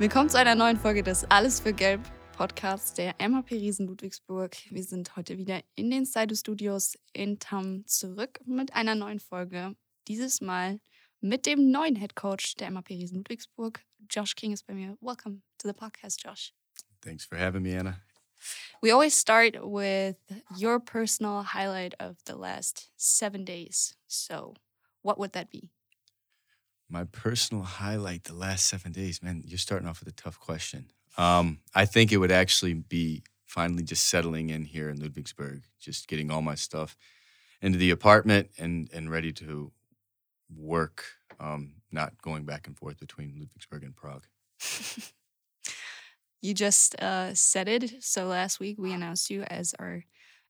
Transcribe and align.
Willkommen 0.00 0.30
zu 0.30 0.38
einer 0.38 0.54
neuen 0.54 0.78
Folge 0.78 1.02
des 1.02 1.30
Alles 1.30 1.60
für 1.60 1.74
Gelb 1.74 2.00
Podcasts 2.32 2.94
der 2.94 3.16
MHP 3.18 3.50
Riesen 3.50 3.86
Ludwigsburg. 3.86 4.56
Wir 4.70 4.82
sind 4.82 5.14
heute 5.14 5.36
wieder 5.36 5.60
in 5.74 5.90
den 5.90 6.06
Side 6.06 6.34
Studios 6.34 6.96
in 7.12 7.38
Tam 7.38 7.84
zurück 7.86 8.40
mit 8.46 8.72
einer 8.72 8.94
neuen 8.94 9.20
Folge. 9.20 9.76
Dieses 10.08 10.40
Mal 10.40 10.80
mit 11.20 11.44
dem 11.44 11.70
neuen 11.70 11.96
Head 11.96 12.16
Coach 12.16 12.54
der 12.54 12.70
MHP 12.70 12.94
Riesen 12.94 13.18
Ludwigsburg. 13.18 13.84
Josh 14.08 14.34
King 14.36 14.54
ist 14.54 14.66
bei 14.66 14.72
mir. 14.72 14.96
Welcome 15.02 15.42
to 15.58 15.68
the 15.68 15.74
podcast, 15.74 16.24
Josh. 16.24 16.54
Thanks 17.02 17.26
for 17.26 17.36
having 17.36 17.60
me, 17.60 17.78
Anna. 17.78 18.00
We 18.80 18.92
always 18.92 19.14
start 19.14 19.58
with 19.62 20.16
your 20.56 20.80
personal 20.80 21.42
highlight 21.42 21.94
of 22.00 22.16
the 22.24 22.36
last 22.36 22.90
seven 22.96 23.44
days. 23.44 23.98
So, 24.06 24.54
what 25.02 25.18
would 25.18 25.34
that 25.34 25.50
be? 25.50 25.68
My 26.90 27.04
personal 27.04 27.62
highlight 27.62 28.24
the 28.24 28.34
last 28.34 28.66
seven 28.66 28.90
days, 28.90 29.22
man. 29.22 29.44
You're 29.46 29.58
starting 29.58 29.86
off 29.86 30.00
with 30.00 30.08
a 30.08 30.16
tough 30.16 30.40
question. 30.40 30.90
Um, 31.16 31.60
I 31.72 31.86
think 31.86 32.10
it 32.10 32.16
would 32.16 32.32
actually 32.32 32.74
be 32.74 33.22
finally 33.46 33.84
just 33.84 34.08
settling 34.08 34.50
in 34.50 34.64
here 34.64 34.90
in 34.90 34.98
Ludwigsburg, 34.98 35.62
just 35.78 36.08
getting 36.08 36.32
all 36.32 36.42
my 36.42 36.56
stuff 36.56 36.96
into 37.62 37.78
the 37.78 37.90
apartment 37.90 38.50
and 38.58 38.90
and 38.92 39.08
ready 39.08 39.32
to 39.34 39.70
work, 40.52 41.04
um, 41.38 41.74
not 41.92 42.20
going 42.22 42.44
back 42.44 42.66
and 42.66 42.76
forth 42.76 42.98
between 42.98 43.34
Ludwigsburg 43.38 43.84
and 43.84 43.94
Prague. 43.94 44.26
you 46.42 46.54
just 46.54 47.00
uh, 47.00 47.34
said 47.34 47.68
it. 47.68 48.02
So 48.02 48.26
last 48.26 48.58
week 48.58 48.78
we 48.78 48.92
announced 48.92 49.30
you 49.30 49.42
as 49.44 49.74
our 49.78 50.04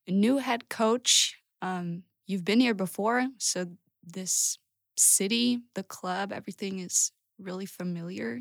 new 0.08 0.38
head 0.38 0.70
coach. 0.70 1.36
Um, 1.60 2.04
you've 2.26 2.46
been 2.46 2.60
here 2.60 2.74
before, 2.74 3.28
so 3.36 3.66
this 4.02 4.58
city, 5.00 5.60
the 5.74 5.82
club, 5.82 6.32
everything 6.32 6.80
is 6.80 7.12
really 7.38 7.66
familiar 7.66 8.40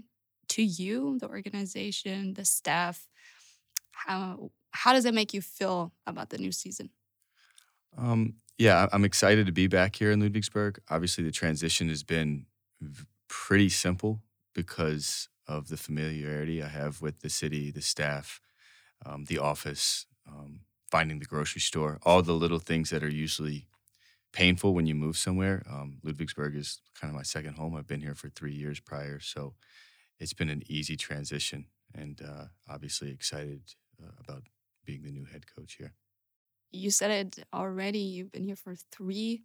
to 0.49 0.63
you, 0.63 1.17
the 1.19 1.29
organization, 1.29 2.33
the 2.33 2.45
staff. 2.45 3.07
How 3.91 4.51
how 4.71 4.93
does 4.93 5.05
it 5.05 5.13
make 5.13 5.33
you 5.33 5.41
feel 5.41 5.93
about 6.07 6.29
the 6.29 6.37
new 6.37 6.51
season? 6.51 6.91
Um, 7.97 8.35
yeah, 8.57 8.87
I'm 8.91 9.05
excited 9.05 9.45
to 9.45 9.51
be 9.51 9.67
back 9.67 9.95
here 9.95 10.11
in 10.11 10.19
Ludwigsburg. 10.21 10.79
Obviously, 10.89 11.23
the 11.23 11.31
transition 11.31 11.89
has 11.89 12.03
been 12.03 12.45
pretty 13.27 13.69
simple 13.69 14.21
because 14.53 15.29
of 15.47 15.69
the 15.69 15.77
familiarity 15.77 16.61
I 16.61 16.67
have 16.67 17.01
with 17.01 17.21
the 17.21 17.29
city, 17.29 17.71
the 17.71 17.81
staff, 17.81 18.41
um, 19.05 19.25
the 19.25 19.39
office, 19.39 20.07
um, 20.27 20.61
finding 20.91 21.19
the 21.19 21.25
grocery 21.25 21.61
store, 21.61 21.99
all 22.03 22.21
the 22.21 22.33
little 22.33 22.59
things 22.59 22.91
that 22.91 23.03
are 23.03 23.09
usually 23.11 23.67
painful 24.31 24.73
when 24.73 24.85
you 24.85 24.95
move 24.95 25.17
somewhere. 25.17 25.63
Um, 25.69 25.99
Ludwigsburg 26.03 26.55
is 26.55 26.81
kind 26.99 27.11
of 27.11 27.15
my 27.15 27.23
second 27.23 27.55
home. 27.55 27.75
I've 27.75 27.87
been 27.87 28.01
here 28.01 28.15
for 28.15 28.29
three 28.29 28.53
years 28.53 28.79
prior, 28.79 29.19
so 29.19 29.55
it's 30.19 30.33
been 30.33 30.49
an 30.49 30.63
easy 30.67 30.95
transition, 30.95 31.65
and 31.95 32.21
uh, 32.21 32.45
obviously 32.69 33.11
excited 33.11 33.61
uh, 34.01 34.11
about 34.19 34.43
being 34.85 35.03
the 35.03 35.11
new 35.11 35.25
head 35.25 35.45
coach 35.55 35.75
here. 35.75 35.93
You 36.71 36.91
said 36.91 37.11
it 37.11 37.45
already. 37.53 37.99
You've 37.99 38.31
been 38.31 38.45
here 38.45 38.55
for 38.55 38.75
three 38.91 39.43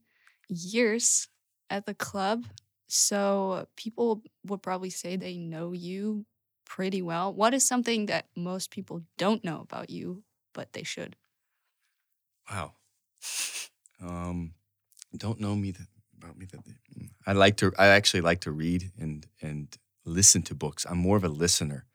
years 0.48 1.28
at 1.70 1.86
the 1.86 1.94
club. 1.94 2.44
So 2.86 3.66
people 3.76 4.22
would 4.46 4.62
probably 4.62 4.90
say 4.90 5.16
they 5.16 5.38
know 5.38 5.72
you 5.72 6.26
pretty 6.66 7.02
well. 7.02 7.32
What 7.32 7.54
is 7.54 7.66
something 7.66 8.06
that 8.06 8.26
most 8.36 8.70
people 8.70 9.02
don't 9.16 9.42
know 9.42 9.60
about 9.60 9.90
you, 9.90 10.22
but 10.52 10.72
they 10.72 10.82
should? 10.82 11.16
Wow. 12.50 12.72
Um, 14.02 14.52
don't 15.16 15.40
know 15.40 15.54
me 15.54 15.70
that 15.72 15.86
about 16.18 16.38
me 16.38 16.46
that 16.46 16.64
they, 16.64 16.72
mm, 16.98 17.08
I 17.26 17.32
like 17.32 17.56
to. 17.58 17.72
I 17.78 17.88
actually 17.88 18.22
like 18.22 18.40
to 18.42 18.52
read 18.52 18.92
and 18.98 19.26
and 19.42 19.76
listen 20.04 20.42
to 20.42 20.54
books. 20.54 20.86
I'm 20.88 20.98
more 20.98 21.16
of 21.16 21.24
a 21.24 21.28
listener. 21.28 21.86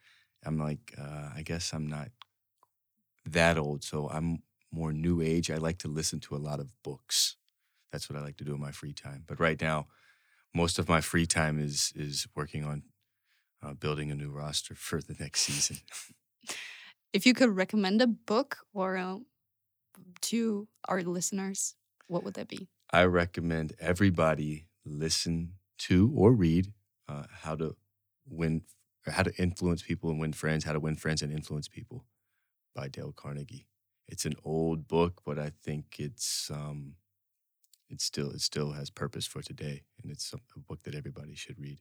I'm 0.44 0.58
like, 0.58 0.94
uh, 0.98 1.30
I 1.36 1.42
guess 1.42 1.72
I'm 1.72 1.86
not 1.86 2.08
that 3.26 3.58
old, 3.58 3.84
so 3.84 4.08
I'm 4.08 4.42
more 4.72 4.92
new 4.92 5.20
age. 5.20 5.50
I 5.50 5.56
like 5.56 5.78
to 5.78 5.88
listen 5.88 6.20
to 6.20 6.36
a 6.36 6.38
lot 6.38 6.60
of 6.60 6.72
books. 6.82 7.36
That's 7.92 8.08
what 8.08 8.18
I 8.18 8.22
like 8.22 8.36
to 8.38 8.44
do 8.44 8.54
in 8.54 8.60
my 8.60 8.70
free 8.70 8.92
time. 8.92 9.24
But 9.26 9.40
right 9.40 9.60
now, 9.60 9.88
most 10.54 10.78
of 10.78 10.88
my 10.88 11.00
free 11.00 11.26
time 11.26 11.58
is 11.60 11.92
is 11.96 12.26
working 12.34 12.64
on 12.64 12.82
uh, 13.62 13.74
building 13.74 14.10
a 14.10 14.14
new 14.14 14.30
roster 14.30 14.74
for 14.88 15.00
the 15.00 15.16
next 15.18 15.42
season. 15.42 15.78
if 17.12 17.26
you 17.26 17.34
could 17.34 17.54
recommend 17.54 18.00
a 18.00 18.06
book 18.06 18.58
or 18.72 18.96
uh, 18.96 19.18
to 20.22 20.68
our 20.88 21.02
listeners, 21.02 21.74
what 22.06 22.24
would 22.24 22.34
that 22.34 22.48
be? 22.48 22.68
I 22.92 23.04
recommend 23.04 23.74
everybody 23.78 24.66
listen 24.84 25.54
to 25.78 26.12
or 26.14 26.32
read 26.32 26.72
uh, 27.08 27.24
how 27.30 27.56
to 27.56 27.76
win, 28.26 28.62
how 29.06 29.22
to 29.22 29.34
influence 29.36 29.82
people 29.82 30.10
and 30.10 30.20
win 30.20 30.32
friends, 30.32 30.64
how 30.64 30.72
to 30.72 30.80
win 30.80 30.96
friends 30.96 31.22
and 31.22 31.32
influence 31.32 31.68
people 31.68 32.04
by 32.74 32.88
Dale 32.88 33.12
Carnegie. 33.12 33.66
It's 34.08 34.24
an 34.24 34.34
old 34.44 34.88
book, 34.88 35.22
but 35.24 35.38
I 35.38 35.52
think 35.62 35.96
it's 35.98 36.50
um, 36.50 36.96
it 37.88 38.00
still 38.00 38.30
it 38.30 38.40
still 38.40 38.72
has 38.72 38.90
purpose 38.90 39.26
for 39.26 39.42
today, 39.42 39.84
and 40.02 40.10
it's 40.10 40.32
a 40.32 40.58
book 40.58 40.82
that 40.82 40.94
everybody 40.94 41.34
should 41.36 41.60
read. 41.60 41.78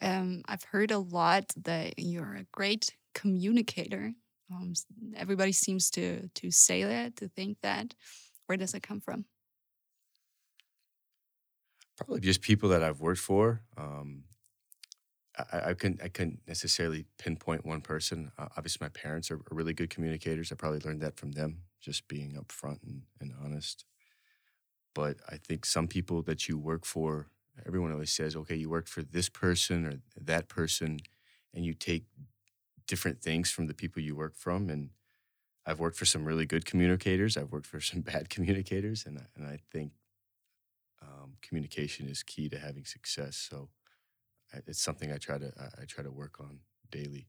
Um, 0.00 0.42
I've 0.46 0.64
heard 0.64 0.90
a 0.90 0.98
lot 0.98 1.52
that 1.56 1.98
you're 1.98 2.34
a 2.34 2.46
great 2.52 2.96
communicator. 3.14 4.14
Um, 4.52 4.72
everybody 5.14 5.52
seems 5.52 5.90
to 5.92 6.28
to 6.28 6.50
say 6.50 6.82
that, 6.82 7.16
to 7.16 7.28
think 7.28 7.58
that. 7.62 7.94
Where 8.46 8.56
does 8.56 8.74
it 8.74 8.82
come 8.82 9.00
from? 9.00 9.26
Probably 12.00 12.20
just 12.20 12.40
people 12.40 12.70
that 12.70 12.82
I've 12.82 13.00
worked 13.00 13.20
for. 13.20 13.60
Um, 13.76 14.24
I, 15.52 15.70
I 15.70 15.74
couldn't 15.74 16.00
I 16.02 16.08
couldn't 16.08 16.40
necessarily 16.48 17.04
pinpoint 17.18 17.66
one 17.66 17.82
person. 17.82 18.32
Uh, 18.38 18.48
obviously, 18.56 18.82
my 18.82 18.88
parents 18.88 19.30
are, 19.30 19.38
really 19.50 19.74
good 19.74 19.90
communicators. 19.90 20.50
I 20.50 20.54
probably 20.54 20.80
learned 20.80 21.02
that 21.02 21.18
from 21.18 21.32
them, 21.32 21.58
just 21.78 22.08
being 22.08 22.32
upfront 22.32 22.82
and, 22.84 23.02
and 23.20 23.34
honest. 23.44 23.84
But 24.94 25.18
I 25.28 25.36
think 25.36 25.66
some 25.66 25.88
people 25.88 26.22
that 26.22 26.48
you 26.48 26.56
work 26.56 26.86
for, 26.86 27.26
everyone 27.66 27.92
always 27.92 28.10
says, 28.10 28.34
okay, 28.34 28.56
you 28.56 28.70
work 28.70 28.88
for 28.88 29.02
this 29.02 29.28
person 29.28 29.84
or 29.84 30.00
that 30.18 30.48
person, 30.48 31.00
and 31.52 31.66
you 31.66 31.74
take 31.74 32.04
different 32.86 33.20
things 33.20 33.50
from 33.50 33.66
the 33.66 33.74
people 33.74 34.02
you 34.02 34.16
work 34.16 34.36
from. 34.36 34.70
And 34.70 34.88
I've 35.66 35.80
worked 35.80 35.98
for 35.98 36.06
some 36.06 36.24
really 36.24 36.46
good 36.46 36.64
communicators. 36.64 37.36
I've 37.36 37.52
worked 37.52 37.66
for 37.66 37.80
some 37.80 38.00
bad 38.12 38.30
communicators, 38.30 39.04
and 39.04 39.20
and 39.36 39.46
I 39.46 39.58
think 39.70 39.92
communication 41.42 42.08
is 42.08 42.22
key 42.22 42.48
to 42.48 42.58
having 42.58 42.84
success. 42.84 43.36
So 43.36 43.70
it's 44.66 44.80
something 44.80 45.12
I 45.12 45.18
try 45.18 45.38
to 45.38 45.52
I 45.80 45.84
try 45.86 46.04
to 46.04 46.10
work 46.10 46.40
on 46.40 46.60
daily. 46.90 47.28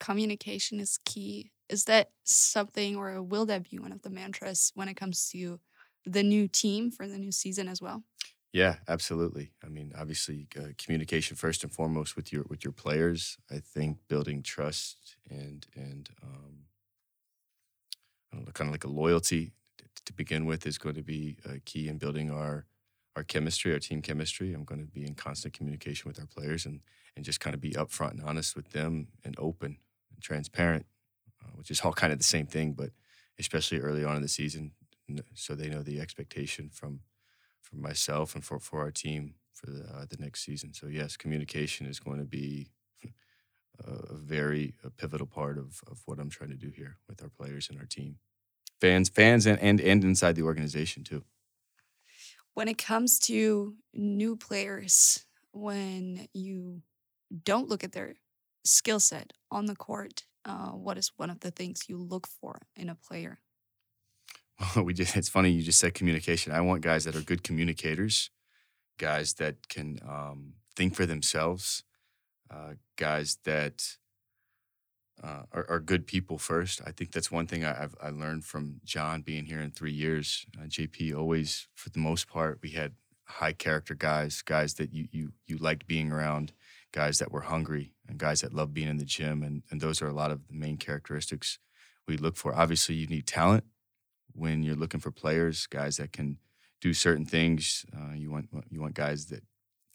Communication 0.00 0.80
is 0.80 0.98
key. 1.04 1.52
Is 1.68 1.84
that 1.84 2.10
something, 2.24 2.96
or 2.96 3.22
will 3.22 3.46
that 3.46 3.70
be 3.70 3.78
one 3.78 3.92
of 3.92 4.02
the 4.02 4.10
mantras 4.10 4.70
when 4.74 4.88
it 4.88 4.94
comes 4.94 5.28
to 5.30 5.60
the 6.04 6.22
new 6.22 6.46
team 6.46 6.90
for 6.90 7.08
the 7.08 7.18
new 7.18 7.32
season 7.32 7.68
as 7.68 7.80
well? 7.80 8.04
Yeah, 8.52 8.76
absolutely. 8.86 9.52
I 9.64 9.68
mean, 9.68 9.92
obviously, 9.96 10.46
uh, 10.56 10.68
communication 10.78 11.36
first 11.36 11.64
and 11.64 11.72
foremost 11.72 12.14
with 12.16 12.32
your 12.32 12.44
with 12.48 12.62
your 12.64 12.72
players. 12.72 13.36
I 13.50 13.58
think 13.58 14.06
building 14.08 14.42
trust 14.42 15.16
and 15.28 15.66
and 15.74 16.08
um, 16.22 16.66
know, 18.32 18.44
kind 18.52 18.68
of 18.68 18.72
like 18.72 18.84
a 18.84 18.88
loyalty 18.88 19.52
to 20.04 20.12
begin 20.12 20.46
with 20.46 20.66
is 20.66 20.78
going 20.78 20.94
to 20.94 21.02
be 21.02 21.38
uh, 21.48 21.54
key 21.64 21.88
in 21.88 21.98
building 21.98 22.30
our 22.30 22.66
our 23.16 23.24
chemistry, 23.24 23.72
our 23.72 23.78
team 23.78 24.02
chemistry. 24.02 24.52
I'm 24.52 24.64
going 24.64 24.80
to 24.80 24.86
be 24.86 25.06
in 25.06 25.14
constant 25.14 25.54
communication 25.54 26.08
with 26.08 26.18
our 26.18 26.26
players 26.26 26.66
and 26.66 26.80
and 27.16 27.24
just 27.24 27.40
kind 27.40 27.54
of 27.54 27.60
be 27.60 27.72
upfront 27.72 28.12
and 28.12 28.22
honest 28.22 28.56
with 28.56 28.70
them 28.70 29.06
and 29.24 29.36
open 29.38 29.78
and 30.12 30.20
transparent, 30.20 30.84
uh, 31.42 31.50
which 31.54 31.70
is 31.70 31.80
all 31.80 31.92
kind 31.92 32.12
of 32.12 32.18
the 32.18 32.24
same 32.24 32.46
thing, 32.46 32.72
but 32.72 32.90
especially 33.38 33.78
early 33.78 34.04
on 34.04 34.16
in 34.16 34.22
the 34.22 34.28
season, 34.28 34.72
so 35.34 35.54
they 35.54 35.68
know 35.68 35.82
the 35.82 36.00
expectation 36.00 36.70
from 36.72 37.00
from 37.60 37.80
myself 37.80 38.34
and 38.34 38.44
for, 38.44 38.58
for 38.58 38.80
our 38.80 38.90
team 38.90 39.34
for 39.52 39.70
the, 39.70 39.84
uh, 39.84 40.04
the 40.08 40.18
next 40.18 40.44
season. 40.44 40.74
So 40.74 40.86
yes, 40.86 41.16
communication 41.16 41.86
is 41.86 41.98
going 41.98 42.18
to 42.18 42.26
be 42.26 42.68
a, 43.84 44.14
very 44.14 44.74
a 44.84 44.90
pivotal 44.90 45.26
part 45.26 45.56
of, 45.56 45.80
of 45.90 46.02
what 46.04 46.18
I'm 46.18 46.28
trying 46.28 46.50
to 46.50 46.56
do 46.56 46.70
here 46.70 46.98
with 47.08 47.22
our 47.22 47.30
players 47.30 47.70
and 47.70 47.78
our 47.78 47.86
team, 47.86 48.18
fans, 48.80 49.08
fans, 49.08 49.46
and 49.46 49.58
and, 49.60 49.80
and 49.80 50.04
inside 50.04 50.36
the 50.36 50.42
organization 50.42 51.04
too. 51.04 51.24
When 52.54 52.68
it 52.68 52.78
comes 52.78 53.18
to 53.20 53.74
new 53.92 54.36
players, 54.36 55.24
when 55.52 56.28
you 56.32 56.82
don't 57.44 57.68
look 57.68 57.82
at 57.84 57.92
their 57.92 58.14
skill 58.64 59.00
set 59.00 59.32
on 59.50 59.66
the 59.66 59.76
court, 59.76 60.24
uh, 60.44 60.70
what 60.70 60.98
is 60.98 61.12
one 61.16 61.30
of 61.30 61.40
the 61.40 61.50
things 61.50 61.88
you 61.88 61.98
look 61.98 62.26
for 62.26 62.66
in 62.76 62.88
a 62.88 62.94
player? 62.94 63.40
Well, 64.60 64.84
we 64.84 64.94
just 64.94 65.16
it's 65.16 65.28
funny 65.28 65.50
you 65.50 65.62
just 65.62 65.80
said 65.80 65.94
communication. 65.94 66.52
I 66.52 66.60
want 66.60 66.82
guys 66.82 67.04
that 67.04 67.16
are 67.16 67.22
good 67.22 67.42
communicators, 67.42 68.30
guys 68.98 69.34
that 69.34 69.68
can 69.68 69.98
um, 70.06 70.54
think 70.76 70.94
for 70.94 71.06
themselves, 71.06 71.82
uh, 72.50 72.74
guys 72.96 73.38
that 73.44 73.96
uh, 75.22 75.42
are, 75.52 75.66
are, 75.68 75.80
good 75.80 76.06
people 76.06 76.38
first. 76.38 76.80
I 76.84 76.90
think 76.90 77.12
that's 77.12 77.30
one 77.30 77.46
thing 77.46 77.64
I, 77.64 77.74
have 77.74 77.94
I 78.02 78.10
learned 78.10 78.44
from 78.44 78.80
John 78.84 79.22
being 79.22 79.44
here 79.44 79.60
in 79.60 79.70
three 79.70 79.92
years. 79.92 80.44
Uh, 80.58 80.64
JP 80.64 81.16
always, 81.16 81.68
for 81.74 81.90
the 81.90 82.00
most 82.00 82.28
part, 82.28 82.58
we 82.62 82.70
had 82.70 82.92
high 83.24 83.52
character 83.52 83.94
guys, 83.94 84.42
guys 84.42 84.74
that 84.74 84.92
you 84.92 85.08
you 85.12 85.32
you 85.46 85.56
liked 85.56 85.86
being 85.86 86.10
around, 86.10 86.52
guys 86.92 87.18
that 87.18 87.30
were 87.30 87.42
hungry, 87.42 87.94
and 88.08 88.18
guys 88.18 88.40
that 88.40 88.52
love 88.52 88.74
being 88.74 88.88
in 88.88 88.98
the 88.98 89.04
gym. 89.04 89.42
And, 89.42 89.62
and 89.70 89.80
those 89.80 90.02
are 90.02 90.08
a 90.08 90.12
lot 90.12 90.30
of 90.30 90.46
the 90.48 90.54
main 90.54 90.76
characteristics 90.76 91.58
we 92.06 92.16
look 92.16 92.36
for. 92.36 92.54
Obviously, 92.54 92.96
you 92.96 93.06
need 93.06 93.26
talent 93.26 93.64
when 94.32 94.62
you're 94.62 94.74
looking 94.74 95.00
for 95.00 95.10
players, 95.10 95.66
guys 95.66 95.96
that 95.98 96.12
can 96.12 96.38
do 96.80 96.92
certain 96.92 97.24
things. 97.24 97.86
Uh, 97.96 98.14
you 98.14 98.30
want 98.30 98.48
you 98.68 98.80
want 98.80 98.94
guys 98.94 99.26
that 99.26 99.42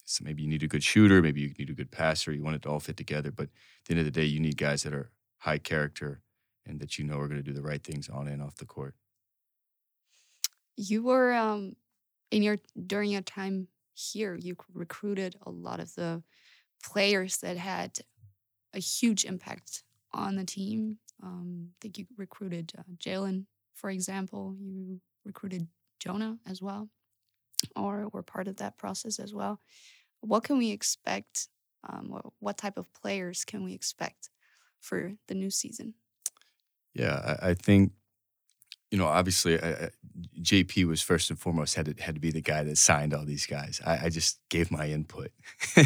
so 0.09 0.23
maybe 0.23 0.41
you 0.41 0.49
need 0.49 0.63
a 0.63 0.67
good 0.67 0.83
shooter, 0.83 1.21
maybe 1.21 1.41
you 1.41 1.53
need 1.59 1.69
a 1.69 1.73
good 1.73 1.91
passer. 1.91 2.31
You 2.31 2.41
want 2.41 2.55
it 2.55 2.63
to 2.63 2.69
all 2.69 2.79
fit 2.79 2.97
together. 2.97 3.31
But 3.31 3.43
at 3.43 3.49
the 3.85 3.91
end 3.91 3.99
of 3.99 4.05
the 4.05 4.11
day, 4.11 4.25
you 4.25 4.39
need 4.39 4.57
guys 4.57 4.81
that 4.81 4.91
are 4.91 5.11
high 5.37 5.59
character 5.59 6.23
and 6.65 6.79
that 6.79 6.97
you 6.97 7.05
know 7.05 7.19
are 7.19 7.27
going 7.27 7.39
to 7.39 7.43
do 7.43 7.53
the 7.53 7.61
right 7.61 7.83
things 7.83 8.09
on 8.09 8.27
and 8.27 8.41
off 8.41 8.55
the 8.55 8.65
court. 8.65 8.95
You 10.75 11.03
were 11.03 11.31
um, 11.33 11.75
in 12.31 12.41
your 12.41 12.57
during 12.87 13.11
your 13.11 13.21
time 13.21 13.67
here. 13.93 14.35
You 14.35 14.55
recruited 14.73 15.35
a 15.45 15.51
lot 15.51 15.79
of 15.79 15.93
the 15.93 16.23
players 16.83 17.37
that 17.37 17.57
had 17.57 17.99
a 18.73 18.79
huge 18.79 19.25
impact 19.25 19.83
on 20.11 20.37
the 20.37 20.43
team. 20.43 20.97
Um, 21.21 21.67
I 21.69 21.75
think 21.81 21.99
you 21.99 22.07
recruited 22.17 22.71
uh, 22.75 22.81
Jalen, 22.97 23.45
for 23.75 23.91
example. 23.91 24.55
You 24.59 25.01
recruited 25.23 25.67
Jonah 25.99 26.39
as 26.47 26.63
well, 26.63 26.89
or 27.75 28.09
were 28.11 28.23
part 28.23 28.47
of 28.47 28.57
that 28.57 28.79
process 28.79 29.19
as 29.19 29.35
well. 29.35 29.59
What 30.21 30.43
can 30.43 30.57
we 30.57 30.71
expect? 30.71 31.47
Um, 31.87 32.09
what, 32.09 32.25
what 32.39 32.57
type 32.57 32.77
of 32.77 32.93
players 32.93 33.45
can 33.45 33.63
we 33.63 33.73
expect 33.73 34.29
for 34.81 35.13
the 35.27 35.35
new 35.35 35.49
season? 35.49 35.93
Yeah, 36.93 37.37
I, 37.41 37.49
I 37.49 37.53
think 37.53 37.93
you 38.91 38.97
know, 38.97 39.05
obviously, 39.05 39.57
JP 40.41 40.87
was 40.87 41.01
first 41.01 41.29
and 41.29 41.37
foremost 41.37 41.75
had 41.75 41.85
to, 41.85 42.03
had 42.03 42.15
to 42.15 42.21
be 42.21 42.31
the 42.31 42.41
guy 42.41 42.63
that 42.63 42.77
signed 42.77 43.13
all 43.13 43.23
these 43.23 43.45
guys. 43.45 43.79
I, 43.85 44.05
I 44.05 44.09
just 44.09 44.39
gave 44.49 44.71
my 44.71 44.87
input, 44.87 45.31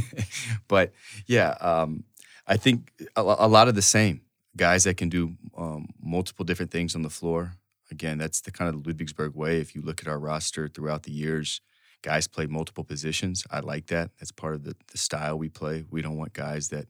but 0.67 0.93
yeah, 1.27 1.55
um, 1.59 2.05
I 2.47 2.57
think 2.57 2.91
a, 3.15 3.21
a, 3.21 3.47
lot 3.47 3.67
of 3.67 3.75
the 3.75 3.81
same 3.81 4.21
guys 4.55 4.85
that 4.85 4.95
can 4.95 5.09
do 5.09 5.35
um, 5.57 5.89
multiple 6.01 6.45
different 6.45 6.71
things 6.71 6.95
on 6.95 7.01
the 7.01 7.09
floor. 7.09 7.53
Again, 7.91 8.17
that's 8.17 8.41
the 8.41 8.51
kind 8.51 8.73
of 8.73 8.81
Ludwigsburg 8.81 9.35
way. 9.35 9.59
If 9.59 9.75
you 9.75 9.81
look 9.81 10.01
at 10.01 10.07
our 10.07 10.19
roster 10.19 10.69
throughout 10.69 11.03
the 11.03 11.11
years, 11.11 11.59
guys 12.03 12.27
play 12.27 12.45
multiple 12.45 12.83
positions. 12.83 13.43
I 13.49 13.61
like 13.61 13.87
that. 13.87 14.11
That's 14.19 14.31
part 14.31 14.53
of 14.53 14.63
the, 14.63 14.75
the 14.91 14.97
style 14.97 15.39
we 15.39 15.49
play. 15.49 15.85
We 15.89 16.01
don't 16.03 16.17
want 16.17 16.33
guys 16.33 16.69
that 16.69 16.87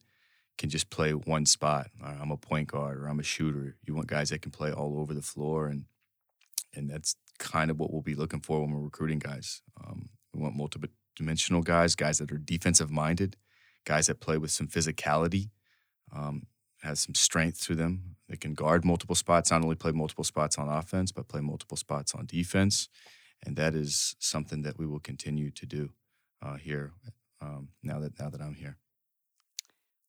can 0.57 0.69
just 0.69 0.89
play 0.89 1.11
one 1.11 1.45
spot. 1.45 1.87
I'm 2.03 2.31
a 2.31 2.37
point 2.37 2.67
guard 2.67 2.97
or 2.97 3.07
I'm 3.07 3.19
a 3.19 3.23
shooter. 3.23 3.75
You 3.85 3.95
want 3.95 4.07
guys 4.07 4.29
that 4.29 4.41
can 4.41 4.51
play 4.51 4.71
all 4.71 4.99
over 4.99 5.13
the 5.13 5.21
floor, 5.21 5.67
and 5.67 5.85
and 6.75 6.89
that's 6.89 7.15
kind 7.39 7.71
of 7.71 7.79
what 7.79 7.91
we'll 7.91 8.01
be 8.01 8.15
looking 8.15 8.41
for 8.41 8.61
when 8.61 8.71
we're 8.71 8.81
recruiting 8.81 9.19
guys. 9.19 9.61
Um, 9.83 10.09
we 10.33 10.41
want 10.41 10.55
multiple 10.55 10.89
dimensional 11.15 11.61
guys, 11.61 11.95
guys 11.95 12.17
that 12.17 12.31
are 12.31 12.37
defensive 12.37 12.89
minded, 12.89 13.37
guys 13.85 14.07
that 14.07 14.19
play 14.19 14.37
with 14.37 14.51
some 14.51 14.67
physicality, 14.67 15.49
um, 16.15 16.47
has 16.81 16.99
some 16.99 17.15
strength 17.15 17.61
to 17.65 17.75
them. 17.75 18.15
They 18.27 18.37
can 18.37 18.53
guard 18.55 18.83
multiple 18.83 19.15
spots, 19.15 19.51
not 19.51 19.63
only 19.63 19.75
play 19.75 19.91
multiple 19.91 20.23
spots 20.23 20.57
on 20.57 20.67
offense, 20.69 21.11
but 21.11 21.27
play 21.27 21.41
multiple 21.41 21.77
spots 21.77 22.15
on 22.15 22.25
defense. 22.25 22.89
And 23.45 23.55
that 23.57 23.75
is 23.75 24.15
something 24.19 24.61
that 24.63 24.77
we 24.79 24.87
will 24.87 24.99
continue 24.99 25.51
to 25.51 25.65
do 25.65 25.89
uh, 26.41 26.55
here 26.55 26.93
um, 27.41 27.69
now 27.81 27.99
that 27.99 28.17
now 28.19 28.29
that 28.29 28.41
I'm 28.41 28.55
here 28.55 28.77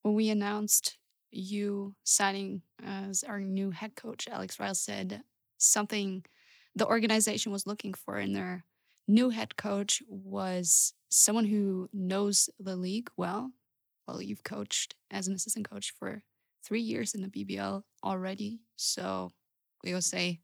when 0.05 0.15
we 0.15 0.29
announced 0.29 0.99
you 1.31 1.95
signing 2.05 2.61
as 2.85 3.25
our 3.25 3.41
new 3.41 3.71
head 3.71 3.97
coach, 3.97 4.29
Alex 4.31 4.61
Riles 4.61 4.81
said 4.81 5.23
something 5.57 6.25
the 6.77 6.87
organization 6.87 7.51
was 7.51 7.67
looking 7.67 7.95
for 7.95 8.19
in 8.19 8.35
their 8.35 8.65
new 9.09 9.31
head 9.31 9.57
coach 9.57 10.03
was 10.07 10.93
someone 11.09 11.47
who 11.47 11.89
knows 11.93 12.51
the 12.61 12.77
league 12.77 13.09
well. 13.17 13.51
Well, 14.07 14.21
you've 14.21 14.45
coached 14.45 14.95
as 15.11 15.27
an 15.27 15.35
assistant 15.35 15.71
coach 15.71 15.95
for 15.99 16.23
three 16.63 16.83
years 16.83 17.15
in 17.15 17.23
the 17.23 17.29
BBL 17.29 17.83
already. 18.05 18.61
So 18.77 19.31
we 19.83 19.95
will 19.95 20.03
say 20.03 20.41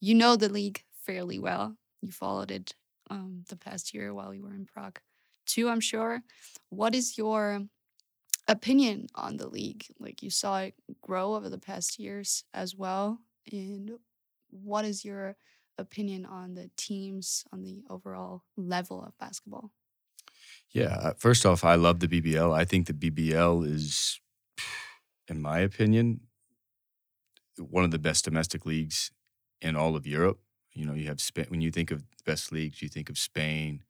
you 0.00 0.16
know 0.16 0.34
the 0.34 0.48
league 0.48 0.82
fairly 1.06 1.38
well. 1.38 1.76
You 2.02 2.10
followed 2.10 2.50
it 2.50 2.74
um, 3.10 3.44
the 3.48 3.56
past 3.56 3.94
year 3.94 4.12
while 4.12 4.34
you 4.34 4.42
were 4.42 4.54
in 4.54 4.66
Prague, 4.66 4.98
too, 5.46 5.68
I'm 5.68 5.80
sure. 5.80 6.22
What 6.68 6.94
is 6.94 7.16
your 7.16 7.62
opinion 8.48 9.06
on 9.14 9.36
the 9.36 9.48
league? 9.48 9.86
Like 9.98 10.22
you 10.22 10.30
saw 10.30 10.60
it 10.60 10.74
grow 11.00 11.34
over 11.34 11.48
the 11.48 11.58
past 11.58 11.98
years 11.98 12.44
as 12.52 12.74
well. 12.74 13.20
And 13.50 13.92
what 14.50 14.84
is 14.84 15.04
your 15.04 15.36
opinion 15.78 16.26
on 16.26 16.54
the 16.54 16.70
teams, 16.76 17.44
on 17.52 17.62
the 17.62 17.82
overall 17.88 18.42
level 18.56 19.02
of 19.02 19.16
basketball? 19.18 19.70
Yeah, 20.70 20.96
uh, 21.00 21.12
first 21.18 21.46
off, 21.46 21.64
I 21.64 21.74
love 21.74 22.00
the 22.00 22.08
BBL. 22.08 22.54
I 22.54 22.64
think 22.64 22.86
the 22.86 22.94
BBL 22.94 23.66
is, 23.66 24.20
in 25.28 25.40
my 25.40 25.58
opinion, 25.60 26.20
one 27.58 27.84
of 27.84 27.90
the 27.90 27.98
best 27.98 28.24
domestic 28.24 28.64
leagues 28.66 29.10
in 29.60 29.76
all 29.76 29.94
of 29.94 30.06
Europe. 30.06 30.40
You 30.74 30.86
know, 30.86 30.94
you 30.94 31.06
have 31.08 31.20
Spain. 31.20 31.46
When 31.48 31.60
you 31.60 31.70
think 31.70 31.90
of 31.90 32.04
best 32.24 32.52
leagues, 32.52 32.82
you 32.82 32.88
think 32.88 33.10
of 33.10 33.18
Spain. 33.18 33.82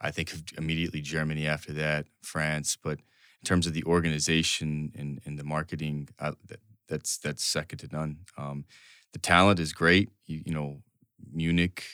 I 0.00 0.10
think 0.10 0.32
of 0.32 0.42
immediately 0.58 1.00
Germany 1.00 1.46
after 1.46 1.72
that, 1.72 2.06
France. 2.22 2.76
But 2.82 2.98
in 2.98 3.44
terms 3.44 3.66
of 3.66 3.72
the 3.72 3.84
organization 3.84 4.92
and, 4.96 5.20
and 5.24 5.38
the 5.38 5.44
marketing, 5.44 6.08
uh, 6.18 6.32
that, 6.48 6.60
that's 6.88 7.16
that's 7.18 7.44
second 7.44 7.78
to 7.78 7.88
none. 7.92 8.18
Um, 8.36 8.64
the 9.12 9.18
talent 9.18 9.60
is 9.60 9.72
great. 9.72 10.10
You, 10.26 10.42
you, 10.46 10.54
know, 10.54 10.82
Munich 11.32 11.84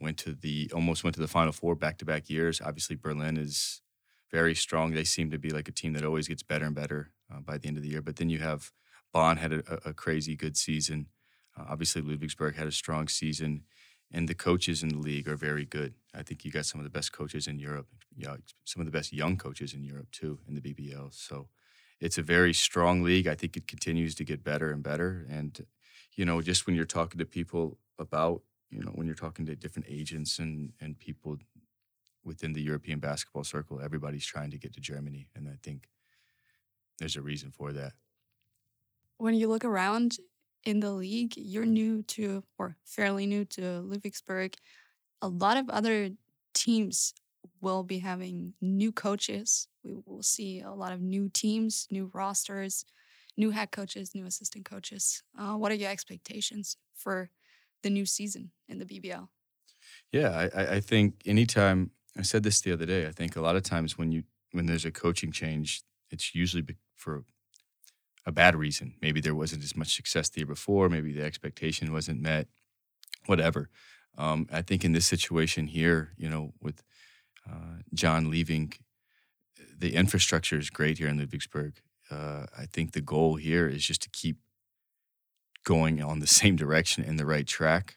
went 0.00 0.16
to 0.18 0.32
the 0.32 0.70
almost 0.74 1.02
went 1.04 1.14
to 1.14 1.20
the 1.20 1.28
Final 1.28 1.52
Four 1.52 1.74
back 1.74 1.98
to 1.98 2.04
back 2.04 2.30
years. 2.30 2.60
Obviously, 2.64 2.96
Berlin 2.96 3.36
is 3.36 3.82
very 4.30 4.54
strong. 4.54 4.92
They 4.92 5.04
seem 5.04 5.30
to 5.30 5.38
be 5.38 5.50
like 5.50 5.68
a 5.68 5.72
team 5.72 5.94
that 5.94 6.04
always 6.04 6.28
gets 6.28 6.42
better 6.42 6.66
and 6.66 6.74
better 6.74 7.10
uh, 7.32 7.40
by 7.40 7.58
the 7.58 7.68
end 7.68 7.76
of 7.76 7.82
the 7.82 7.88
year. 7.88 8.02
But 8.02 8.16
then 8.16 8.28
you 8.30 8.38
have 8.38 8.70
Bonn 9.12 9.38
had 9.38 9.52
a, 9.52 9.88
a 9.88 9.94
crazy 9.94 10.36
good 10.36 10.56
season. 10.56 11.06
Uh, 11.58 11.64
obviously, 11.68 12.02
Ludwigsburg 12.02 12.54
had 12.54 12.66
a 12.66 12.72
strong 12.72 13.08
season 13.08 13.64
and 14.10 14.28
the 14.28 14.34
coaches 14.34 14.82
in 14.82 14.88
the 14.88 14.98
league 14.98 15.28
are 15.28 15.36
very 15.36 15.64
good. 15.64 15.94
I 16.14 16.22
think 16.22 16.44
you 16.44 16.50
got 16.50 16.66
some 16.66 16.80
of 16.80 16.84
the 16.84 16.90
best 16.90 17.12
coaches 17.12 17.46
in 17.46 17.58
Europe, 17.58 17.86
know, 18.26 18.36
some 18.64 18.80
of 18.80 18.86
the 18.86 18.92
best 18.92 19.12
young 19.12 19.36
coaches 19.36 19.74
in 19.74 19.84
Europe 19.84 20.10
too 20.10 20.38
in 20.48 20.54
the 20.54 20.60
BBL. 20.60 21.12
So 21.14 21.48
it's 22.00 22.18
a 22.18 22.22
very 22.22 22.52
strong 22.54 23.02
league. 23.02 23.26
I 23.26 23.34
think 23.34 23.56
it 23.56 23.66
continues 23.66 24.14
to 24.16 24.24
get 24.24 24.44
better 24.44 24.70
and 24.70 24.82
better. 24.82 25.26
And 25.28 25.64
you 26.16 26.24
know, 26.24 26.42
just 26.42 26.66
when 26.66 26.74
you're 26.74 26.84
talking 26.84 27.18
to 27.18 27.24
people 27.24 27.78
about, 27.98 28.42
you 28.70 28.82
know, 28.82 28.90
when 28.94 29.06
you're 29.06 29.14
talking 29.14 29.46
to 29.46 29.54
different 29.54 29.86
agents 29.88 30.38
and 30.38 30.72
and 30.80 30.98
people 30.98 31.38
within 32.24 32.52
the 32.52 32.62
European 32.62 32.98
basketball 32.98 33.44
circle, 33.44 33.80
everybody's 33.80 34.26
trying 34.26 34.50
to 34.50 34.58
get 34.58 34.72
to 34.74 34.80
Germany, 34.80 35.28
and 35.34 35.48
I 35.48 35.56
think 35.62 35.88
there's 36.98 37.16
a 37.16 37.22
reason 37.22 37.50
for 37.50 37.72
that. 37.72 37.92
When 39.18 39.34
you 39.34 39.48
look 39.48 39.64
around 39.64 40.18
in 40.64 40.80
the 40.80 40.92
league, 40.92 41.34
you're 41.36 41.66
new 41.66 42.02
to, 42.04 42.44
or 42.58 42.76
fairly 42.84 43.26
new 43.26 43.44
to 43.46 43.60
Ludwigsburg. 43.60 44.54
A 45.22 45.28
lot 45.28 45.56
of 45.56 45.68
other 45.70 46.10
teams 46.54 47.14
will 47.60 47.82
be 47.82 47.98
having 47.98 48.54
new 48.60 48.92
coaches. 48.92 49.68
We 49.82 49.94
will 50.06 50.22
see 50.22 50.60
a 50.60 50.72
lot 50.72 50.92
of 50.92 51.00
new 51.00 51.28
teams, 51.28 51.86
new 51.90 52.10
rosters, 52.12 52.84
new 53.36 53.50
head 53.50 53.70
coaches, 53.70 54.14
new 54.14 54.26
assistant 54.26 54.64
coaches. 54.64 55.22
Uh, 55.38 55.54
what 55.54 55.72
are 55.72 55.76
your 55.76 55.90
expectations 55.90 56.76
for 56.94 57.30
the 57.82 57.90
new 57.90 58.06
season 58.06 58.52
in 58.68 58.78
the 58.78 58.84
BBL? 58.84 59.28
Yeah, 60.12 60.48
I, 60.54 60.76
I 60.76 60.80
think 60.80 61.22
anytime 61.26 61.92
I 62.18 62.22
said 62.22 62.42
this 62.42 62.60
the 62.60 62.72
other 62.72 62.84
day. 62.84 63.06
I 63.06 63.12
think 63.12 63.36
a 63.36 63.40
lot 63.40 63.56
of 63.56 63.62
times 63.62 63.96
when 63.96 64.10
you 64.12 64.24
when 64.52 64.66
there's 64.66 64.84
a 64.84 64.90
coaching 64.90 65.30
change, 65.30 65.82
it's 66.10 66.34
usually 66.34 66.66
for 66.96 67.24
a 68.28 68.32
bad 68.32 68.54
reason. 68.54 68.94
Maybe 69.00 69.22
there 69.22 69.34
wasn't 69.34 69.64
as 69.64 69.74
much 69.74 69.96
success 69.96 70.28
the 70.28 70.40
year 70.40 70.46
before. 70.46 70.90
Maybe 70.90 71.12
the 71.12 71.24
expectation 71.24 71.94
wasn't 71.94 72.20
met. 72.20 72.46
Whatever. 73.24 73.70
Um, 74.18 74.46
I 74.52 74.60
think 74.60 74.84
in 74.84 74.92
this 74.92 75.06
situation 75.06 75.66
here, 75.66 76.12
you 76.18 76.28
know, 76.28 76.52
with 76.60 76.82
uh, 77.48 77.80
John 77.94 78.28
leaving, 78.30 78.74
the 79.78 79.94
infrastructure 79.94 80.58
is 80.58 80.68
great 80.68 80.98
here 80.98 81.08
in 81.08 81.18
Ludwigsburg. 81.18 81.76
Uh, 82.10 82.44
I 82.56 82.66
think 82.66 82.92
the 82.92 83.00
goal 83.00 83.36
here 83.36 83.66
is 83.66 83.84
just 83.86 84.02
to 84.02 84.10
keep 84.10 84.36
going 85.64 86.02
on 86.02 86.18
the 86.18 86.26
same 86.40 86.54
direction 86.54 87.02
in 87.04 87.16
the 87.16 87.26
right 87.26 87.46
track. 87.46 87.96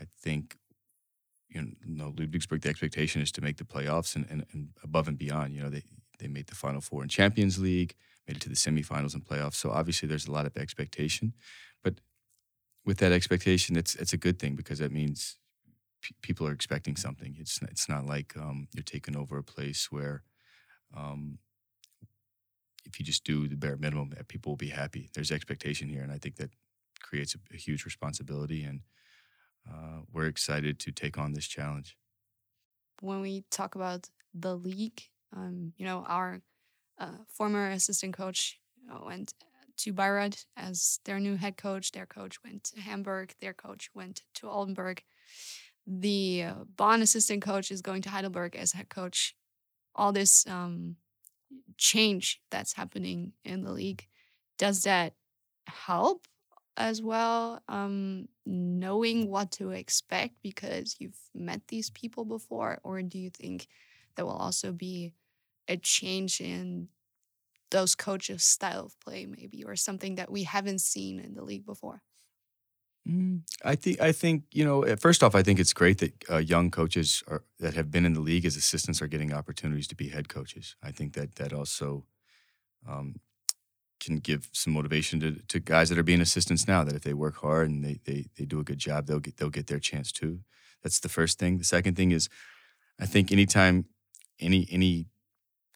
I 0.00 0.04
think 0.22 0.56
you 1.48 1.72
know 1.84 2.12
Ludwigsburg. 2.12 2.62
The 2.62 2.68
expectation 2.68 3.20
is 3.22 3.32
to 3.32 3.40
make 3.40 3.56
the 3.56 3.64
playoffs 3.64 4.14
and, 4.14 4.26
and, 4.30 4.44
and 4.52 4.68
above 4.84 5.08
and 5.08 5.18
beyond. 5.18 5.52
You 5.52 5.62
know, 5.62 5.70
they 5.70 5.82
they 6.20 6.28
made 6.28 6.46
the 6.46 6.54
Final 6.54 6.80
Four 6.80 7.02
in 7.02 7.08
Champions 7.08 7.58
League 7.58 7.94
made 8.26 8.36
it 8.36 8.42
to 8.42 8.48
the 8.48 8.54
semifinals 8.54 9.14
and 9.14 9.24
playoffs. 9.24 9.54
So 9.54 9.70
obviously 9.70 10.08
there's 10.08 10.26
a 10.26 10.32
lot 10.32 10.46
of 10.46 10.56
expectation, 10.56 11.34
but 11.82 12.00
with 12.84 12.98
that 12.98 13.12
expectation, 13.12 13.76
it's 13.76 13.94
it's 13.94 14.12
a 14.12 14.18
good 14.18 14.38
thing 14.38 14.56
because 14.56 14.78
that 14.78 14.92
means 14.92 15.38
p- 16.02 16.14
people 16.22 16.46
are 16.46 16.52
expecting 16.52 16.96
something. 16.96 17.36
It's 17.38 17.60
it's 17.62 17.88
not 17.88 18.06
like 18.06 18.36
um, 18.36 18.68
you're 18.74 18.82
taking 18.82 19.16
over 19.16 19.38
a 19.38 19.42
place 19.42 19.90
where 19.90 20.22
um, 20.96 21.38
if 22.84 22.98
you 22.98 23.04
just 23.04 23.24
do 23.24 23.48
the 23.48 23.56
bare 23.56 23.76
minimum, 23.76 24.10
that 24.10 24.28
people 24.28 24.52
will 24.52 24.56
be 24.56 24.68
happy. 24.68 25.08
There's 25.14 25.30
expectation 25.30 25.88
here, 25.88 26.02
and 26.02 26.12
I 26.12 26.18
think 26.18 26.36
that 26.36 26.50
creates 27.00 27.34
a, 27.34 27.38
a 27.54 27.56
huge 27.56 27.84
responsibility, 27.84 28.62
and 28.62 28.80
uh, 29.70 30.00
we're 30.12 30.26
excited 30.26 30.78
to 30.80 30.92
take 30.92 31.18
on 31.18 31.32
this 31.32 31.46
challenge. 31.46 31.96
When 33.00 33.20
we 33.20 33.44
talk 33.50 33.74
about 33.74 34.08
the 34.32 34.56
league, 34.56 35.02
um, 35.34 35.72
you 35.76 35.84
know, 35.84 36.04
our 36.06 36.42
uh, 36.98 37.24
former 37.28 37.70
assistant 37.70 38.14
coach 38.14 38.60
went 39.04 39.34
to 39.76 39.92
Bayreuth 39.92 40.44
as 40.56 41.00
their 41.04 41.18
new 41.18 41.36
head 41.36 41.56
coach. 41.56 41.92
Their 41.92 42.06
coach 42.06 42.42
went 42.44 42.64
to 42.64 42.80
Hamburg. 42.80 43.34
Their 43.40 43.52
coach 43.52 43.90
went 43.94 44.22
to 44.34 44.48
Oldenburg. 44.48 45.02
The 45.86 46.46
Bonn 46.76 47.02
assistant 47.02 47.42
coach 47.42 47.70
is 47.70 47.82
going 47.82 48.02
to 48.02 48.10
Heidelberg 48.10 48.56
as 48.56 48.72
head 48.72 48.88
coach. 48.88 49.34
All 49.94 50.12
this 50.12 50.46
um, 50.46 50.96
change 51.76 52.40
that's 52.50 52.74
happening 52.74 53.32
in 53.44 53.64
the 53.64 53.72
league, 53.72 54.06
does 54.58 54.82
that 54.82 55.14
help 55.66 56.26
as 56.76 57.02
well? 57.02 57.60
Um, 57.68 58.28
knowing 58.46 59.28
what 59.28 59.50
to 59.52 59.70
expect 59.70 60.34
because 60.42 60.96
you've 60.98 61.18
met 61.34 61.62
these 61.68 61.90
people 61.90 62.24
before, 62.24 62.78
or 62.82 63.02
do 63.02 63.18
you 63.18 63.30
think 63.30 63.66
there 64.16 64.24
will 64.24 64.32
also 64.32 64.72
be 64.72 65.12
a 65.68 65.76
change 65.76 66.40
in 66.40 66.88
those 67.70 67.94
coaches' 67.94 68.44
style 68.44 68.86
of 68.86 69.00
play, 69.00 69.26
maybe, 69.26 69.64
or 69.64 69.76
something 69.76 70.16
that 70.16 70.30
we 70.30 70.44
haven't 70.44 70.80
seen 70.80 71.20
in 71.20 71.34
the 71.34 71.44
league 71.44 71.66
before? 71.66 72.02
Mm, 73.08 73.42
I 73.62 73.74
think 73.74 74.00
I 74.00 74.12
think 74.12 74.44
you 74.50 74.64
know. 74.64 74.96
First 74.96 75.22
off, 75.22 75.34
I 75.34 75.42
think 75.42 75.60
it's 75.60 75.74
great 75.74 75.98
that 75.98 76.24
uh, 76.30 76.38
young 76.38 76.70
coaches 76.70 77.22
are, 77.28 77.44
that 77.58 77.74
have 77.74 77.90
been 77.90 78.06
in 78.06 78.14
the 78.14 78.20
league 78.20 78.46
as 78.46 78.56
assistants 78.56 79.02
are 79.02 79.06
getting 79.06 79.32
opportunities 79.32 79.86
to 79.88 79.94
be 79.94 80.08
head 80.08 80.28
coaches. 80.30 80.74
I 80.82 80.90
think 80.90 81.12
that 81.14 81.34
that 81.34 81.52
also 81.52 82.06
um, 82.88 83.16
can 84.00 84.18
give 84.18 84.48
some 84.52 84.72
motivation 84.72 85.20
to, 85.20 85.32
to 85.48 85.60
guys 85.60 85.88
that 85.90 85.98
are 85.98 86.02
being 86.04 86.20
assistants 86.22 86.68
now. 86.68 86.84
That 86.84 86.96
if 86.96 87.02
they 87.02 87.14
work 87.14 87.36
hard 87.36 87.70
and 87.70 87.84
they, 87.84 88.00
they 88.04 88.28
they 88.36 88.46
do 88.46 88.60
a 88.60 88.64
good 88.64 88.78
job, 88.78 89.06
they'll 89.06 89.20
get 89.20 89.36
they'll 89.36 89.50
get 89.50 89.66
their 89.66 89.80
chance 89.80 90.12
too. 90.12 90.40
That's 90.82 91.00
the 91.00 91.10
first 91.10 91.38
thing. 91.38 91.58
The 91.58 91.64
second 91.64 91.96
thing 91.96 92.12
is, 92.12 92.28
I 93.00 93.06
think 93.06 93.32
anytime 93.32 93.86
any 94.40 94.66
any 94.70 95.08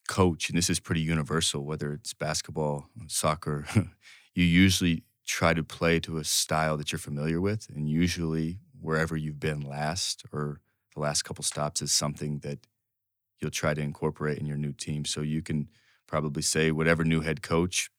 coach, 0.09 0.49
and 0.49 0.59
this 0.59 0.69
is 0.69 0.81
pretty 0.81 1.01
universal, 1.01 1.65
whether 1.65 1.93
it's 1.93 2.13
basketball, 2.13 2.89
soccer, 3.07 3.67
you 4.35 4.45
usually 4.45 5.05
try 5.27 5.55
to 5.55 5.63
play 5.63 6.01
to 6.01 6.17
a 6.17 6.25
style 6.25 6.77
that 6.77 6.91
you're 6.91 6.99
familiar 6.99 7.41
with, 7.41 7.69
and 7.75 7.89
usually 7.89 8.59
wherever 8.81 9.17
you've 9.17 9.41
been 9.41 9.61
last 9.61 10.25
or 10.33 10.61
the 10.95 11.01
last 11.01 11.23
couple 11.23 11.45
stops 11.45 11.83
is 11.83 11.93
something 11.93 12.41
that 12.41 12.59
you'll 13.39 13.51
try 13.51 13.75
to 13.75 13.81
incorporate 13.81 14.39
in 14.39 14.47
your 14.47 14.57
new 14.57 14.73
team. 14.73 15.05
So 15.05 15.21
you 15.21 15.43
can 15.43 15.69
probably 16.07 16.43
say 16.43 16.73
whatever 16.73 17.05
new 17.05 17.21
head 17.21 17.43
coach 17.43 17.91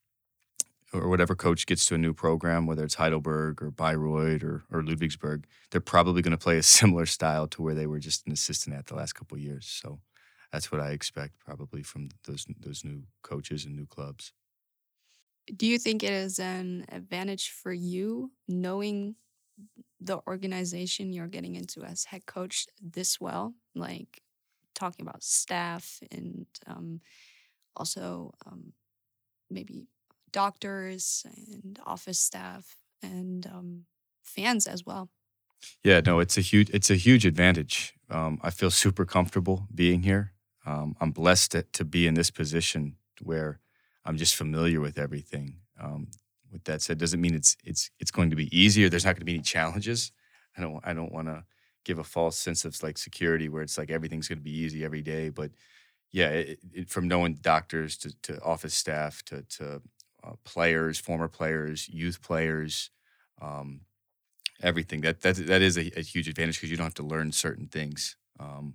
or 0.92 1.08
whatever 1.08 1.36
coach 1.36 1.66
gets 1.66 1.86
to 1.86 1.96
a 1.96 1.98
new 1.98 2.13
program, 2.13 2.66
whether 2.66 2.84
it's 2.84 2.96
Heidelberg 2.96 3.62
or 3.62 3.72
Bayreuth 3.72 4.44
or, 4.44 4.63
or 4.72 4.82
Ludwigsburg, 4.82 5.44
they're 5.70 5.82
probably 5.82 6.22
going 6.22 6.32
to 6.32 6.38
play 6.38 6.58
a 6.58 6.63
similar 6.80 7.06
style 7.06 7.48
to 7.48 7.62
where 7.62 7.75
they 7.75 7.88
were 7.88 8.00
just 8.00 8.25
an 8.25 8.34
assistant 8.34 8.75
at 8.75 8.88
the 8.88 8.96
last 8.96 9.13
couple 9.13 9.38
years. 9.38 9.66
So 9.66 10.00
that's 10.51 10.72
what 10.72 10.82
I 10.82 10.91
expect 10.91 11.39
probably 11.39 11.84
from 11.84 12.10
those 12.25 12.46
those 12.60 12.84
new 12.84 13.06
coaches 13.24 13.65
and 13.65 13.75
new 13.75 13.86
clubs. 13.88 14.34
Do 15.56 15.65
you 15.65 15.79
think 15.79 16.03
it 16.03 16.12
is 16.13 16.39
an 16.39 16.86
advantage 16.89 17.50
for 17.50 17.74
you 17.74 18.32
knowing 18.48 19.15
the 20.00 20.20
organization 20.27 21.13
you're 21.13 21.27
getting 21.27 21.56
into 21.56 21.84
as 21.84 22.06
head 22.06 22.25
coach 22.25 22.68
this 22.82 23.20
well? 23.20 23.56
Like 23.75 24.22
talking 24.75 25.08
about 25.08 25.24
staff 25.24 26.01
and 26.12 26.48
um, 26.68 27.01
also 27.75 28.34
um, 28.46 28.74
maybe 29.50 29.88
doctors 30.32 31.25
and 31.36 31.79
office 31.86 32.20
staff 32.20 32.77
and 33.01 33.48
um, 33.48 33.86
fans 34.24 34.68
as 34.68 34.86
well. 34.86 35.10
Yeah, 35.84 36.01
no, 36.01 36.20
it's 36.20 36.38
a 36.38 36.41
huge 36.41 36.70
it's 36.72 36.89
a 36.89 36.96
huge 36.96 37.25
advantage. 37.25 37.94
Um, 38.10 38.39
I 38.41 38.50
feel 38.50 38.72
super 38.72 39.06
comfortable 39.06 39.68
being 39.74 40.03
here. 40.03 40.34
Um, 40.66 40.96
I'm 41.00 41.12
blessed 41.12 41.51
to, 41.51 41.63
to 41.63 41.86
be 41.86 42.08
in 42.08 42.13
this 42.13 42.32
position 42.32 42.96
where 43.22 43.60
I'm 44.06 44.18
just 44.18 44.36
familiar 44.36 44.82
with 44.82 44.98
everything. 44.98 45.56
Um, 45.80 46.08
with 46.51 46.63
that 46.66 46.82
said, 46.82 46.98
doesn't 46.98 47.22
mean 47.22 47.36
it's 47.36 47.56
it's 47.63 47.92
it's 48.00 48.12
going 48.12 48.30
to 48.32 48.36
be 48.36 48.56
easier. 48.58 48.89
There's 48.89 49.06
not 49.06 49.12
going 49.12 49.22
to 49.22 49.25
be 49.25 49.36
any 49.36 49.44
challenges. 49.44 50.12
I 50.58 50.62
don't 50.62 50.80
I 50.84 50.94
don't 50.94 51.12
want 51.12 51.28
to 51.28 51.44
give 51.86 52.00
a 52.00 52.04
false 52.04 52.38
sense 52.38 52.66
of 52.66 52.82
like 52.84 52.98
security 52.98 53.50
where 53.50 53.62
it's 53.62 53.78
like 53.78 53.89
everything's 53.89 54.28
going 54.28 54.39
to 54.39 54.44
be 54.44 54.58
easy 54.58 54.84
every 54.84 55.01
day. 55.01 55.30
But 55.30 55.51
yeah, 56.12 56.30
it, 56.30 56.60
it, 56.74 56.89
from 56.89 57.08
knowing 57.08 57.36
doctors 57.36 57.98
to, 57.98 58.13
to 58.24 58.42
office 58.42 58.74
staff 58.74 59.24
to 59.25 59.44
to 59.44 59.82
uh, 60.24 60.34
players, 60.44 61.00
former 61.00 61.28
players, 61.28 61.88
youth 61.89 62.22
players, 62.22 62.89
um, 63.42 63.82
everything 64.62 65.01
that 65.01 65.22
that 65.22 65.36
that 65.36 65.62
is 65.62 65.78
a, 65.78 65.92
a 65.98 66.01
huge 66.01 66.28
advantage 66.28 66.58
because 66.58 66.72
you 66.72 66.78
don't 66.78 66.86
have 66.86 66.94
to 66.96 67.04
learn 67.04 67.32
certain 67.32 67.68
things. 67.68 68.16
Um, 68.39 68.74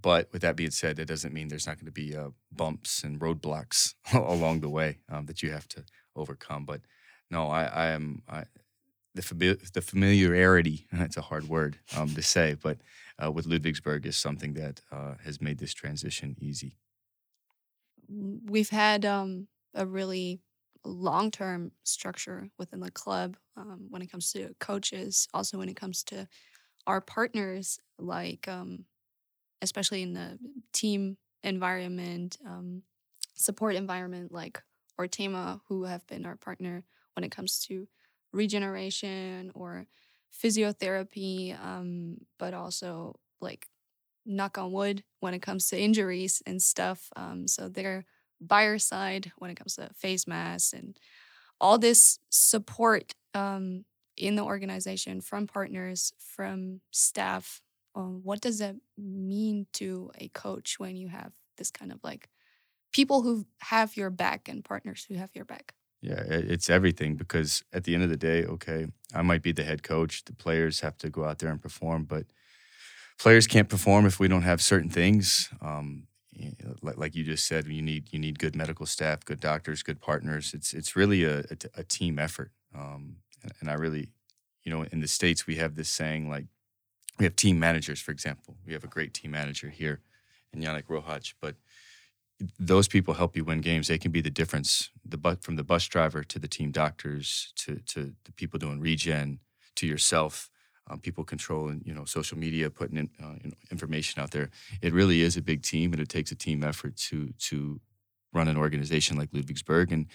but 0.00 0.28
with 0.32 0.42
that 0.42 0.56
being 0.56 0.70
said, 0.70 0.98
it 0.98 1.06
doesn't 1.06 1.32
mean 1.32 1.48
there's 1.48 1.66
not 1.66 1.76
going 1.76 1.86
to 1.86 1.92
be 1.92 2.16
uh, 2.16 2.30
bumps 2.52 3.02
and 3.02 3.20
roadblocks 3.20 3.94
along 4.12 4.60
the 4.60 4.68
way 4.68 4.98
um, 5.08 5.26
that 5.26 5.42
you 5.42 5.50
have 5.50 5.68
to 5.68 5.84
overcome. 6.16 6.64
But 6.64 6.82
no, 7.30 7.48
I, 7.48 7.64
I 7.64 7.86
am 7.88 8.22
I, 8.28 8.44
the 9.14 9.22
fami- 9.22 9.72
the 9.72 9.82
familiarity. 9.82 10.86
That's 10.92 11.16
a 11.16 11.22
hard 11.22 11.48
word 11.48 11.78
um, 11.96 12.14
to 12.14 12.22
say, 12.22 12.54
but 12.60 12.78
uh, 13.22 13.30
with 13.30 13.46
Ludwigsburg 13.46 14.06
is 14.06 14.16
something 14.16 14.54
that 14.54 14.80
uh, 14.90 15.14
has 15.24 15.40
made 15.40 15.58
this 15.58 15.74
transition 15.74 16.36
easy. 16.40 16.76
We've 18.08 18.70
had 18.70 19.04
um, 19.04 19.48
a 19.74 19.86
really 19.86 20.40
long 20.84 21.30
term 21.30 21.72
structure 21.84 22.50
within 22.58 22.80
the 22.80 22.90
club 22.90 23.36
um, 23.56 23.86
when 23.88 24.02
it 24.02 24.10
comes 24.10 24.32
to 24.32 24.54
coaches, 24.60 25.28
also 25.32 25.58
when 25.58 25.68
it 25.68 25.76
comes 25.76 26.02
to 26.04 26.28
our 26.86 27.00
partners, 27.00 27.78
like 27.98 28.46
um, 28.48 28.84
especially 29.62 30.02
in 30.02 30.14
the 30.14 30.38
team 30.72 31.16
environment, 31.42 32.38
um, 32.46 32.82
support 33.34 33.74
environment, 33.74 34.32
like 34.32 34.62
Ortema, 34.98 35.60
who 35.68 35.84
have 35.84 36.06
been 36.06 36.26
our 36.26 36.36
partner 36.36 36.84
when 37.14 37.24
it 37.24 37.30
comes 37.30 37.60
to 37.66 37.88
regeneration 38.32 39.50
or 39.54 39.86
physiotherapy, 40.32 41.58
um, 41.62 42.18
but 42.38 42.54
also 42.54 43.18
like 43.40 43.66
knock 44.26 44.58
on 44.58 44.72
wood 44.72 45.04
when 45.20 45.34
it 45.34 45.42
comes 45.42 45.68
to 45.68 45.78
injuries 45.80 46.42
and 46.46 46.60
stuff. 46.60 47.10
Um, 47.16 47.46
so 47.46 47.68
they're 47.68 48.04
our 48.50 48.78
side 48.78 49.32
when 49.38 49.50
it 49.50 49.56
comes 49.56 49.76
to 49.76 49.90
face 49.94 50.26
masks 50.26 50.72
and 50.72 50.98
all 51.60 51.78
this 51.78 52.18
support 52.30 53.14
um, 53.34 53.84
in 54.16 54.36
the 54.36 54.42
organization 54.42 55.20
from 55.20 55.46
partners, 55.46 56.12
from 56.18 56.80
staff. 56.90 57.60
Um, 57.94 58.22
what 58.22 58.40
does 58.40 58.58
that 58.58 58.76
mean 58.96 59.66
to 59.74 60.10
a 60.16 60.28
coach 60.28 60.78
when 60.78 60.96
you 60.96 61.08
have 61.08 61.32
this 61.56 61.70
kind 61.70 61.92
of 61.92 62.00
like 62.02 62.28
people 62.92 63.22
who 63.22 63.46
have 63.60 63.96
your 63.96 64.10
back 64.10 64.48
and 64.48 64.64
partners 64.64 65.04
who 65.04 65.14
have 65.16 65.30
your 65.34 65.44
back? 65.46 65.74
Yeah, 66.00 66.22
it's 66.28 66.68
everything 66.68 67.16
because 67.16 67.62
at 67.72 67.84
the 67.84 67.94
end 67.94 68.02
of 68.04 68.10
the 68.10 68.16
day, 68.16 68.44
okay, 68.44 68.88
I 69.14 69.22
might 69.22 69.42
be 69.42 69.52
the 69.52 69.64
head 69.64 69.82
coach. 69.82 70.24
The 70.24 70.34
players 70.34 70.80
have 70.80 70.98
to 70.98 71.08
go 71.08 71.24
out 71.24 71.38
there 71.38 71.50
and 71.50 71.62
perform, 71.62 72.04
but 72.04 72.26
players 73.18 73.46
can't 73.46 73.68
perform 73.68 74.06
if 74.06 74.20
we 74.20 74.28
don't 74.28 74.42
have 74.42 74.62
certain 74.62 74.90
things. 74.90 75.50
Um, 75.60 76.08
like, 76.82 77.14
you 77.14 77.24
just 77.24 77.46
said, 77.46 77.66
you 77.66 77.82
need 77.82 78.12
you 78.12 78.18
need 78.18 78.38
good 78.38 78.56
medical 78.56 78.86
staff, 78.86 79.24
good 79.24 79.40
doctors, 79.40 79.82
good 79.82 80.00
partners. 80.00 80.54
It's 80.54 80.74
it's 80.74 80.96
really 80.96 81.24
a 81.24 81.44
a 81.74 81.84
team 81.84 82.18
effort. 82.18 82.52
Um, 82.74 83.18
and 83.60 83.70
I 83.70 83.74
really, 83.74 84.12
you 84.64 84.72
know, 84.72 84.82
in 84.84 85.00
the 85.00 85.08
states 85.08 85.46
we 85.46 85.56
have 85.56 85.74
this 85.76 85.88
saying 85.88 86.30
like 86.30 86.46
we 87.18 87.24
have 87.24 87.36
team 87.36 87.58
managers, 87.58 88.00
for 88.00 88.10
example. 88.10 88.56
We 88.66 88.72
have 88.72 88.84
a 88.84 88.88
great 88.88 89.14
team 89.14 89.30
manager 89.30 89.68
here 89.68 90.00
in 90.52 90.60
Yannick 90.60 90.84
Rohach, 90.84 91.34
but 91.40 91.56
those 92.58 92.88
people 92.88 93.14
help 93.14 93.36
you 93.36 93.44
win 93.44 93.60
games. 93.60 93.88
They 93.88 93.98
can 93.98 94.10
be 94.10 94.20
the 94.20 94.30
difference. 94.30 94.90
The 95.04 95.16
bu- 95.16 95.36
from 95.40 95.56
the 95.56 95.64
bus 95.64 95.86
driver 95.86 96.24
to 96.24 96.38
the 96.38 96.48
team 96.48 96.72
doctors 96.72 97.52
to 97.56 97.76
to 97.86 98.14
the 98.24 98.32
people 98.32 98.58
doing 98.58 98.80
regen 98.80 99.38
to 99.76 99.86
yourself, 99.86 100.50
um, 100.90 100.98
people 100.98 101.24
controlling 101.24 101.82
you 101.84 101.94
know 101.94 102.04
social 102.04 102.36
media, 102.38 102.70
putting 102.70 102.98
in, 102.98 103.10
uh, 103.22 103.34
you 103.42 103.50
know, 103.50 103.56
information 103.70 104.20
out 104.20 104.32
there. 104.32 104.50
It 104.82 104.92
really 104.92 105.22
is 105.22 105.36
a 105.36 105.42
big 105.42 105.62
team, 105.62 105.92
and 105.92 106.02
it 106.02 106.08
takes 106.08 106.32
a 106.32 106.36
team 106.36 106.64
effort 106.64 106.96
to 107.08 107.32
to 107.50 107.80
run 108.32 108.48
an 108.48 108.56
organization 108.56 109.16
like 109.16 109.30
Ludwigsburg. 109.30 109.92
And 109.92 110.06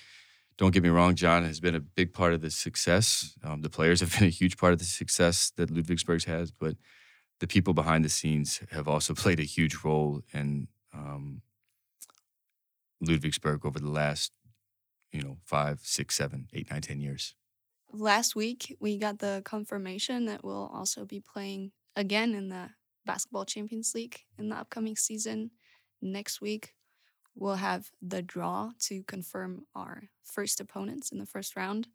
don't 0.60 0.72
get 0.72 0.84
me 0.84 0.90
wrong, 0.90 1.16
John 1.16 1.46
has 1.46 1.62
been 1.62 1.74
a 1.74 1.80
big 1.80 2.14
part 2.14 2.34
of 2.34 2.42
the 2.42 2.52
success. 2.52 3.34
Um, 3.46 3.62
the 3.62 3.70
players 3.70 4.02
have 4.02 4.12
been 4.20 4.28
a 4.28 4.30
huge 4.30 4.58
part 4.58 4.74
of 4.74 4.80
the 4.80 4.86
success 4.86 5.54
that 5.56 5.72
Ludwigsburg 5.72 6.26
has, 6.26 6.52
but 6.52 6.76
the 7.40 7.48
people 7.48 7.74
behind 7.74 8.04
the 8.04 8.10
scenes 8.10 8.60
have 8.72 8.88
also 8.88 9.14
played 9.14 9.40
a 9.40 9.44
huge 9.44 9.78
role 9.86 10.22
in 10.34 10.68
um, 10.94 11.42
Ludwigsburg 13.02 13.66
over 13.66 13.80
the 13.80 13.90
last, 13.90 14.34
you 15.14 15.22
know, 15.22 15.38
five, 15.46 15.80
six, 15.82 16.16
seven, 16.16 16.50
eight, 16.54 16.70
nine, 16.70 16.82
ten 16.82 17.00
years. 17.00 17.36
Last 17.94 18.36
week, 18.36 18.76
we 18.82 18.98
got 18.98 19.20
the 19.20 19.42
confirmation 19.46 20.26
that 20.26 20.44
we'll 20.44 20.70
also 20.74 21.06
be 21.06 21.22
playing 21.22 21.72
again 21.96 22.36
in 22.36 22.50
the 22.50 22.72
Basketball 23.06 23.46
Champions 23.46 23.94
League 23.96 24.20
in 24.38 24.50
the 24.50 24.58
upcoming 24.58 24.98
season. 24.98 25.52
Next 26.02 26.42
week, 26.42 26.74
we'll 27.36 27.56
have 27.56 27.90
the 28.02 28.22
draw 28.22 28.72
to 28.80 29.04
confirm 29.04 29.66
our 29.76 30.04
first 30.24 30.60
opponents 30.60 31.12
in 31.12 31.18
the 31.18 31.26
first 31.26 31.56
round. 31.56 31.88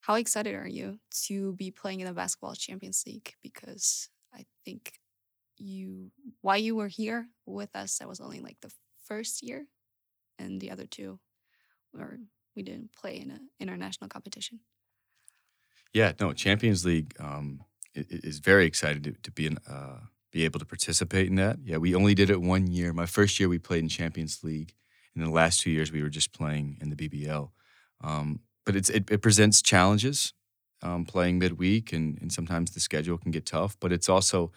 How 0.00 0.14
excited 0.14 0.54
are 0.54 0.68
you 0.68 0.98
to 1.26 1.54
be 1.54 1.70
playing 1.70 2.00
in 2.00 2.06
the 2.06 2.12
Basketball 2.12 2.54
Champions 2.54 3.02
League? 3.06 3.32
Because 3.42 4.08
I 4.34 4.44
think 4.64 4.92
you, 5.56 6.10
while 6.42 6.58
you 6.58 6.76
were 6.76 6.88
here 6.88 7.28
with 7.46 7.74
us, 7.74 7.98
that 7.98 8.08
was 8.08 8.20
only 8.20 8.40
like 8.40 8.56
the 8.60 8.72
first 9.04 9.42
year, 9.42 9.66
and 10.38 10.60
the 10.60 10.70
other 10.70 10.86
two 10.86 11.18
were 11.92 12.18
we 12.56 12.62
didn't 12.62 12.92
play 12.92 13.18
in 13.18 13.30
an 13.30 13.48
international 13.60 14.08
competition. 14.08 14.60
Yeah, 15.92 16.12
no, 16.20 16.32
Champions 16.32 16.84
League 16.84 17.14
um, 17.18 17.64
is 17.94 18.38
very 18.38 18.66
excited 18.66 19.04
to, 19.04 19.12
to 19.12 19.30
be 19.30 19.46
in, 19.46 19.58
uh, 19.68 20.00
be 20.34 20.44
able 20.44 20.58
to 20.58 20.66
participate 20.66 21.28
in 21.28 21.36
that. 21.36 21.58
Yeah, 21.62 21.76
we 21.76 21.94
only 21.94 22.12
did 22.12 22.28
it 22.28 22.42
one 22.42 22.66
year. 22.66 22.92
My 22.92 23.06
first 23.06 23.38
year 23.38 23.48
we 23.48 23.60
played 23.60 23.84
in 23.84 23.88
Champions 23.88 24.42
League, 24.42 24.74
in 25.14 25.22
the 25.22 25.30
last 25.30 25.60
two 25.60 25.70
years 25.70 25.92
we 25.92 26.02
were 26.02 26.08
just 26.08 26.32
playing 26.32 26.76
in 26.80 26.90
the 26.90 26.96
BBL. 26.96 27.50
Um, 28.02 28.40
but 28.66 28.74
it, 28.74 28.90
it 28.90 29.22
presents 29.22 29.62
challenges 29.62 30.34
um, 30.82 31.04
playing 31.04 31.38
midweek, 31.38 31.92
and 31.92 32.18
and 32.20 32.32
sometimes 32.32 32.72
the 32.72 32.80
schedule 32.80 33.16
can 33.16 33.30
get 33.30 33.46
tough. 33.46 33.76
But 33.78 33.92
it's 33.92 34.08
also 34.08 34.50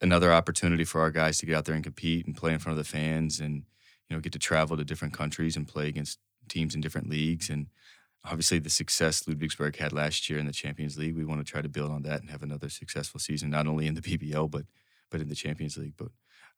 another 0.00 0.32
opportunity 0.32 0.84
for 0.84 1.00
our 1.00 1.10
guys 1.10 1.38
to 1.38 1.46
get 1.46 1.56
out 1.56 1.64
there 1.64 1.74
and 1.74 1.82
compete 1.82 2.26
and 2.26 2.36
play 2.36 2.52
in 2.52 2.60
front 2.60 2.78
of 2.78 2.84
the 2.84 2.88
fans, 2.88 3.40
and 3.40 3.64
you 4.08 4.16
know 4.16 4.20
get 4.20 4.32
to 4.34 4.38
travel 4.38 4.76
to 4.76 4.84
different 4.84 5.12
countries 5.12 5.56
and 5.56 5.66
play 5.66 5.88
against 5.88 6.20
teams 6.48 6.74
in 6.74 6.80
different 6.80 7.08
leagues 7.08 7.48
and 7.48 7.66
obviously 8.24 8.58
the 8.58 8.68
success 8.68 9.22
Ludwigsburg 9.22 9.76
had 9.76 9.92
last 9.92 10.28
year 10.28 10.38
in 10.38 10.46
the 10.46 10.52
Champions 10.52 10.98
League. 10.98 11.16
We 11.16 11.24
want 11.24 11.44
to 11.44 11.50
try 11.50 11.62
to 11.62 11.68
build 11.68 11.92
on 11.92 12.02
that 12.02 12.20
and 12.20 12.28
have 12.28 12.42
another 12.42 12.68
successful 12.68 13.20
season, 13.20 13.50
not 13.50 13.68
only 13.68 13.86
in 13.86 13.94
the 13.94 14.02
BBL 14.02 14.50
but 14.50 14.64
but 15.10 15.20
in 15.20 15.28
the 15.28 15.34
Champions 15.34 15.76
League. 15.76 15.94
But 15.96 16.08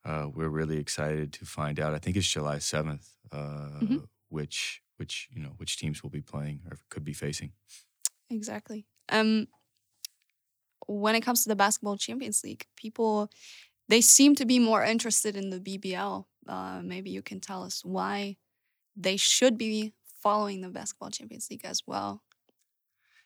uh, 0.05 0.27
we're 0.33 0.49
really 0.49 0.77
excited 0.77 1.33
to 1.33 1.45
find 1.45 1.79
out. 1.79 1.93
I 1.93 1.99
think 1.99 2.17
it's 2.17 2.27
July 2.27 2.59
seventh, 2.59 3.09
uh, 3.31 3.79
mm-hmm. 3.81 3.97
which 4.29 4.81
which 4.97 5.29
you 5.31 5.41
know 5.41 5.53
which 5.57 5.77
teams 5.77 6.03
will 6.03 6.09
be 6.09 6.21
playing 6.21 6.61
or 6.69 6.77
could 6.89 7.03
be 7.03 7.13
facing. 7.13 7.51
Exactly. 8.29 8.85
Um, 9.09 9.47
when 10.87 11.15
it 11.15 11.21
comes 11.21 11.43
to 11.43 11.49
the 11.49 11.55
basketball 11.55 11.97
Champions 11.97 12.43
League, 12.43 12.65
people 12.75 13.29
they 13.89 14.01
seem 14.01 14.35
to 14.35 14.45
be 14.45 14.59
more 14.59 14.83
interested 14.83 15.35
in 15.35 15.49
the 15.49 15.59
BBL. 15.59 16.25
Uh, 16.47 16.81
maybe 16.83 17.09
you 17.09 17.21
can 17.21 17.39
tell 17.39 17.63
us 17.63 17.83
why 17.83 18.37
they 18.95 19.17
should 19.17 19.57
be 19.57 19.93
following 20.21 20.61
the 20.61 20.69
basketball 20.69 21.09
Champions 21.09 21.47
League 21.49 21.65
as 21.65 21.81
well. 21.85 22.23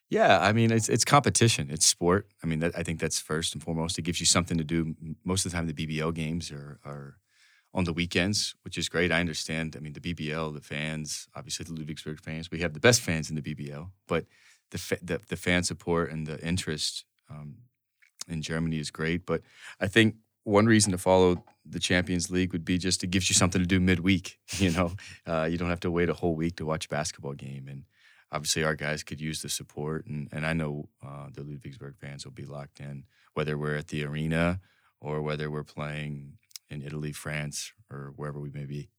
Yeah, 0.10 0.40
I 0.40 0.54
mean 0.54 0.72
it's 0.72 0.90
it's 0.90 1.04
competition, 1.04 1.70
it's 1.70 1.86
sport. 1.86 2.28
I 2.44 2.48
mean 2.48 2.60
that, 2.60 2.78
I 2.78 2.84
think 2.84 3.00
that's 3.00 3.20
first 3.20 3.54
and 3.54 3.62
foremost. 3.62 4.00
It 4.00 4.04
gives 4.04 4.20
you 4.20 4.26
something 4.26 4.58
to 4.58 4.64
do. 4.64 4.96
Most 5.24 5.46
of 5.46 5.52
the 5.52 5.58
time, 5.58 5.68
the 5.68 5.74
BBL 5.74 6.14
games 6.14 6.52
are 6.52 6.80
are 6.86 7.18
on 7.74 7.84
the 7.84 7.94
weekends, 7.94 8.56
which 8.64 8.78
is 8.78 8.90
great. 8.90 9.12
I 9.12 9.20
understand. 9.20 9.76
I 9.76 9.80
mean 9.80 9.94
the 9.94 10.00
BBL, 10.00 10.54
the 10.54 10.62
fans, 10.62 11.28
obviously 11.36 11.66
the 11.66 11.74
Ludwigsburg 11.74 12.22
fans, 12.22 12.50
we 12.50 12.60
have 12.60 12.74
the 12.74 12.80
best 12.80 13.02
fans 13.02 13.30
in 13.30 13.36
the 13.36 13.42
BBL, 13.42 13.90
but 14.08 14.26
the 14.72 14.78
fa- 14.78 15.00
the, 15.02 15.20
the, 15.28 15.38
fan 15.38 15.64
support 15.64 16.12
and 16.12 16.28
the 16.28 16.40
interest 16.46 17.06
um, 17.30 17.58
in 18.28 18.42
Germany 18.42 18.80
is 18.80 18.92
great. 18.92 19.26
But 19.26 19.42
I 19.80 19.88
think 19.88 20.16
one 20.44 20.66
reason 20.66 20.92
to 20.92 20.98
follow 20.98 21.44
the 21.66 21.80
Champions 21.80 22.32
League 22.32 22.54
would 22.54 22.66
be 22.66 22.78
just 22.78 23.04
it 23.04 23.12
gives 23.12 23.30
you 23.30 23.34
something 23.34 23.62
to 23.62 23.68
do 23.68 23.80
midweek. 23.80 24.40
You 24.58 24.72
know, 24.72 24.92
uh, 25.26 25.48
you 25.50 25.58
don't 25.58 25.70
have 25.70 25.82
to 25.82 25.92
wait 25.92 26.10
a 26.10 26.14
whole 26.14 26.36
week 26.36 26.56
to 26.58 26.66
watch 26.66 26.86
a 26.86 26.90
basketball 26.90 27.34
game, 27.34 27.68
and 27.68 27.84
obviously 28.32 28.64
our 28.64 28.76
guys 28.76 29.04
could 29.04 29.22
use 29.22 29.42
the 29.42 29.50
support. 29.50 30.06
And 30.08 30.30
and 30.32 30.46
I 30.46 30.54
know 30.54 30.90
uh, 31.06 31.28
the 31.34 31.42
Ludwigsburg 31.42 31.98
fans 31.98 32.26
will 32.26 32.34
be 32.34 32.46
locked 32.46 32.80
in, 32.80 33.06
whether 33.34 33.58
we're 33.58 33.76
at 33.76 33.88
the 33.88 34.04
arena 34.04 34.60
or 35.00 35.22
whether 35.22 35.50
we're 35.52 35.64
playing 35.64 36.38
in 36.70 36.82
Italy, 36.82 37.12
France, 37.12 37.72
or 37.92 38.14
wherever 38.16 38.40
we 38.40 38.50
may 38.50 38.66
be. 38.66 38.90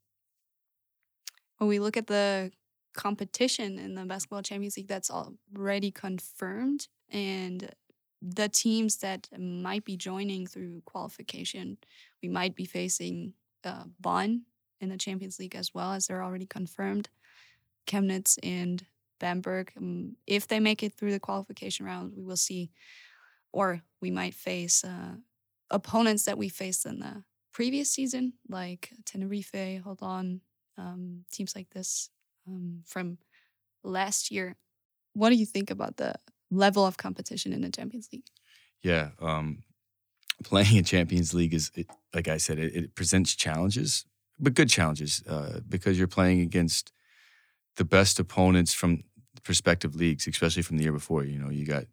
When 1.58 1.68
we 1.68 1.80
look 1.80 1.96
at 1.96 2.06
the 2.06 2.52
competition 2.94 3.78
in 3.78 3.94
the 3.94 4.04
basketball 4.04 4.42
Champions 4.42 4.76
League, 4.76 4.88
that's 4.88 5.10
already 5.10 5.90
confirmed, 5.90 6.88
and 7.10 7.70
the 8.20 8.48
teams 8.48 8.98
that 8.98 9.28
might 9.38 9.84
be 9.84 9.96
joining 9.96 10.46
through 10.46 10.82
qualification, 10.84 11.78
we 12.22 12.28
might 12.28 12.54
be 12.56 12.64
facing 12.64 13.34
uh, 13.64 13.84
Bonn 14.00 14.42
in 14.80 14.88
the 14.88 14.96
Champions 14.96 15.38
League 15.38 15.54
as 15.54 15.74
well, 15.74 15.92
as 15.92 16.06
they're 16.06 16.22
already 16.22 16.46
confirmed. 16.46 17.08
Chemnitz 17.86 18.38
and 18.42 18.84
Bamberg. 19.18 19.72
Um, 19.76 20.16
if 20.26 20.46
they 20.46 20.60
make 20.60 20.82
it 20.82 20.94
through 20.94 21.12
the 21.12 21.20
qualification 21.20 21.86
round, 21.86 22.12
we 22.16 22.22
will 22.22 22.36
see, 22.36 22.70
or 23.52 23.82
we 24.00 24.10
might 24.10 24.34
face 24.34 24.84
uh, 24.84 25.16
opponents 25.70 26.24
that 26.24 26.38
we 26.38 26.48
faced 26.48 26.86
in 26.86 27.00
the 27.00 27.24
previous 27.52 27.90
season, 27.90 28.34
like 28.48 28.92
Tenerife, 29.04 29.82
hold 29.82 29.98
on, 30.02 30.40
um, 30.76 31.24
teams 31.32 31.56
like 31.56 31.70
this 31.70 32.10
um, 32.46 32.82
from 32.86 33.18
last 33.82 34.30
year. 34.30 34.56
What 35.14 35.30
do 35.30 35.36
you 35.36 35.46
think 35.46 35.70
about 35.70 35.96
the 35.96 36.14
level 36.50 36.86
of 36.86 36.96
competition 36.96 37.52
in 37.52 37.62
the 37.62 37.70
Champions 37.70 38.08
League. 38.12 38.26
Yeah, 38.82 39.10
um, 39.20 39.62
playing 40.44 40.76
in 40.76 40.84
Champions 40.84 41.34
League 41.34 41.54
is, 41.54 41.70
it, 41.74 41.86
like 42.14 42.28
I 42.28 42.36
said, 42.36 42.58
it, 42.58 42.74
it, 42.74 42.94
presents 42.94 43.34
challenges, 43.34 44.04
but 44.38 44.54
good 44.54 44.68
challenges 44.68 45.22
uh, 45.28 45.60
because 45.68 45.98
you're 45.98 46.06
playing 46.08 46.40
against 46.40 46.92
the 47.78 47.84
best 47.84 48.18
opponents 48.18 48.74
from 48.74 49.04
prospective 49.44 49.94
leagues, 49.94 50.26
especially 50.26 50.62
from 50.62 50.76
the 50.76 50.82
year 50.82 50.92
before. 50.92 51.24
You 51.24 51.38
know, 51.38 51.48
you 51.48 51.64
got 51.64 51.84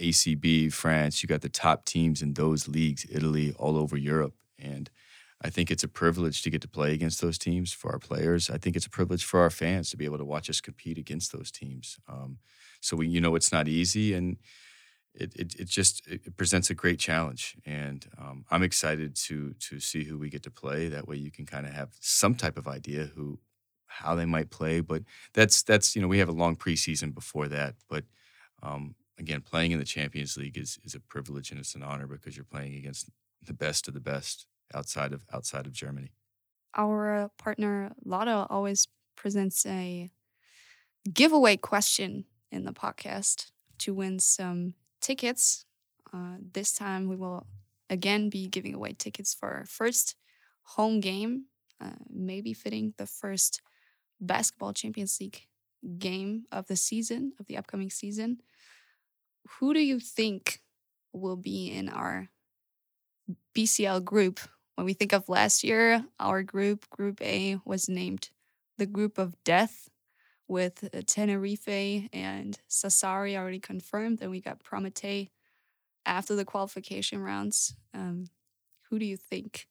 ACB, 0.00 0.72
France, 0.72 1.22
you 1.22 1.26
got 1.26 1.40
the 1.40 1.48
top 1.48 1.84
teams 1.86 2.22
in 2.22 2.34
those 2.34 2.68
leagues, 2.68 3.06
Italy, 3.10 3.52
all 3.58 3.76
over 3.76 3.96
Europe, 3.96 4.34
and 4.58 4.88
I 5.42 5.50
think 5.50 5.70
it's 5.70 5.84
a 5.84 5.88
privilege 5.88 6.42
to 6.42 6.50
get 6.50 6.60
to 6.62 6.68
play 6.68 6.92
against 6.92 7.20
those 7.20 7.38
teams 7.38 7.72
for 7.72 7.92
our 7.92 7.98
players. 7.98 8.50
I 8.50 8.58
think 8.58 8.76
it's 8.76 8.86
a 8.86 8.90
privilege 8.90 9.24
for 9.24 9.40
our 9.40 9.50
fans 9.50 9.88
to 9.90 9.96
be 9.96 10.04
able 10.04 10.18
to 10.18 10.24
watch 10.24 10.50
us 10.50 10.60
compete 10.60 10.98
against 10.98 11.32
those 11.32 11.50
teams. 11.50 11.98
Um, 12.08 12.38
so 12.80 12.96
we, 12.96 13.08
you 13.08 13.20
know, 13.20 13.34
it's 13.34 13.52
not 13.52 13.66
easy, 13.66 14.14
and 14.14 14.36
it 15.14 15.32
it, 15.36 15.54
it 15.58 15.68
just 15.68 16.06
it 16.06 16.36
presents 16.36 16.70
a 16.70 16.74
great 16.74 16.98
challenge. 16.98 17.56
And 17.64 18.06
um, 18.18 18.44
I'm 18.50 18.62
excited 18.62 19.16
to 19.26 19.54
to 19.54 19.80
see 19.80 20.04
who 20.04 20.18
we 20.18 20.28
get 20.28 20.42
to 20.42 20.50
play. 20.50 20.88
That 20.88 21.08
way, 21.08 21.16
you 21.16 21.30
can 21.30 21.46
kind 21.46 21.66
of 21.66 21.72
have 21.72 21.90
some 22.00 22.34
type 22.34 22.58
of 22.58 22.68
idea 22.68 23.10
who 23.14 23.38
how 23.88 24.14
they 24.14 24.26
might 24.26 24.50
play. 24.50 24.80
But 24.80 25.02
that's 25.34 25.62
that's 25.62 25.96
you 25.96 26.02
know 26.02 26.08
we 26.08 26.18
have 26.18 26.28
a 26.28 26.32
long 26.32 26.56
preseason 26.56 27.14
before 27.14 27.48
that. 27.48 27.74
But 27.88 28.04
um, 28.62 28.94
again, 29.18 29.40
playing 29.40 29.72
in 29.72 29.78
the 29.78 29.84
Champions 29.84 30.36
League 30.36 30.56
is 30.56 30.78
is 30.84 30.94
a 30.94 31.00
privilege 31.00 31.50
and 31.50 31.58
it's 31.58 31.74
an 31.74 31.82
honor 31.82 32.06
because 32.06 32.36
you're 32.36 32.44
playing 32.44 32.76
against 32.76 33.10
the 33.42 33.54
best 33.54 33.88
of 33.88 33.94
the 33.94 34.00
best 34.00 34.46
outside 34.74 35.12
of 35.12 35.24
outside 35.32 35.66
of 35.66 35.72
Germany. 35.72 36.12
Our 36.76 37.30
partner 37.38 37.92
Lotto 38.04 38.46
always 38.50 38.88
presents 39.16 39.66
a 39.66 40.10
giveaway 41.12 41.56
question 41.56 42.24
in 42.52 42.64
the 42.64 42.72
podcast 42.72 43.50
to 43.78 43.94
win 43.94 44.18
some 44.18 44.74
tickets. 45.00 45.64
Uh, 46.12 46.36
this 46.52 46.72
time 46.72 47.08
we 47.08 47.16
will 47.16 47.46
again 47.90 48.28
be 48.28 48.46
giving 48.46 48.74
away 48.74 48.92
tickets 48.92 49.34
for 49.34 49.48
our 49.50 49.64
first 49.64 50.14
home 50.62 51.00
game, 51.00 51.44
uh, 51.80 51.92
maybe 52.08 52.52
fitting 52.52 52.94
the 52.98 53.06
first 53.06 53.62
basketball 54.20 54.72
Champions 54.72 55.18
League 55.20 55.46
game 55.98 56.44
of 56.50 56.66
the 56.66 56.76
season, 56.76 57.32
of 57.38 57.46
the 57.46 57.56
upcoming 57.56 57.90
season. 57.90 58.38
Who 59.58 59.72
do 59.72 59.80
you 59.80 60.00
think 60.00 60.60
will 61.12 61.36
be 61.36 61.70
in 61.70 61.88
our 61.88 62.28
BCL 63.56 64.04
group? 64.04 64.40
When 64.74 64.84
we 64.84 64.92
think 64.92 65.12
of 65.12 65.28
last 65.28 65.64
year, 65.64 66.04
our 66.20 66.42
group, 66.42 66.88
Group 66.90 67.20
A, 67.22 67.58
was 67.64 67.88
named 67.88 68.30
the 68.76 68.86
group 68.86 69.18
of 69.18 69.34
death 69.44 69.88
with 70.46 70.88
uh, 70.94 71.02
Tenerife 71.06 72.08
and 72.12 72.58
Sassari 72.68 73.36
already 73.36 73.60
confirmed. 73.60 74.18
Then 74.18 74.30
we 74.30 74.40
got 74.40 74.62
Promete 74.62 75.30
after 76.06 76.34
the 76.34 76.44
qualification 76.44 77.20
rounds. 77.20 77.74
Um, 77.92 78.26
who 78.88 78.98
do 78.98 79.04
you 79.04 79.16
think? 79.16 79.68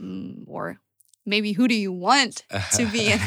Mm, 0.00 0.44
or 0.48 0.78
maybe 1.24 1.52
who 1.52 1.68
do 1.68 1.74
you 1.74 1.92
want 1.92 2.44
to 2.72 2.86
be 2.86 3.12
in 3.12 3.20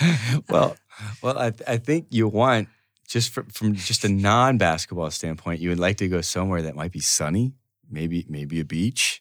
well, 0.48 0.76
well, 1.22 1.38
I, 1.38 1.52
I 1.66 1.76
think 1.78 2.06
you 2.10 2.28
want 2.28 2.68
just 3.08 3.32
from, 3.32 3.46
from 3.46 3.74
just 3.74 4.04
a 4.04 4.08
non-basketball 4.08 5.10
standpoint, 5.10 5.60
you 5.60 5.68
would 5.68 5.78
like 5.78 5.96
to 5.98 6.08
go 6.08 6.20
somewhere 6.20 6.62
that 6.62 6.74
might 6.74 6.92
be 6.92 7.00
sunny, 7.00 7.52
maybe 7.90 8.24
maybe 8.28 8.60
a 8.60 8.64
beach. 8.64 9.20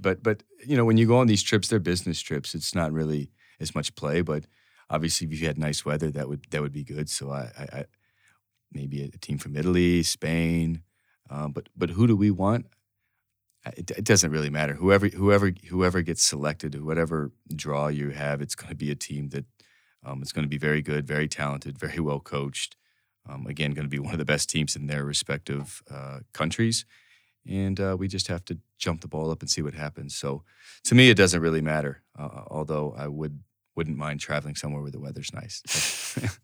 but 0.00 0.22
but 0.22 0.42
you 0.66 0.76
know 0.76 0.84
when 0.84 0.96
you 0.96 1.06
go 1.06 1.18
on 1.18 1.26
these 1.26 1.42
trips, 1.42 1.68
they're 1.68 1.78
business 1.78 2.20
trips. 2.20 2.54
It's 2.54 2.74
not 2.74 2.92
really 2.92 3.30
as 3.60 3.74
much 3.74 3.94
play, 3.94 4.22
but 4.22 4.46
obviously, 4.88 5.26
if 5.26 5.40
you 5.40 5.46
had 5.46 5.58
nice 5.58 5.84
weather, 5.84 6.10
that 6.10 6.28
would 6.28 6.44
that 6.50 6.60
would 6.60 6.72
be 6.72 6.84
good. 6.84 7.08
So 7.08 7.30
I, 7.30 7.50
I, 7.58 7.78
I 7.78 7.84
maybe 8.72 9.02
a 9.02 9.08
team 9.18 9.38
from 9.38 9.56
Italy, 9.56 10.02
Spain, 10.02 10.82
um, 11.30 11.52
but 11.52 11.68
but 11.76 11.90
who 11.90 12.06
do 12.06 12.16
we 12.16 12.30
want? 12.30 12.66
It, 13.66 13.90
it, 13.90 14.04
doesn't 14.04 14.30
really 14.30 14.48
matter. 14.48 14.74
Whoever 14.74 15.08
whoever 15.08 15.52
whoever 15.68 16.00
gets 16.00 16.22
selected, 16.22 16.82
whatever 16.82 17.30
draw 17.54 17.88
you 17.88 18.10
have, 18.10 18.40
it's 18.40 18.54
going 18.54 18.70
to 18.70 18.76
be 18.76 18.90
a 18.90 18.94
team 18.94 19.28
that 19.30 19.44
um, 20.04 20.22
it's 20.22 20.32
going 20.32 20.44
to 20.44 20.48
be 20.48 20.56
very 20.56 20.80
good, 20.80 21.06
very 21.06 21.28
talented, 21.28 21.78
very 21.78 22.00
well 22.00 22.20
coached. 22.20 22.76
Um, 23.28 23.46
again, 23.46 23.72
going 23.72 23.84
to 23.84 23.90
be 23.90 23.98
one 23.98 24.14
of 24.14 24.18
the 24.18 24.24
best 24.24 24.48
teams 24.48 24.76
in 24.76 24.86
their 24.86 25.04
respective 25.04 25.82
uh, 25.90 26.20
countries, 26.32 26.86
and 27.46 27.78
uh, 27.78 27.96
we 27.98 28.08
just 28.08 28.28
have 28.28 28.44
to 28.46 28.58
jump 28.78 29.02
the 29.02 29.08
ball 29.08 29.30
up 29.30 29.42
and 29.42 29.50
see 29.50 29.60
what 29.60 29.74
happens. 29.74 30.16
So, 30.16 30.42
to 30.84 30.94
me, 30.94 31.10
it 31.10 31.18
doesn't 31.18 31.42
really 31.42 31.60
matter. 31.60 32.02
Uh, 32.18 32.44
although 32.46 32.94
I 32.96 33.08
would 33.08 33.40
wouldn't 33.76 33.98
mind 33.98 34.20
traveling 34.20 34.54
somewhere 34.54 34.80
where 34.80 34.90
the 34.90 35.00
weather's 35.00 35.34
nice. 35.34 35.62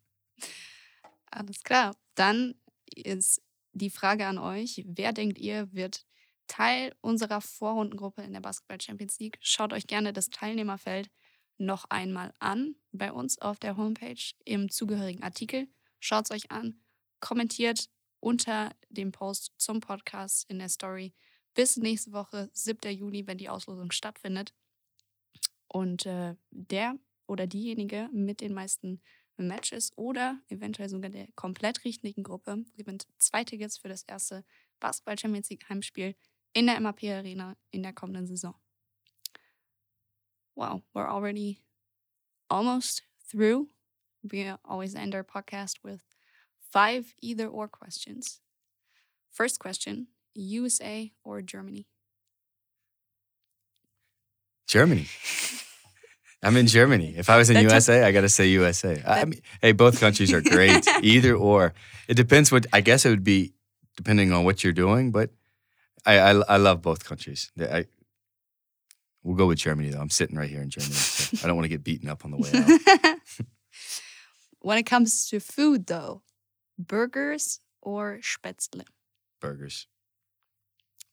Alles 1.32 1.62
klar. 1.62 1.94
Dann 2.14 2.54
ist 2.94 3.40
die 3.72 3.90
Frage 3.90 4.26
an 4.26 4.38
euch: 4.38 4.84
Wer 4.86 5.12
denkt 5.12 5.38
ihr 5.38 5.68
wird 5.72 6.04
Teil 6.46 6.94
unserer 7.00 7.40
Vorrundengruppe 7.40 8.22
in 8.22 8.32
der 8.32 8.40
Basketball 8.40 8.80
Champions 8.80 9.18
League? 9.18 9.38
Schaut 9.40 9.72
euch 9.72 9.86
gerne 9.86 10.12
das 10.12 10.30
Teilnehmerfeld 10.30 11.10
noch 11.58 11.86
einmal 11.88 12.34
an 12.38 12.76
bei 12.92 13.12
uns 13.12 13.38
auf 13.38 13.58
der 13.58 13.76
Homepage 13.76 14.32
im 14.44 14.68
zugehörigen 14.68 15.22
Artikel. 15.22 15.68
Schaut 16.00 16.26
es 16.26 16.30
euch 16.30 16.50
an, 16.50 16.80
kommentiert 17.20 17.88
unter 18.20 18.74
dem 18.88 19.12
Post 19.12 19.52
zum 19.56 19.80
Podcast 19.80 20.48
in 20.50 20.58
der 20.58 20.68
Story. 20.68 21.14
Bis 21.54 21.76
nächste 21.76 22.12
Woche, 22.12 22.50
7. 22.52 22.90
Juni, 22.92 23.26
wenn 23.26 23.38
die 23.38 23.48
Auslosung 23.48 23.90
stattfindet. 23.90 24.52
Und 25.68 26.06
äh, 26.06 26.36
der 26.50 26.98
oder 27.26 27.46
diejenige 27.46 28.08
mit 28.12 28.40
den 28.40 28.54
meisten 28.54 29.00
Matches 29.36 29.92
oder 29.96 30.40
eventuell 30.48 30.88
sogar 30.88 31.10
der 31.10 31.28
komplett 31.34 31.84
richtigen 31.84 32.22
Gruppe 32.22 32.64
gewinnt 32.76 33.06
zwei 33.18 33.44
Tickets 33.44 33.78
für 33.78 33.88
das 33.88 34.02
erste 34.04 34.44
Basketball 34.80 35.18
Champions 35.18 35.50
League 35.50 35.68
Heimspiel 35.68 36.14
in 36.56 36.66
der 36.66 36.80
MHP 36.80 37.20
Arena 37.20 37.54
in 37.70 37.82
der 37.82 37.92
kommenden 37.92 38.26
Saison. 38.26 38.54
Wow, 40.56 40.82
we're 40.94 41.06
already 41.06 41.60
almost 42.48 43.02
through. 43.30 43.68
We 44.32 44.50
always 44.64 44.94
end 44.94 45.14
our 45.14 45.22
podcast 45.22 45.84
with 45.84 46.00
five 46.72 47.14
either 47.20 47.46
or 47.46 47.68
questions. 47.68 48.40
First 49.30 49.58
question 49.58 50.08
USA 50.34 51.12
or 51.22 51.42
Germany? 51.42 51.86
Germany. 54.66 55.06
I'm 56.42 56.56
in 56.56 56.66
Germany. 56.66 57.14
If 57.16 57.28
I 57.28 57.36
was 57.36 57.50
in 57.50 57.54
That 57.54 57.64
USA, 57.64 58.02
I 58.02 58.12
got 58.12 58.22
to 58.22 58.28
say 58.30 58.46
USA. 58.48 59.02
I, 59.06 59.20
I 59.20 59.24
mean, 59.26 59.40
hey, 59.60 59.72
both 59.72 60.00
countries 60.00 60.32
are 60.32 60.40
great. 60.40 60.86
Either 61.02 61.34
or. 61.34 61.74
It 62.08 62.14
depends 62.14 62.50
what, 62.50 62.66
I 62.72 62.80
guess 62.80 63.04
it 63.04 63.10
would 63.10 63.24
be 63.24 63.52
depending 63.96 64.32
on 64.32 64.44
what 64.44 64.64
you're 64.64 64.72
doing, 64.72 65.12
but 65.12 65.30
I, 66.06 66.18
I, 66.18 66.30
I 66.30 66.56
love 66.56 66.82
both 66.82 67.04
countries. 67.04 67.50
I, 67.60 67.86
we'll 69.22 69.36
go 69.36 69.46
with 69.46 69.58
Germany, 69.58 69.90
though. 69.90 70.00
I'm 70.00 70.10
sitting 70.10 70.36
right 70.36 70.48
here 70.48 70.62
in 70.62 70.70
Germany. 70.70 70.94
So 70.94 71.44
I 71.44 71.48
don't 71.48 71.56
want 71.56 71.64
to 71.64 71.68
get 71.68 71.82
beaten 71.84 72.08
up 72.08 72.24
on 72.24 72.30
the 72.30 72.36
way 72.38 72.50
out. 72.54 73.18
when 74.60 74.78
it 74.78 74.84
comes 74.84 75.28
to 75.30 75.40
food, 75.40 75.86
though, 75.86 76.22
burgers 76.78 77.60
or 77.82 78.20
Spätzle? 78.22 78.84
Burgers. 79.40 79.88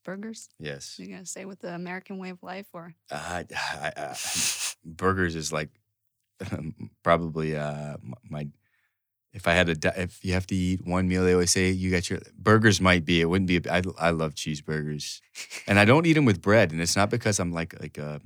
Burgers? 0.06 0.50
Yes. 0.60 0.96
You're 0.98 1.10
gonna 1.16 1.26
say 1.26 1.46
with 1.46 1.60
the 1.62 1.74
American 1.74 2.18
way 2.18 2.30
of 2.30 2.44
life, 2.44 2.68
or 2.74 2.94
Uh, 3.10 3.44
I, 3.56 3.94
I, 3.96 4.18
burgers 4.84 5.36
is 5.36 5.52
like 5.54 5.70
probably 7.04 7.56
uh, 7.56 7.98
my. 8.30 8.48
If 9.34 9.48
I 9.48 9.54
had 9.54 9.68
a, 9.68 9.76
di- 9.76 9.94
if 9.98 10.24
you 10.24 10.34
have 10.34 10.46
to 10.48 10.56
eat 10.56 10.86
one 10.86 11.08
meal, 11.08 11.24
they 11.24 11.34
always 11.34 11.52
say 11.52 11.72
you 11.72 11.90
got 11.90 12.08
your 12.10 12.20
burgers. 12.38 12.80
Might 12.80 13.04
be 13.04 13.20
it 13.20 13.26
wouldn't 13.26 13.48
be. 13.48 13.60
I 13.70 13.82
I 13.98 14.12
love 14.12 14.36
cheeseburgers, 14.36 15.22
and 15.68 15.80
I 15.80 15.86
don't 15.86 16.06
eat 16.06 16.14
them 16.14 16.26
with 16.26 16.42
bread. 16.42 16.72
And 16.72 16.80
it's 16.80 16.96
not 16.96 17.10
because 17.10 17.40
I'm 17.40 17.52
like 17.52 17.74
like 17.82 17.98
a 17.98 18.22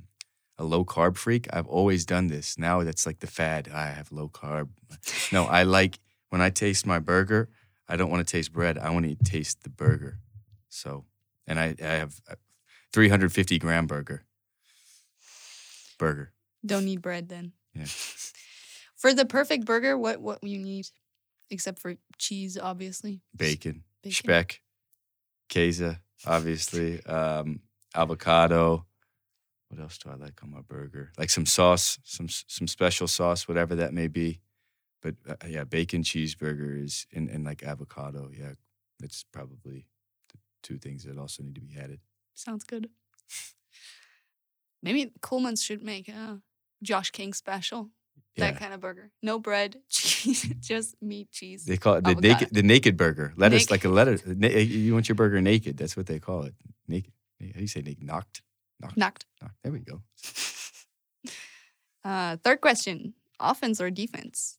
a 0.58 0.64
low 0.64 0.84
carb 0.84 1.16
freak. 1.16 1.46
I've 1.50 1.66
always 1.66 2.04
done 2.04 2.26
this. 2.26 2.58
Now 2.58 2.82
that's 2.84 3.06
like 3.06 3.20
the 3.20 3.26
fad. 3.26 3.68
I 3.72 3.86
have 3.86 4.12
low 4.12 4.28
carb. 4.28 4.68
No, 5.32 5.44
I 5.46 5.62
like 5.62 5.98
when 6.28 6.42
I 6.42 6.50
taste 6.50 6.84
my 6.86 6.98
burger. 6.98 7.48
I 7.88 7.96
don't 7.96 8.10
want 8.10 8.26
to 8.26 8.30
taste 8.30 8.52
bread. 8.52 8.76
I 8.76 8.90
want 8.90 9.06
to 9.06 9.14
taste 9.24 9.62
the 9.62 9.70
burger. 9.70 10.18
So, 10.68 11.04
and 11.46 11.58
I 11.58 11.74
I 11.80 11.94
have 12.02 12.20
a 12.28 12.36
350 12.92 13.58
gram 13.58 13.86
burger. 13.86 14.24
Burger. 15.98 16.32
don't 16.64 16.84
need 16.84 17.00
bread 17.02 17.28
then. 17.28 17.52
Yeah. 17.74 17.86
For 18.98 19.14
the 19.14 19.24
perfect 19.24 19.64
burger, 19.64 19.96
what 19.96 20.20
what 20.20 20.42
you 20.42 20.58
need, 20.58 20.88
except 21.50 21.78
for 21.78 21.94
cheese, 22.18 22.58
obviously. 22.58 23.22
Bacon. 23.34 23.84
Bacon. 24.02 24.12
Speck. 24.12 24.60
Käse, 25.48 25.98
obviously. 26.26 27.04
Um, 27.06 27.60
avocado. 27.94 28.84
What 29.68 29.80
else 29.80 29.98
do 29.98 30.10
I 30.10 30.14
like 30.14 30.42
on 30.42 30.50
my 30.50 30.62
burger? 30.62 31.12
Like 31.18 31.30
some 31.30 31.46
sauce, 31.46 31.98
some 32.04 32.28
some 32.28 32.66
special 32.66 33.06
sauce, 33.06 33.46
whatever 33.46 33.74
that 33.76 33.94
may 33.94 34.08
be. 34.08 34.40
But 35.00 35.14
uh, 35.28 35.34
yeah, 35.46 35.64
bacon 35.64 36.02
cheeseburger 36.02 36.82
is 36.82 37.06
and, 37.14 37.28
and 37.28 37.44
like 37.44 37.62
avocado. 37.62 38.30
Yeah, 38.36 38.52
that's 38.98 39.24
probably 39.30 39.86
the 40.32 40.38
two 40.62 40.78
things 40.78 41.04
that 41.04 41.18
also 41.18 41.42
need 41.42 41.54
to 41.54 41.60
be 41.60 41.76
added. 41.78 42.00
Sounds 42.34 42.64
good. 42.64 42.88
Maybe 44.82 45.12
Coleman's 45.20 45.62
should 45.62 45.82
make 45.82 46.08
a 46.08 46.40
Josh 46.82 47.10
King 47.10 47.32
special. 47.32 47.90
Yeah. 48.36 48.50
That 48.52 48.60
kind 48.60 48.72
of 48.74 48.80
burger. 48.80 49.10
No 49.22 49.38
bread, 49.38 49.76
cheese, 49.88 50.42
just 50.60 50.94
meat, 51.02 51.30
cheese. 51.32 51.64
They 51.64 51.76
call 51.76 51.94
it 51.94 52.04
the 52.04 52.10
Avocado. 52.10 52.28
naked, 52.34 52.48
the 52.52 52.62
naked 52.62 52.96
burger. 52.96 53.32
Lettuce, 53.36 53.62
Naked. 53.62 53.70
like 53.70 53.84
a 53.84 53.88
lettuce. 53.88 54.22
na- 54.26 54.48
You 54.48 54.92
want 54.94 55.08
your 55.08 55.16
burger 55.16 55.40
naked. 55.40 55.76
That's 55.76 55.96
what 55.96 56.06
they 56.06 56.18
call 56.18 56.42
it. 56.44 56.54
Naked. 56.86 57.12
How 57.40 57.52
do 57.54 57.60
you 57.60 57.66
say 57.66 57.80
naked? 57.82 58.04
Knocked. 58.04 58.42
Knocked. 58.80 58.96
Knocked. 58.96 59.24
knocked. 59.42 59.54
There 59.62 59.72
we 59.72 59.80
go. 59.80 60.02
Uh, 62.04 62.36
third 62.42 62.60
question: 62.62 63.12
offense 63.40 63.80
or 63.82 63.90
defense? 63.90 64.56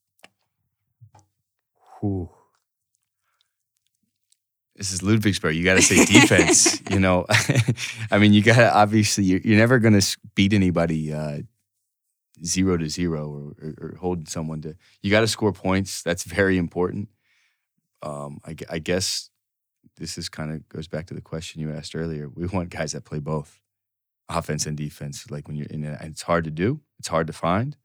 Whew. 2.00 2.30
This 4.76 4.92
is 4.94 5.00
Ludwigsburg. 5.02 5.56
You 5.56 5.64
got 5.64 5.76
to 5.76 5.82
say 5.82 6.06
defense. 6.20 6.80
you 6.92 7.00
know, 7.00 7.26
I 8.12 8.20
mean, 8.20 8.34
you 8.34 8.44
got 8.44 8.58
to 8.58 8.74
obviously. 8.76 9.24
You're, 9.24 9.40
you're 9.44 9.58
never 9.58 9.80
going 9.80 10.00
to 10.00 10.18
beat 10.36 10.54
anybody 10.54 11.12
uh, 11.12 11.40
zero 12.46 12.78
to 12.78 12.90
zero 12.90 13.30
or, 13.30 13.68
or, 13.68 13.76
or 13.82 13.96
holding 13.98 14.26
someone 14.26 14.62
to. 14.62 14.76
You 15.02 15.12
got 15.12 15.22
to 15.22 15.28
score 15.28 15.54
points. 15.54 16.02
That's 16.04 16.24
very 16.24 16.58
important. 16.58 17.10
Um, 18.02 18.40
I, 18.46 18.56
I 18.70 18.80
guess 18.80 19.30
this 19.98 20.18
is 20.18 20.30
kind 20.30 20.52
of 20.52 20.68
goes 20.70 20.88
back 20.88 21.06
to 21.08 21.14
the 21.14 21.22
question 21.22 21.62
you 21.62 21.72
asked 21.72 21.96
earlier. 21.96 22.30
We 22.30 22.48
want 22.48 22.70
guys 22.70 22.94
that 22.94 23.06
play 23.06 23.20
both 23.20 23.60
offense 24.30 24.66
and 24.66 24.78
defense. 24.78 25.30
Like 25.30 25.48
when 25.48 25.58
you're 25.58 25.68
in, 25.68 25.84
it, 25.84 25.98
and 26.00 26.12
it's 26.12 26.22
hard 26.24 26.46
to 26.46 26.52
do. 26.52 26.82
It's 26.98 27.10
hard 27.10 27.28
to 27.28 27.34
find, 27.34 27.76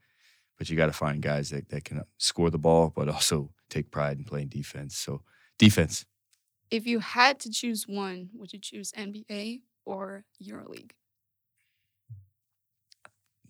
but 0.58 0.70
you 0.70 0.76
got 0.76 0.86
to 0.86 0.92
find 0.92 1.22
guys 1.22 1.50
that, 1.50 1.68
that 1.70 1.84
can 1.84 2.02
score 2.18 2.50
the 2.50 2.58
ball, 2.58 2.92
but 2.94 3.08
also 3.08 3.50
take 3.70 3.90
pride 3.90 4.18
in 4.18 4.24
playing 4.24 4.48
defense. 4.48 4.96
So 4.96 5.22
defense. 5.58 6.04
If 6.70 6.86
you 6.86 7.00
had 7.00 7.38
to 7.40 7.50
choose 7.50 7.86
one, 7.86 8.30
would 8.34 8.52
you 8.52 8.58
choose 8.58 8.92
NBA 8.92 9.62
or 9.84 10.24
EuroLeague? 10.42 10.92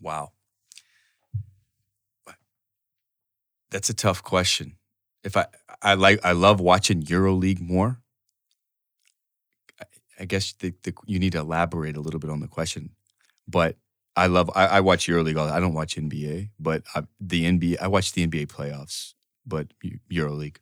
Wow. 0.00 0.32
That's 3.74 3.90
a 3.90 3.94
tough 3.94 4.22
question. 4.22 4.76
If 5.24 5.36
I 5.36 5.46
I 5.82 5.94
like 5.94 6.20
I 6.24 6.30
love 6.30 6.60
watching 6.60 7.02
EuroLeague 7.02 7.60
more. 7.60 8.00
I, 9.80 9.84
I 10.20 10.24
guess 10.26 10.52
the, 10.52 10.72
the, 10.84 10.94
you 11.06 11.18
need 11.18 11.32
to 11.32 11.40
elaborate 11.40 11.96
a 11.96 12.00
little 12.00 12.20
bit 12.20 12.30
on 12.30 12.38
the 12.38 12.46
question, 12.46 12.90
but 13.48 13.76
I 14.14 14.28
love 14.28 14.48
I, 14.54 14.66
I 14.66 14.80
watch 14.80 15.08
EuroLeague. 15.08 15.36
All, 15.36 15.48
I 15.48 15.58
don't 15.58 15.74
watch 15.74 15.96
NBA, 15.96 16.50
but 16.60 16.84
I, 16.94 17.02
the 17.18 17.46
NBA 17.46 17.78
I 17.80 17.88
watch 17.88 18.12
the 18.12 18.24
NBA 18.24 18.46
playoffs, 18.46 19.14
but 19.44 19.66
Eu- 19.82 19.98
EuroLeague. 20.08 20.58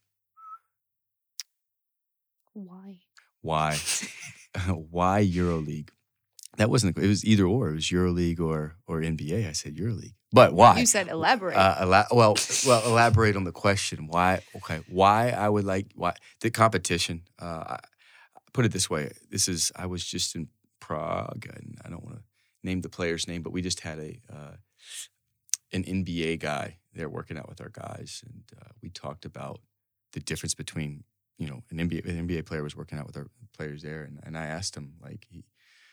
Why? 2.54 3.00
Why? 3.42 3.76
Why 4.90 5.22
EuroLeague? 5.22 5.90
That 6.56 6.70
wasn't. 6.70 6.96
It 6.96 7.08
was 7.08 7.26
either 7.26 7.44
or. 7.44 7.68
It 7.68 7.74
was 7.74 7.90
EuroLeague 7.90 8.40
or 8.40 8.76
or 8.86 9.02
NBA. 9.02 9.46
I 9.46 9.52
said 9.52 9.76
EuroLeague, 9.76 10.14
but 10.32 10.52
why? 10.54 10.78
You 10.78 10.86
said 10.86 11.08
elaborate. 11.08 11.56
Uh, 11.56 11.76
ela- 11.80 12.06
well, 12.10 12.36
well, 12.66 12.86
elaborate 12.86 13.36
on 13.36 13.44
the 13.44 13.52
question. 13.52 14.06
Why? 14.06 14.40
Okay, 14.56 14.80
why 14.88 15.30
I 15.30 15.48
would 15.48 15.64
like 15.64 15.88
why 15.94 16.14
the 16.40 16.50
competition. 16.50 17.22
Uh, 17.38 17.76
I, 17.76 17.78
put 18.52 18.64
it 18.64 18.72
this 18.72 18.88
way: 18.88 19.12
this 19.30 19.48
is 19.48 19.72
I 19.76 19.86
was 19.86 20.04
just 20.04 20.34
in 20.34 20.48
Prague, 20.80 21.46
and 21.54 21.78
I 21.84 21.90
don't 21.90 22.04
want 22.04 22.16
to 22.16 22.22
name 22.62 22.80
the 22.80 22.88
player's 22.88 23.28
name, 23.28 23.42
but 23.42 23.52
we 23.52 23.62
just 23.62 23.80
had 23.80 23.98
a 23.98 24.20
uh, 24.32 24.56
an 25.72 25.84
NBA 25.84 26.40
guy 26.40 26.78
there 26.94 27.08
working 27.08 27.38
out 27.38 27.48
with 27.48 27.60
our 27.60 27.70
guys, 27.70 28.22
and 28.26 28.42
uh, 28.60 28.70
we 28.82 28.90
talked 28.90 29.24
about 29.24 29.60
the 30.12 30.20
difference 30.20 30.54
between 30.54 31.04
you 31.38 31.46
know 31.46 31.62
an 31.70 31.78
NBA 31.78 32.06
an 32.08 32.26
NBA 32.26 32.46
player 32.46 32.62
was 32.62 32.76
working 32.76 32.98
out 32.98 33.06
with 33.06 33.16
our 33.16 33.28
players 33.56 33.82
there, 33.82 34.02
and, 34.02 34.20
and 34.22 34.38
I 34.38 34.46
asked 34.46 34.76
him 34.76 34.94
like 35.02 35.26
he, 35.30 35.44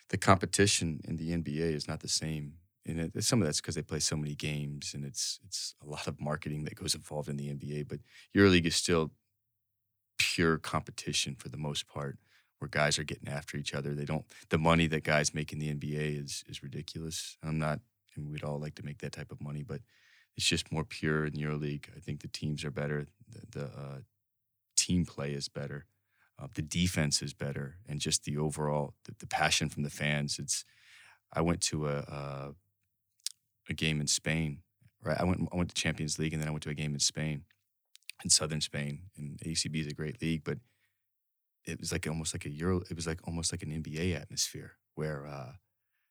the 0.10 0.17
competition 0.17 1.02
in 1.04 1.17
the 1.17 1.32
NBA 1.32 1.73
is 1.73 1.88
not 1.88 1.99
the 1.99 2.08
same 2.08 2.54
and 2.89 2.99
it, 3.15 3.23
some 3.23 3.41
of 3.41 3.47
that's 3.47 3.62
because 3.62 3.75
they 3.75 3.82
play 3.82 3.99
so 3.99 4.17
many 4.17 4.36
games 4.36 4.93
and 4.93 5.06
it's 5.06 5.39
it's 5.45 5.75
a 5.84 5.89
lot 5.89 6.08
of 6.08 6.19
marketing 6.19 6.63
that 6.65 6.75
goes 6.75 6.95
involved 6.95 7.30
in 7.30 7.38
the 7.38 7.49
NBA. 7.54 7.88
But 7.88 7.99
EuroLeague 8.36 8.65
is 8.65 8.75
still 8.75 9.12
pure 10.17 10.58
competition 10.58 11.36
for 11.36 11.49
the 11.49 11.58
most 11.58 11.88
part, 11.88 12.17
where 12.60 12.69
guys 12.69 12.99
are 12.99 13.04
getting 13.04 13.30
after 13.30 13.58
each 13.58 13.73
other. 13.73 13.93
They 13.93 14.06
don't 14.06 14.25
the 14.49 14.58
money 14.58 14.88
that 14.88 15.04
guys 15.04 15.34
make 15.34 15.54
in 15.54 15.60
the 15.60 15.73
NBA 15.73 16.23
is 16.23 16.43
is 16.47 16.63
ridiculous. 16.63 17.38
I'm 17.43 17.60
not, 17.60 17.80
and 18.15 18.30
we'd 18.32 18.43
all 18.43 18.60
like 18.60 18.75
to 18.75 18.86
make 18.86 18.99
that 18.99 19.13
type 19.13 19.32
of 19.32 19.41
money, 19.41 19.63
but 19.63 19.82
it's 20.36 20.45
just 20.45 20.71
more 20.71 20.84
pure 20.84 21.25
in 21.25 21.34
EuroLeague. 21.34 21.86
I 21.95 21.99
think 21.99 22.21
the 22.21 22.28
teams 22.28 22.63
are 22.63 22.71
better. 22.71 23.08
The, 23.30 23.60
the 23.60 23.65
uh, 23.65 23.99
team 24.78 25.06
play 25.06 25.34
is 25.34 25.49
better. 25.49 25.86
Uh, 26.41 26.47
the 26.54 26.62
defense 26.62 27.21
is 27.21 27.34
better, 27.34 27.75
and 27.88 27.99
just 27.99 28.23
the 28.23 28.38
overall 28.38 28.93
the, 29.06 29.13
the 29.19 29.28
passion 29.28 29.69
from 29.69 29.84
the 29.84 29.89
fans. 29.89 30.39
It's 30.39 30.63
I 31.34 31.41
went 31.41 31.62
to 31.62 31.88
a, 31.88 31.97
a 31.97 32.54
a 33.69 33.73
game 33.73 34.01
in 34.01 34.08
Spain. 34.08 34.60
Right, 35.01 35.19
I 35.19 35.23
went 35.23 35.47
I 35.53 35.55
went 35.55 35.69
to 35.69 35.82
Champions 35.82 36.19
League, 36.19 36.34
and 36.34 36.41
then 36.41 36.49
I 36.49 36.51
went 36.51 36.63
to 36.63 36.69
a 36.69 36.73
game 36.73 36.93
in 36.93 36.99
Spain, 36.99 37.43
in 38.23 38.29
southern 38.29 38.62
Spain. 38.62 39.03
And 39.17 39.39
ACB 39.39 39.79
is 39.79 39.88
a 39.88 39.93
great 39.93 40.21
league, 40.21 40.43
but 40.43 40.58
it 41.65 41.79
was 41.79 41.91
like 41.91 42.05
almost 42.08 42.34
like 42.34 42.45
a 42.45 42.49
Euro. 42.49 42.82
It 42.89 42.95
was 42.95 43.08
like 43.08 43.19
almost 43.25 43.53
like 43.53 43.63
an 43.63 43.69
NBA 43.69 44.19
atmosphere 44.19 44.73
where 44.95 45.25
uh, 45.25 45.53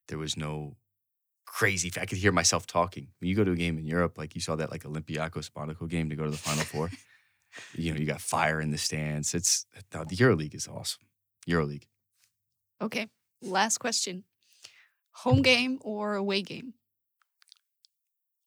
there 0.08 0.18
was 0.18 0.36
no 0.36 0.76
crazy. 1.44 1.92
I 2.00 2.06
could 2.06 2.18
hear 2.18 2.32
myself 2.32 2.66
talking. 2.66 3.08
When 3.20 3.28
you 3.28 3.36
go 3.36 3.44
to 3.44 3.52
a 3.52 3.56
game 3.56 3.78
in 3.78 3.86
Europe, 3.86 4.16
like 4.16 4.34
you 4.34 4.40
saw 4.40 4.56
that 4.56 4.70
like 4.70 4.84
Olympiacos 4.84 5.50
Monaco 5.54 5.86
game 5.86 6.08
to 6.08 6.16
go 6.16 6.24
to 6.24 6.30
the 6.30 6.36
Final 6.36 6.64
Four, 6.64 6.90
you 7.74 7.92
know, 7.92 7.98
you 7.98 8.06
got 8.06 8.20
fire 8.20 8.60
in 8.60 8.70
the 8.70 8.78
stands. 8.78 9.34
It's 9.34 9.66
the 9.90 10.04
EuroLeague 10.04 10.54
is 10.54 10.68
awesome. 10.68 11.02
EuroLeague. 11.46 11.84
Okay. 12.80 13.08
Last 13.42 13.78
question. 13.78 14.24
Home 15.12 15.42
game 15.42 15.78
or 15.82 16.14
away 16.14 16.42
game? 16.42 16.74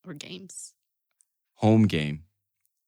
Or 0.05 0.13
games? 0.13 0.73
Home 1.55 1.83
game 1.83 2.23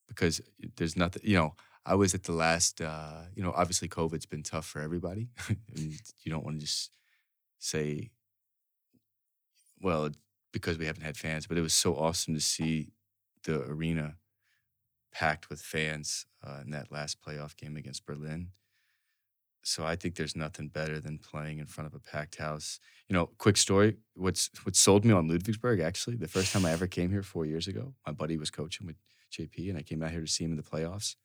because 0.07 0.41
there's 0.77 0.95
nothing, 0.95 1.21
you 1.25 1.35
know, 1.35 1.55
I 1.85 1.95
was 1.95 2.13
at 2.13 2.23
the 2.23 2.31
last, 2.31 2.81
uh, 2.81 3.23
you 3.35 3.43
know, 3.43 3.51
obviously 3.55 3.89
COVID's 3.89 4.25
been 4.25 4.43
tough 4.43 4.65
for 4.65 4.79
everybody. 4.79 5.29
you 5.75 6.31
don't 6.31 6.45
want 6.45 6.59
to 6.59 6.65
just 6.65 6.91
say, 7.59 8.11
well, 9.81 10.09
because 10.51 10.77
we 10.77 10.85
haven't 10.85 11.03
had 11.03 11.17
fans, 11.17 11.47
but 11.47 11.57
it 11.57 11.61
was 11.61 11.73
so 11.73 11.95
awesome 11.95 12.33
to 12.35 12.39
see 12.39 12.93
the 13.43 13.61
arena 13.63 14.15
packed 15.11 15.49
with 15.49 15.61
fans 15.61 16.25
uh, 16.45 16.59
in 16.63 16.71
that 16.71 16.91
last 16.91 17.21
playoff 17.21 17.57
game 17.57 17.75
against 17.75 18.05
Berlin. 18.05 18.49
So 19.63 19.85
I 19.85 19.95
think 19.95 20.15
there's 20.15 20.35
nothing 20.35 20.67
better 20.67 20.99
than 20.99 21.17
playing 21.17 21.59
in 21.59 21.65
front 21.65 21.87
of 21.87 21.95
a 21.95 21.99
packed 21.99 22.35
house. 22.35 22.79
You 23.07 23.13
know, 23.15 23.27
quick 23.37 23.57
story. 23.57 23.95
What's 24.13 24.49
what 24.63 24.75
sold 24.75 25.05
me 25.05 25.13
on 25.13 25.29
Ludwigsburg 25.29 25.81
actually? 25.81 26.17
The 26.17 26.27
first 26.27 26.51
time 26.51 26.65
I 26.65 26.71
ever 26.71 26.85
came 26.85 27.11
here 27.11 27.23
four 27.23 27.45
years 27.45 27.67
ago, 27.67 27.93
my 28.05 28.11
buddy 28.11 28.37
was 28.37 28.51
coaching 28.51 28.85
with 28.85 28.97
JP, 29.31 29.69
and 29.69 29.77
I 29.77 29.81
came 29.81 30.03
out 30.03 30.11
here 30.11 30.21
to 30.21 30.27
see 30.27 30.43
him 30.43 30.51
in 30.51 30.57
the 30.57 30.63
playoffs. 30.63 31.15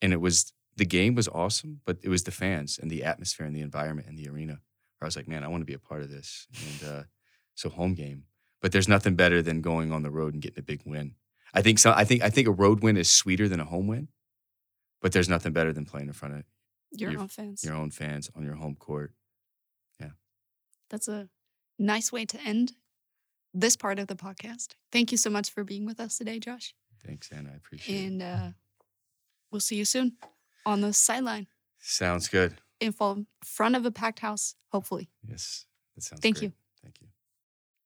And 0.00 0.12
it 0.12 0.20
was 0.20 0.52
the 0.76 0.86
game 0.86 1.16
was 1.16 1.28
awesome, 1.28 1.80
but 1.84 1.98
it 2.02 2.08
was 2.08 2.22
the 2.22 2.30
fans 2.30 2.78
and 2.80 2.90
the 2.90 3.04
atmosphere 3.04 3.46
and 3.46 3.54
the 3.54 3.60
environment 3.60 4.08
in 4.08 4.16
the 4.16 4.28
arena. 4.28 4.60
Where 4.98 5.06
I 5.06 5.06
was 5.06 5.16
like, 5.16 5.28
man, 5.28 5.42
I 5.42 5.48
want 5.48 5.62
to 5.62 5.66
be 5.66 5.74
a 5.74 5.78
part 5.78 6.02
of 6.02 6.10
this. 6.10 6.46
And 6.68 6.88
uh, 6.88 7.02
so 7.54 7.68
home 7.68 7.94
game. 7.94 8.24
But 8.62 8.72
there's 8.72 8.88
nothing 8.88 9.16
better 9.16 9.42
than 9.42 9.62
going 9.62 9.90
on 9.90 10.02
the 10.02 10.10
road 10.10 10.34
and 10.34 10.42
getting 10.42 10.60
a 10.60 10.62
big 10.62 10.82
win. 10.84 11.14
I 11.52 11.62
think 11.62 11.78
so. 11.78 11.92
I 11.92 12.04
think 12.04 12.22
I 12.22 12.30
think 12.30 12.46
a 12.46 12.52
road 12.52 12.82
win 12.82 12.96
is 12.96 13.10
sweeter 13.10 13.48
than 13.48 13.58
a 13.58 13.64
home 13.64 13.88
win, 13.88 14.08
but 15.02 15.12
there's 15.12 15.28
nothing 15.28 15.52
better 15.52 15.72
than 15.72 15.84
playing 15.84 16.06
in 16.06 16.12
front 16.12 16.34
of 16.34 16.44
your, 16.92 17.12
your 17.12 17.20
own 17.20 17.28
fans. 17.28 17.64
Your 17.64 17.74
own 17.74 17.90
fans 17.90 18.30
on 18.34 18.44
your 18.44 18.56
home 18.56 18.76
court. 18.76 19.12
Yeah, 20.00 20.10
that's 20.88 21.08
a 21.08 21.28
nice 21.78 22.12
way 22.12 22.24
to 22.26 22.38
end 22.44 22.72
this 23.52 23.76
part 23.76 23.98
of 23.98 24.06
the 24.06 24.16
podcast. 24.16 24.74
Thank 24.92 25.12
you 25.12 25.18
so 25.18 25.30
much 25.30 25.50
for 25.50 25.64
being 25.64 25.86
with 25.86 26.00
us 26.00 26.18
today, 26.18 26.38
Josh. 26.38 26.74
Thanks, 27.04 27.30
Anna. 27.32 27.50
I 27.52 27.56
appreciate 27.56 28.06
and, 28.06 28.22
it. 28.22 28.24
And 28.24 28.44
uh, 28.44 28.48
we'll 29.50 29.60
see 29.60 29.76
you 29.76 29.84
soon 29.84 30.16
on 30.66 30.80
the 30.80 30.92
sideline. 30.92 31.46
Sounds 31.78 32.28
good. 32.28 32.54
In 32.80 32.92
front 33.44 33.76
of 33.76 33.84
a 33.84 33.90
packed 33.90 34.20
house, 34.20 34.54
hopefully. 34.72 35.10
Yes, 35.26 35.66
that 35.94 36.04
sounds 36.04 36.20
Thank 36.20 36.36
great. 36.38 36.44
you. 36.44 36.52
Thank 36.82 37.00
you. 37.00 37.08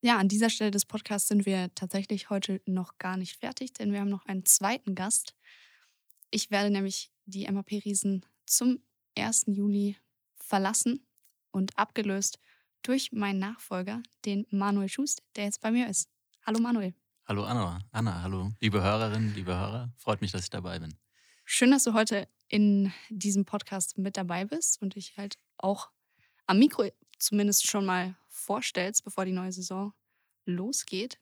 Ja, 0.02 0.18
an 0.18 0.28
dieser 0.28 0.50
Stelle 0.50 0.70
des 0.70 0.84
Podcasts 0.84 1.28
sind 1.28 1.46
wir 1.46 1.74
tatsächlich 1.74 2.28
heute 2.28 2.60
noch 2.66 2.98
gar 2.98 3.16
nicht 3.16 3.36
fertig, 3.36 3.72
denn 3.72 3.90
wir 3.92 4.00
haben 4.00 4.10
noch 4.10 4.26
einen 4.26 4.44
zweiten 4.44 4.94
Gast. 4.94 5.34
Ich 6.30 6.50
werde 6.50 6.70
nämlich 6.70 7.10
die 7.24 7.46
MHP-Riesen 7.50 8.26
zum 8.44 8.82
1. 9.16 9.44
Juli 9.46 9.96
verlassen 10.36 11.06
und 11.50 11.78
abgelöst 11.78 12.38
durch 12.82 13.12
meinen 13.12 13.38
Nachfolger, 13.38 14.02
den 14.24 14.46
Manuel 14.50 14.88
Schust, 14.88 15.22
der 15.36 15.44
jetzt 15.44 15.60
bei 15.60 15.70
mir 15.70 15.88
ist. 15.88 16.08
Hallo 16.46 16.60
Manuel. 16.60 16.94
Hallo 17.26 17.44
Anna. 17.44 17.78
Anna, 17.90 18.22
hallo. 18.22 18.52
Liebe 18.60 18.82
Hörerinnen, 18.82 19.34
liebe 19.34 19.56
Hörer, 19.56 19.92
freut 19.96 20.20
mich, 20.20 20.32
dass 20.32 20.42
ich 20.42 20.50
dabei 20.50 20.78
bin. 20.78 20.94
Schön, 21.44 21.70
dass 21.70 21.84
du 21.84 21.94
heute 21.94 22.28
in 22.48 22.92
diesem 23.08 23.44
Podcast 23.44 23.96
mit 23.96 24.16
dabei 24.16 24.44
bist 24.44 24.82
und 24.82 24.94
dich 24.94 25.16
halt 25.16 25.38
auch 25.56 25.90
am 26.46 26.58
Mikro 26.58 26.90
zumindest 27.18 27.66
schon 27.66 27.86
mal 27.86 28.16
vorstellst, 28.28 29.04
bevor 29.04 29.24
die 29.24 29.32
neue 29.32 29.52
Saison 29.52 29.94
losgeht. 30.44 31.18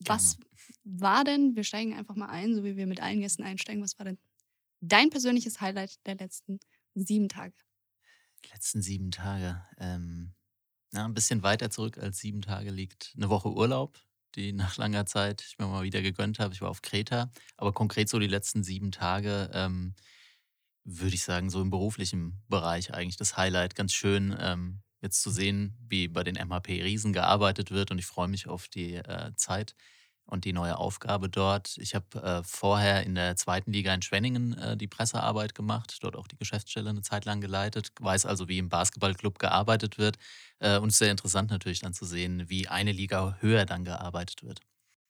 Was 0.00 0.38
war 0.84 1.24
denn, 1.24 1.56
wir 1.56 1.64
steigen 1.64 1.94
einfach 1.94 2.14
mal 2.14 2.28
ein, 2.28 2.54
so 2.54 2.64
wie 2.64 2.76
wir 2.76 2.86
mit 2.86 3.02
allen 3.02 3.20
Gästen 3.20 3.42
einsteigen, 3.42 3.82
was 3.82 3.98
war 3.98 4.04
denn 4.04 4.18
dein 4.80 5.10
persönliches 5.10 5.60
Highlight 5.60 6.04
der 6.06 6.16
letzten 6.16 6.60
sieben 6.94 7.28
Tage? 7.28 7.54
Die 8.44 8.50
letzten 8.50 8.82
sieben 8.82 9.10
Tage. 9.10 9.62
Ähm, 9.78 10.34
na, 10.92 11.04
ein 11.04 11.14
bisschen 11.14 11.42
weiter 11.42 11.70
zurück 11.70 11.98
als 11.98 12.18
sieben 12.18 12.42
Tage 12.42 12.70
liegt 12.70 13.12
eine 13.16 13.28
Woche 13.28 13.50
Urlaub, 13.50 13.98
die 14.36 14.52
nach 14.52 14.76
langer 14.76 15.06
Zeit 15.06 15.44
ich 15.46 15.58
mir 15.58 15.66
mal 15.66 15.82
wieder 15.82 16.02
gegönnt 16.02 16.38
habe. 16.38 16.54
Ich 16.54 16.62
war 16.62 16.70
auf 16.70 16.82
Kreta, 16.82 17.30
aber 17.56 17.72
konkret 17.72 18.08
so 18.08 18.18
die 18.18 18.26
letzten 18.26 18.62
sieben 18.62 18.92
Tage. 18.92 19.50
Ähm, 19.52 19.94
würde 20.84 21.14
ich 21.14 21.22
sagen, 21.22 21.50
so 21.50 21.60
im 21.60 21.70
beruflichen 21.70 22.42
Bereich 22.48 22.94
eigentlich 22.94 23.16
das 23.16 23.36
Highlight. 23.36 23.74
Ganz 23.74 23.92
schön, 23.92 24.34
ähm, 24.40 24.80
jetzt 25.02 25.22
zu 25.22 25.30
sehen, 25.30 25.76
wie 25.86 26.08
bei 26.08 26.24
den 26.24 26.36
MHP 26.36 26.82
Riesen 26.82 27.12
gearbeitet 27.12 27.70
wird 27.70 27.90
und 27.90 27.98
ich 27.98 28.06
freue 28.06 28.28
mich 28.28 28.48
auf 28.48 28.68
die 28.68 28.94
äh, 28.94 29.32
Zeit 29.36 29.74
und 30.28 30.44
die 30.44 30.52
neue 30.52 30.76
Aufgabe 30.76 31.28
dort. 31.28 31.76
Ich 31.78 31.94
habe 31.94 32.22
äh, 32.22 32.42
vorher 32.44 33.02
in 33.04 33.14
der 33.14 33.36
zweiten 33.36 33.72
Liga 33.72 33.92
in 33.94 34.02
Schwenningen 34.02 34.56
äh, 34.58 34.76
die 34.76 34.86
Pressearbeit 34.86 35.54
gemacht, 35.54 35.98
dort 36.02 36.16
auch 36.16 36.28
die 36.28 36.36
Geschäftsstelle 36.36 36.90
eine 36.90 37.02
Zeit 37.02 37.24
lang 37.24 37.40
geleitet, 37.40 37.92
weiß 38.00 38.26
also, 38.26 38.48
wie 38.48 38.58
im 38.58 38.68
Basketballclub 38.68 39.38
gearbeitet 39.38 39.98
wird 39.98 40.18
äh, 40.60 40.78
und 40.78 40.88
es 40.88 40.94
ist 40.94 40.98
sehr 40.98 41.10
interessant 41.10 41.50
natürlich 41.50 41.80
dann 41.80 41.94
zu 41.94 42.04
sehen, 42.04 42.48
wie 42.48 42.68
eine 42.68 42.92
Liga 42.92 43.38
höher 43.40 43.64
dann 43.64 43.84
gearbeitet 43.84 44.42
wird. 44.42 44.60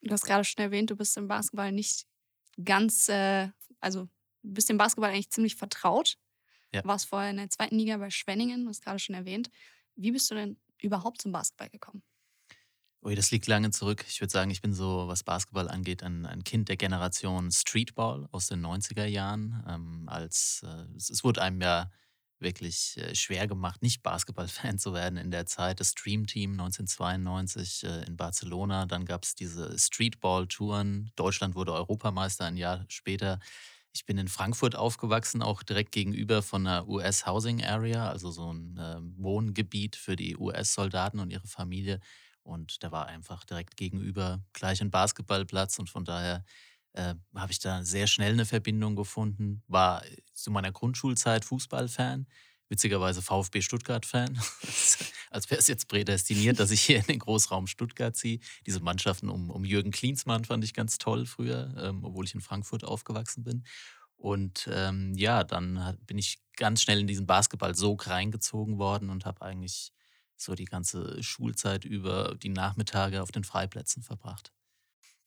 Du 0.02 0.12
hast 0.12 0.24
gerade 0.24 0.44
schon 0.44 0.62
erwähnt, 0.62 0.90
du 0.90 0.96
bist 0.96 1.16
im 1.16 1.26
Basketball 1.26 1.72
nicht 1.72 2.06
ganz, 2.64 3.08
äh, 3.08 3.48
also 3.80 4.08
du 4.42 4.54
bist 4.54 4.68
dem 4.68 4.78
Basketball 4.78 5.10
eigentlich 5.10 5.30
ziemlich 5.30 5.56
vertraut. 5.56 6.16
Ja. 6.72 6.84
Warst 6.84 7.06
vorher 7.06 7.30
in 7.30 7.38
der 7.38 7.50
zweiten 7.50 7.76
Liga 7.76 7.96
bei 7.96 8.10
Schwenningen, 8.10 8.62
du 8.62 8.68
hast 8.68 8.84
gerade 8.84 8.98
schon 8.98 9.14
erwähnt. 9.14 9.50
Wie 9.96 10.12
bist 10.12 10.30
du 10.30 10.34
denn 10.34 10.58
überhaupt 10.80 11.22
zum 11.22 11.32
Basketball 11.32 11.70
gekommen? 11.70 12.02
Ui, 13.04 13.14
das 13.14 13.30
liegt 13.30 13.46
lange 13.46 13.70
zurück. 13.70 14.04
Ich 14.08 14.20
würde 14.20 14.32
sagen, 14.32 14.50
ich 14.50 14.60
bin 14.60 14.74
so, 14.74 15.06
was 15.06 15.22
Basketball 15.22 15.68
angeht, 15.68 16.02
ein, 16.02 16.26
ein 16.26 16.42
Kind 16.42 16.68
der 16.68 16.76
Generation 16.76 17.52
Streetball 17.52 18.28
aus 18.32 18.48
den 18.48 18.60
90er 18.60 19.04
Jahren. 19.04 19.62
Ähm, 19.68 20.08
als, 20.08 20.64
äh, 20.66 20.96
es, 20.96 21.22
wurde 21.22 21.40
einem 21.40 21.60
ja 21.60 21.90
wirklich 22.40 22.96
äh, 22.96 23.14
schwer 23.14 23.46
gemacht, 23.46 23.82
nicht 23.82 24.02
Basketball-Fan 24.02 24.78
zu 24.80 24.94
werden 24.94 25.16
in 25.16 25.30
der 25.30 25.46
Zeit. 25.46 25.78
Das 25.78 25.90
Stream 25.90 26.26
Team 26.26 26.52
1992 26.52 27.84
äh, 27.84 28.04
in 28.04 28.16
Barcelona. 28.16 28.86
Dann 28.86 29.04
gab 29.04 29.22
es 29.22 29.36
diese 29.36 29.78
Streetball-Touren. 29.78 31.12
Deutschland 31.14 31.54
wurde 31.54 31.74
Europameister 31.74 32.46
ein 32.46 32.56
Jahr 32.56 32.84
später. 32.88 33.38
Ich 33.92 34.06
bin 34.06 34.18
in 34.18 34.28
Frankfurt 34.28 34.74
aufgewachsen, 34.74 35.40
auch 35.40 35.62
direkt 35.62 35.92
gegenüber 35.92 36.42
von 36.42 36.66
einer 36.66 36.88
US 36.88 37.26
Housing 37.26 37.64
Area, 37.64 38.08
also 38.08 38.32
so 38.32 38.52
ein 38.52 38.76
äh, 38.76 38.96
Wohngebiet 39.22 39.94
für 39.94 40.16
die 40.16 40.36
US-Soldaten 40.36 41.20
und 41.20 41.30
ihre 41.30 41.46
Familie. 41.46 42.00
Und 42.48 42.82
da 42.82 42.90
war 42.90 43.06
einfach 43.06 43.44
direkt 43.44 43.76
gegenüber 43.76 44.42
gleich 44.54 44.80
ein 44.80 44.90
Basketballplatz 44.90 45.78
und 45.78 45.90
von 45.90 46.04
daher 46.04 46.44
äh, 46.94 47.14
habe 47.34 47.52
ich 47.52 47.58
da 47.58 47.84
sehr 47.84 48.06
schnell 48.06 48.32
eine 48.32 48.46
Verbindung 48.46 48.96
gefunden. 48.96 49.62
War 49.68 50.02
zu 50.32 50.50
meiner 50.50 50.72
Grundschulzeit 50.72 51.44
Fußballfan, 51.44 52.26
witzigerweise 52.70 53.20
VfB 53.20 53.60
Stuttgart-Fan, 53.60 54.40
als 55.30 55.50
wäre 55.50 55.60
es 55.60 55.66
jetzt 55.68 55.88
prädestiniert, 55.88 56.58
dass 56.58 56.70
ich 56.70 56.80
hier 56.80 56.98
in 56.98 57.04
den 57.06 57.18
Großraum 57.18 57.66
Stuttgart 57.66 58.16
ziehe. 58.16 58.40
Diese 58.66 58.80
Mannschaften 58.80 59.28
um, 59.28 59.50
um 59.50 59.64
Jürgen 59.64 59.90
Klinsmann 59.90 60.46
fand 60.46 60.64
ich 60.64 60.72
ganz 60.72 60.96
toll 60.96 61.26
früher, 61.26 61.74
ähm, 61.78 62.02
obwohl 62.02 62.24
ich 62.24 62.34
in 62.34 62.40
Frankfurt 62.40 62.82
aufgewachsen 62.82 63.44
bin. 63.44 63.64
Und 64.16 64.68
ähm, 64.72 65.12
ja, 65.14 65.44
dann 65.44 65.98
bin 66.06 66.16
ich 66.16 66.38
ganz 66.56 66.82
schnell 66.82 66.98
in 66.98 67.06
diesen 67.06 67.26
Basketball 67.26 67.74
so 67.74 67.92
reingezogen 67.92 68.78
worden 68.78 69.10
und 69.10 69.26
habe 69.26 69.42
eigentlich 69.42 69.92
so 70.40 70.54
die 70.54 70.64
ganze 70.64 71.22
Schulzeit 71.22 71.84
über 71.84 72.34
die 72.36 72.48
Nachmittage 72.48 73.22
auf 73.22 73.32
den 73.32 73.44
Freiplätzen 73.44 74.02
verbracht. 74.02 74.52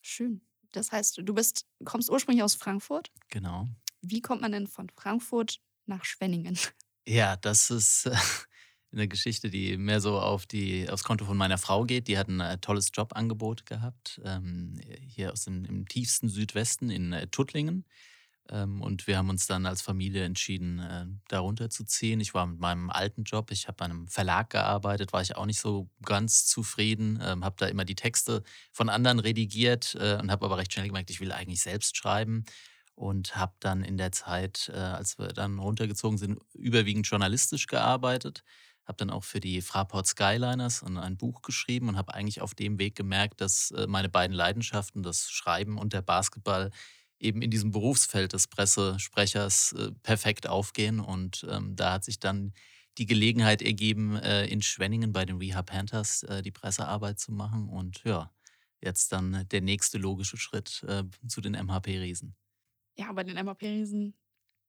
Schön. 0.01 0.41
Das 0.71 0.91
heißt, 0.91 1.19
du 1.23 1.33
bist, 1.33 1.65
kommst 1.83 2.09
ursprünglich 2.09 2.43
aus 2.43 2.55
Frankfurt. 2.55 3.11
Genau. 3.29 3.67
Wie 4.01 4.21
kommt 4.21 4.41
man 4.41 4.51
denn 4.51 4.67
von 4.67 4.89
Frankfurt 4.89 5.59
nach 5.85 6.05
Schwenningen? 6.05 6.57
Ja, 7.05 7.35
das 7.35 7.69
ist 7.69 8.09
eine 8.91 9.07
Geschichte, 9.07 9.49
die 9.49 9.77
mehr 9.77 10.01
so 10.01 10.19
auf 10.19 10.45
die, 10.45 10.89
aufs 10.89 11.03
Konto 11.03 11.25
von 11.25 11.37
meiner 11.37 11.57
Frau 11.57 11.83
geht. 11.83 12.07
Die 12.07 12.17
hat 12.17 12.27
ein 12.27 12.39
äh, 12.39 12.57
tolles 12.57 12.91
Jobangebot 12.93 13.65
gehabt, 13.65 14.21
ähm, 14.23 14.79
hier 15.07 15.31
aus 15.31 15.45
dem 15.45 15.65
im 15.65 15.87
tiefsten 15.87 16.29
Südwesten 16.29 16.89
in 16.89 17.13
äh, 17.13 17.27
Tuttlingen. 17.27 17.85
Ähm, 18.49 18.81
und 18.81 19.07
wir 19.07 19.17
haben 19.17 19.29
uns 19.29 19.47
dann 19.47 19.65
als 19.65 19.81
Familie 19.81 20.23
entschieden, 20.23 20.79
äh, 20.79 21.05
darunter 21.27 21.69
zu 21.69 21.83
ziehen. 21.85 22.19
Ich 22.19 22.33
war 22.33 22.45
mit 22.45 22.59
meinem 22.59 22.89
alten 22.89 23.23
Job, 23.23 23.51
ich 23.51 23.67
habe 23.67 23.77
bei 23.77 23.85
einem 23.85 24.07
Verlag 24.07 24.49
gearbeitet, 24.49 25.13
war 25.13 25.21
ich 25.21 25.35
auch 25.35 25.45
nicht 25.45 25.59
so 25.59 25.89
ganz 26.03 26.45
zufrieden, 26.45 27.19
ähm, 27.21 27.45
habe 27.45 27.55
da 27.57 27.67
immer 27.67 27.85
die 27.85 27.95
Texte 27.95 28.43
von 28.71 28.89
anderen 28.89 29.19
redigiert 29.19 29.95
äh, 29.95 30.17
und 30.19 30.31
habe 30.31 30.45
aber 30.45 30.57
recht 30.57 30.73
schnell 30.73 30.87
gemerkt, 30.87 31.09
ich 31.11 31.21
will 31.21 31.31
eigentlich 31.31 31.61
selbst 31.61 31.95
schreiben 31.97 32.45
und 32.95 33.35
habe 33.35 33.53
dann 33.59 33.83
in 33.83 33.97
der 33.97 34.11
Zeit, 34.11 34.71
äh, 34.73 34.77
als 34.77 35.17
wir 35.17 35.29
dann 35.29 35.59
runtergezogen 35.59 36.17
sind, 36.17 36.39
überwiegend 36.53 37.07
journalistisch 37.07 37.67
gearbeitet. 37.67 38.43
Habe 38.85 38.97
dann 38.97 39.09
auch 39.11 39.23
für 39.23 39.39
die 39.39 39.61
Fraport 39.61 40.07
Skyliners 40.07 40.83
ein 40.83 41.15
Buch 41.15 41.43
geschrieben 41.43 41.87
und 41.87 41.97
habe 41.97 42.13
eigentlich 42.15 42.41
auf 42.41 42.55
dem 42.55 42.79
Weg 42.79 42.95
gemerkt, 42.95 43.39
dass 43.39 43.71
meine 43.87 44.09
beiden 44.09 44.35
Leidenschaften, 44.35 45.03
das 45.03 45.29
Schreiben 45.29 45.77
und 45.77 45.93
der 45.93 46.01
Basketball, 46.01 46.71
eben 47.21 47.41
in 47.41 47.51
diesem 47.51 47.71
Berufsfeld 47.71 48.33
des 48.33 48.47
Pressesprechers 48.47 49.73
äh, 49.73 49.91
perfekt 50.03 50.47
aufgehen. 50.47 50.99
Und 50.99 51.45
ähm, 51.49 51.75
da 51.75 51.93
hat 51.93 52.03
sich 52.03 52.19
dann 52.19 52.53
die 52.97 53.05
Gelegenheit 53.05 53.61
ergeben, 53.61 54.17
äh, 54.17 54.45
in 54.47 54.61
Schwenningen 54.61 55.13
bei 55.13 55.25
den 55.25 55.37
Rehab 55.37 55.67
Panthers 55.67 56.23
äh, 56.23 56.41
die 56.41 56.51
Pressearbeit 56.51 57.19
zu 57.19 57.31
machen. 57.31 57.69
Und 57.69 58.03
ja, 58.03 58.31
jetzt 58.81 59.11
dann 59.11 59.47
der 59.49 59.61
nächste 59.61 59.97
logische 59.97 60.37
Schritt 60.37 60.83
äh, 60.87 61.03
zu 61.27 61.41
den 61.41 61.53
MHP-Riesen. 61.53 62.35
Ja, 62.97 63.11
bei 63.13 63.23
den 63.23 63.37
MHP-Riesen 63.37 64.13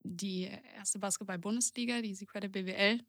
die 0.04 0.50
erste 0.76 0.98
Basketball-Bundesliga, 0.98 2.02
die 2.02 2.14
Credit 2.26 2.50
BWL 2.50 3.00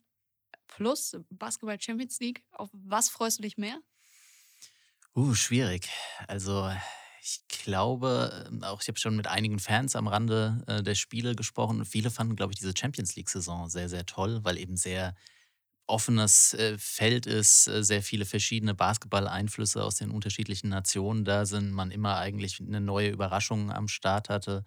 plus 0.66 1.16
Basketball 1.30 1.80
Champions 1.80 2.20
League. 2.20 2.42
Auf 2.52 2.70
was 2.72 3.08
freust 3.08 3.38
du 3.38 3.42
dich 3.42 3.56
mehr? 3.56 3.80
Uh, 5.14 5.34
schwierig. 5.34 5.88
Also 6.26 6.72
ich 7.24 7.40
glaube, 7.48 8.46
ähm, 8.48 8.62
auch 8.64 8.82
ich 8.82 8.88
habe 8.88 8.98
schon 8.98 9.16
mit 9.16 9.26
einigen 9.26 9.58
Fans 9.58 9.96
am 9.96 10.08
Rande 10.08 10.62
äh, 10.66 10.82
der 10.82 10.94
Spiele 10.94 11.34
gesprochen 11.34 11.86
viele 11.86 12.10
fanden, 12.10 12.36
glaube 12.36 12.52
ich, 12.52 12.58
diese 12.58 12.74
Champions 12.76 13.16
League-Saison 13.16 13.70
sehr, 13.70 13.88
sehr 13.88 14.04
toll, 14.04 14.40
weil 14.42 14.58
eben 14.58 14.76
sehr 14.76 15.14
offenes 15.86 16.52
äh, 16.54 16.76
Feld 16.78 17.26
ist, 17.26 17.66
äh, 17.68 17.82
sehr 17.82 18.02
viele 18.02 18.26
verschiedene 18.26 18.74
Basketball-Einflüsse 18.74 19.82
aus 19.82 19.96
den 19.96 20.10
unterschiedlichen 20.10 20.68
Nationen 20.68 21.24
da 21.24 21.46
sind, 21.46 21.72
man 21.72 21.90
immer 21.90 22.18
eigentlich 22.18 22.60
eine 22.60 22.80
neue 22.82 23.10
Überraschung 23.10 23.72
am 23.72 23.88
Start 23.88 24.28
hatte. 24.28 24.64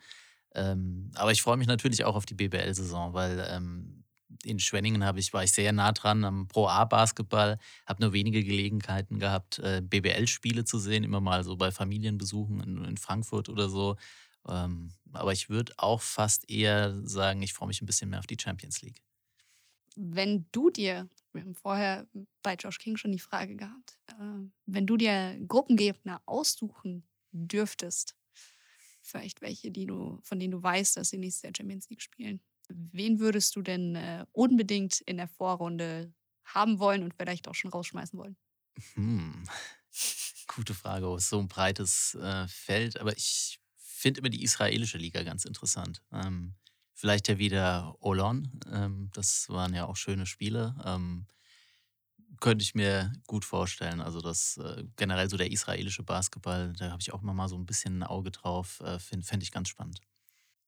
Ähm, 0.56 1.12
aber 1.16 1.32
ich 1.32 1.44
freue 1.44 1.58
mich 1.58 1.68
natürlich 1.68 2.06
auch 2.06 2.16
auf 2.16 2.26
die 2.26 2.36
BBL-Saison, 2.36 3.14
weil 3.14 3.48
ähm, 3.52 4.04
in 4.44 4.60
Schwenningen 4.60 5.04
ich, 5.18 5.34
war 5.34 5.44
ich 5.44 5.52
sehr 5.52 5.72
nah 5.72 5.92
dran 5.92 6.24
am 6.24 6.48
Pro 6.48 6.68
A-Basketball, 6.68 7.58
habe 7.86 8.04
nur 8.04 8.14
wenige 8.14 8.44
Gelegenheiten 8.44 9.20
gehabt, 9.20 9.60
äh, 9.60 9.82
BBL-Spiele 9.82 10.66
zu 10.66 10.80
sehen, 10.80 11.04
immer 11.04 11.22
mal 11.22 11.44
so 11.44 11.56
bei 11.56 11.72
Familienbesuchen 11.72 12.60
in, 12.62 12.86
in 12.86 12.98
Frankfurt 12.98 13.50
oder 13.50 13.70
so. 13.70 13.96
Ähm, 14.48 14.92
aber 15.14 15.32
ich 15.32 15.50
würde 15.50 15.74
auch 15.78 16.02
fast 16.02 16.50
eher 16.50 16.96
sagen, 17.08 17.42
ich 17.42 17.54
freue 17.54 17.68
mich 17.68 17.82
ein 17.82 17.86
bisschen 17.86 18.10
mehr 18.10 18.20
auf 18.20 18.28
die 18.28 18.38
Champions 18.40 18.82
League. 18.82 19.02
Wenn 19.96 20.46
du 20.52 20.70
dir, 20.70 21.10
wir 21.34 21.42
haben 21.42 21.56
vorher 21.56 22.08
bei 22.44 22.56
Josh 22.56 22.78
King 22.78 22.98
schon 22.98 23.12
die 23.12 23.20
Frage 23.20 23.56
gehabt, 23.56 23.98
äh, 24.10 24.50
wenn 24.66 24.86
du 24.86 24.98
dir 24.98 25.38
Gruppengegner 25.48 26.22
aussuchen 26.26 27.04
dürftest, 27.32 28.16
vielleicht 29.02 29.42
welche, 29.42 29.72
die 29.72 29.86
du, 29.86 30.20
von 30.22 30.40
denen 30.40 30.52
du 30.52 30.62
weißt, 30.62 30.98
dass 30.98 31.10
sie 31.10 31.18
nächstes 31.18 31.44
Jahr 31.44 31.54
Champions 31.56 31.90
League 31.90 32.02
spielen, 32.02 32.42
Wen 32.70 33.20
würdest 33.20 33.56
du 33.56 33.62
denn 33.62 33.96
äh, 33.96 34.26
unbedingt 34.32 35.02
in 35.02 35.18
der 35.18 35.28
Vorrunde 35.28 36.14
haben 36.44 36.80
wollen 36.80 37.04
und 37.04 37.14
vielleicht 37.14 37.48
auch 37.48 37.56
schon 37.56 37.72
rausschmeißen 37.72 38.18
wollen? 38.18 38.38
Hm. 38.94 39.44
Gute 40.48 40.74
Frage. 40.74 41.14
Ist 41.16 41.30
so 41.30 41.40
ein 41.40 41.48
breites 41.48 42.16
äh, 42.16 42.48
Feld, 42.48 43.00
aber 43.00 43.16
ich 43.16 43.60
finde 43.78 44.20
immer 44.20 44.30
die 44.30 44.44
israelische 44.44 44.98
Liga 44.98 45.24
ganz 45.24 45.46
interessant. 45.46 46.02
Ähm, 46.12 46.56
vielleicht 46.94 47.28
ja 47.28 47.38
wieder 47.38 47.96
Olon. 48.00 48.60
Ähm, 48.72 49.10
das 49.14 49.50
waren 49.50 49.74
ja 49.74 49.86
auch 49.86 49.96
schöne 49.96 50.26
Spiele. 50.26 50.76
Ähm, 50.86 51.28
könnte 52.40 52.64
ich 52.64 52.76
mir 52.76 53.12
gut 53.26 53.46
vorstellen. 53.46 54.02
Also 54.02 54.22
das 54.22 54.58
äh, 54.58 54.84
generell 54.96 55.30
so 55.30 55.38
der 55.38 55.52
israelische 55.52 56.04
Basketball, 56.04 56.74
da 56.74 56.92
habe 56.92 57.02
ich 57.02 57.14
auch 57.14 57.22
immer 57.22 57.34
mal 57.34 57.50
so 57.50 57.58
ein 57.58 57.66
bisschen 57.66 58.00
ein 58.00 58.04
Auge 58.04 58.32
drauf. 58.32 58.80
Äh, 58.82 59.00
Fände 59.00 59.44
ich 59.44 59.52
ganz 59.52 59.70
spannend 59.70 60.02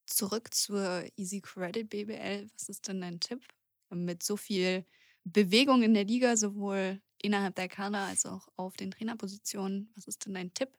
zurück 0.09 0.53
zur 0.53 1.05
Easy 1.17 1.41
Credit 1.41 1.89
BBL. 1.89 2.49
Was 2.53 2.69
ist 2.69 2.87
denn 2.87 3.01
dein 3.01 3.19
Tipp? 3.19 3.41
Mit 3.89 4.23
so 4.23 4.37
viel 4.37 4.85
Bewegung 5.23 5.83
in 5.83 5.93
der 5.93 6.05
Liga, 6.05 6.37
sowohl 6.37 7.01
innerhalb 7.17 7.55
der 7.55 7.67
Kader 7.67 7.99
als 7.99 8.25
auch 8.25 8.47
auf 8.55 8.75
den 8.75 8.91
Trainerpositionen. 8.91 9.91
Was 9.95 10.07
ist 10.07 10.25
denn 10.25 10.33
dein 10.33 10.53
Tipp 10.53 10.69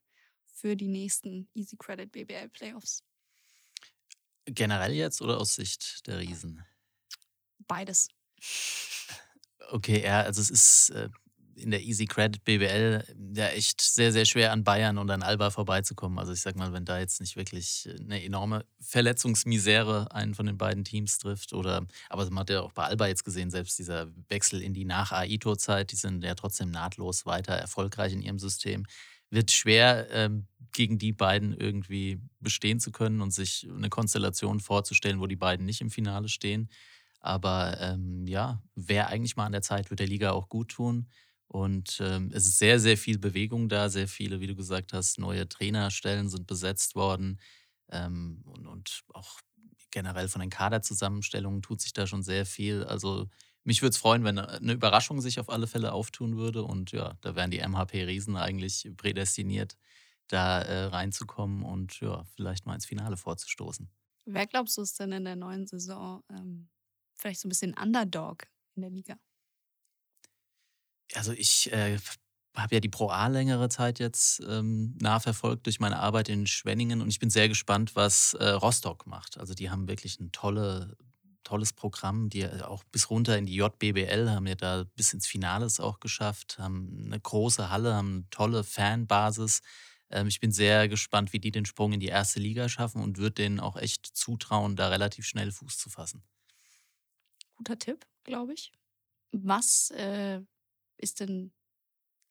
für 0.47 0.77
die 0.77 0.89
nächsten 0.89 1.49
Easy 1.55 1.77
Credit 1.77 2.11
BBL 2.11 2.49
Playoffs? 2.51 3.05
Generell 4.47 4.93
jetzt 4.93 5.23
oder 5.23 5.39
aus 5.39 5.55
Sicht 5.55 6.07
der 6.07 6.19
Riesen? 6.19 6.65
Beides. 7.59 8.09
Okay, 9.71 10.03
ja, 10.03 10.23
also 10.23 10.41
es 10.41 10.51
ist 10.51 10.91
äh, 10.91 11.09
in 11.61 11.71
der 11.71 11.83
Easy 11.83 12.07
Credit 12.07 12.43
BWL 12.45 13.05
ja 13.35 13.49
echt 13.49 13.81
sehr, 13.81 14.13
sehr 14.13 14.25
schwer 14.25 14.53
an 14.53 14.65
Bayern 14.65 14.99
und 14.99 15.11
an 15.11 15.23
Alba 15.23 15.51
vorbeizukommen. 15.51 16.19
Also 16.19 16.33
ich 16.33 16.41
sag 16.41 16.57
mal, 16.57 16.73
wenn 16.73 16.85
da 16.85 16.99
jetzt 16.99 17.21
nicht 17.21 17.37
wirklich 17.37 17.89
eine 17.99 18.23
enorme 18.23 18.65
Verletzungsmisere 18.81 20.13
einen 20.13 20.35
von 20.35 20.47
den 20.47 20.59
beiden 20.59 20.85
Teams 20.85 21.19
trifft 21.19 21.53
oder, 21.53 21.87
aber 22.09 22.25
man 22.31 22.41
hat 22.41 22.51
ja 22.51 22.61
auch 22.63 22.73
bei 22.73 22.85
Alba 22.85 23.07
jetzt 23.07 23.25
gesehen, 23.25 23.51
selbst 23.51 23.79
dieser 23.79 24.09
Wechsel 24.29 24.63
in 24.63 24.75
die 24.75 24.85
Nach-Aito-Zeit, 24.85 25.93
die 25.93 25.97
sind 25.97 26.25
ja 26.25 26.35
trotzdem 26.35 26.71
nahtlos 26.71 27.27
weiter 27.27 27.53
erfolgreich 27.53 28.13
in 28.13 28.23
ihrem 28.23 28.39
System, 28.39 28.87
wird 29.31 29.51
schwer, 29.51 30.09
ähm, 30.11 30.47
gegen 30.73 30.99
die 30.99 31.13
beiden 31.13 31.55
irgendwie 31.55 32.21
bestehen 32.41 32.81
zu 32.81 32.93
können 32.93 33.21
und 33.21 33.33
sich 33.33 33.69
eine 33.69 33.89
Konstellation 33.89 34.61
vorzustellen, 34.61 35.21
wo 35.21 35.27
die 35.27 35.37
beiden 35.37 35.67
nicht 35.67 35.81
im 35.81 35.91
Finale 35.91 36.29
stehen. 36.29 36.69
Aber 37.21 37.77
ähm, 37.81 38.27
ja, 38.27 38.63
wäre 38.75 39.09
eigentlich 39.09 39.37
mal 39.37 39.47
an 39.47 39.53
der 39.53 39.63
Zeit, 39.63 39.91
wird 39.91 40.01
der 40.01 40.07
Liga 40.07 40.33
auch 40.33 40.49
gut 40.49 40.71
tun. 40.71 41.07
Und 41.53 41.99
ähm, 42.01 42.31
es 42.33 42.47
ist 42.47 42.59
sehr, 42.59 42.79
sehr 42.79 42.97
viel 42.97 43.19
Bewegung 43.19 43.69
da, 43.69 43.89
sehr 43.89 44.07
viele, 44.07 44.39
wie 44.41 44.47
du 44.47 44.55
gesagt 44.55 44.93
hast, 44.93 45.19
neue 45.19 45.49
Trainerstellen 45.49 46.29
sind 46.29 46.47
besetzt 46.47 46.95
worden. 46.95 47.41
Ähm, 47.91 48.43
und, 48.45 48.67
und 48.69 49.03
auch 49.15 49.41
generell 49.91 50.29
von 50.29 50.41
den 50.41 50.51
Kaderzusammenstellungen 50.51 51.61
tut 51.63 51.81
sich 51.81 51.93
da 51.93 52.07
schon 52.07 52.23
sehr 52.23 52.47
viel. 52.47 52.85
Also 52.85 53.27
mich 53.65 53.83
würde 53.83 53.91
es 53.91 53.97
freuen, 53.99 54.23
wenn 54.23 54.39
eine 54.39 54.73
Überraschung 54.75 55.21
sich 55.21 55.41
auf 55.41 55.49
alle 55.51 55.67
Fälle 55.67 55.93
auftun 55.93 56.37
würde. 56.37 56.63
Und 56.63 56.93
ja, 56.93 57.15
da 57.21 57.35
wären 57.35 57.51
die 57.51 57.59
MHP-Riesen 57.59 58.37
eigentlich 58.37 58.89
prädestiniert, 58.97 59.77
da 60.29 60.63
äh, 60.63 60.85
reinzukommen 60.85 61.65
und 61.65 62.01
ja, 62.01 62.23
vielleicht 62.37 62.65
mal 62.65 62.75
ins 62.75 62.87
Finale 62.87 63.17
vorzustoßen. 63.17 63.91
Wer 64.27 64.47
glaubst 64.47 64.77
du 64.79 64.83
ist 64.83 64.99
denn 65.01 65.13
in 65.13 65.25
der 65.25 65.37
neuen 65.37 65.67
Saison 65.67 66.23
ähm, 66.31 66.69
vielleicht 67.17 67.41
so 67.41 67.49
ein 67.49 67.51
bisschen 67.51 67.75
Underdog 67.75 68.47
in 68.77 68.83
der 68.83 68.91
Liga? 68.91 69.17
Also 71.15 71.33
ich 71.33 71.73
äh, 71.73 71.99
habe 72.57 72.75
ja 72.75 72.81
die 72.81 72.89
Pro 72.89 73.09
A 73.09 73.29
längere 73.29 73.69
Zeit 73.69 73.99
jetzt 73.99 74.41
ähm, 74.49 74.97
nah 75.01 75.21
verfolgt 75.21 75.67
durch 75.67 75.81
meine 75.81 75.99
Arbeit 75.99 76.29
in 76.29 76.47
Schwenningen 76.47 77.01
und 77.01 77.09
ich 77.09 77.19
bin 77.19 77.31
sehr 77.31 77.49
gespannt, 77.49 77.97
was 77.97 78.35
äh, 78.35 78.49
Rostock 78.49 79.07
macht. 79.07 79.39
Also 79.39 79.55
die 79.55 79.71
haben 79.71 79.89
wirklich 79.89 80.19
ein 80.21 80.33
tolle, 80.33 80.97
tolles 81.45 81.73
Programm, 81.73 82.29
die 82.29 82.47
auch 82.47 82.85
bis 82.85 83.11
runter 83.11 83.39
in 83.39 83.47
die 83.47 83.55
JBBL 83.55 84.31
haben 84.31 84.47
ja 84.47 84.55
da 84.55 84.85
bis 84.97 85.13
ins 85.13 85.27
Finale 85.27 85.69
auch 85.79 86.01
geschafft, 86.01 86.59
haben 86.59 87.05
eine 87.07 87.21
große 87.21 87.71
Halle, 87.71 87.95
haben 87.95 88.13
eine 88.13 88.31
tolle 88.31 88.65
Fanbasis. 88.65 89.61
Ähm, 90.11 90.27
ich 90.27 90.41
bin 90.41 90.53
sehr 90.53 90.89
gespannt, 90.89 91.33
wie 91.33 91.41
die 91.41 91.53
den 91.53 91.65
Sprung 91.65 91.93
in 91.93 92.01
die 92.01 92.07
erste 92.07 92.41
Liga 92.41 92.69
schaffen 92.69 93.03
und 93.03 93.19
würde 93.19 93.43
denen 93.43 93.61
auch 93.61 93.77
echt 93.77 94.07
zutrauen, 94.07 94.77
da 94.77 94.89
relativ 94.89 95.25
schnell 95.27 95.53
Fuß 95.53 95.79
zu 95.79 95.89
fassen. 95.89 96.23
Guter 97.57 97.79
Tipp, 97.79 98.07
glaube 98.25 98.55
ich. 98.55 98.73
Was 99.33 99.91
äh, 99.91 100.41
ist 101.01 101.21
denn 101.21 101.53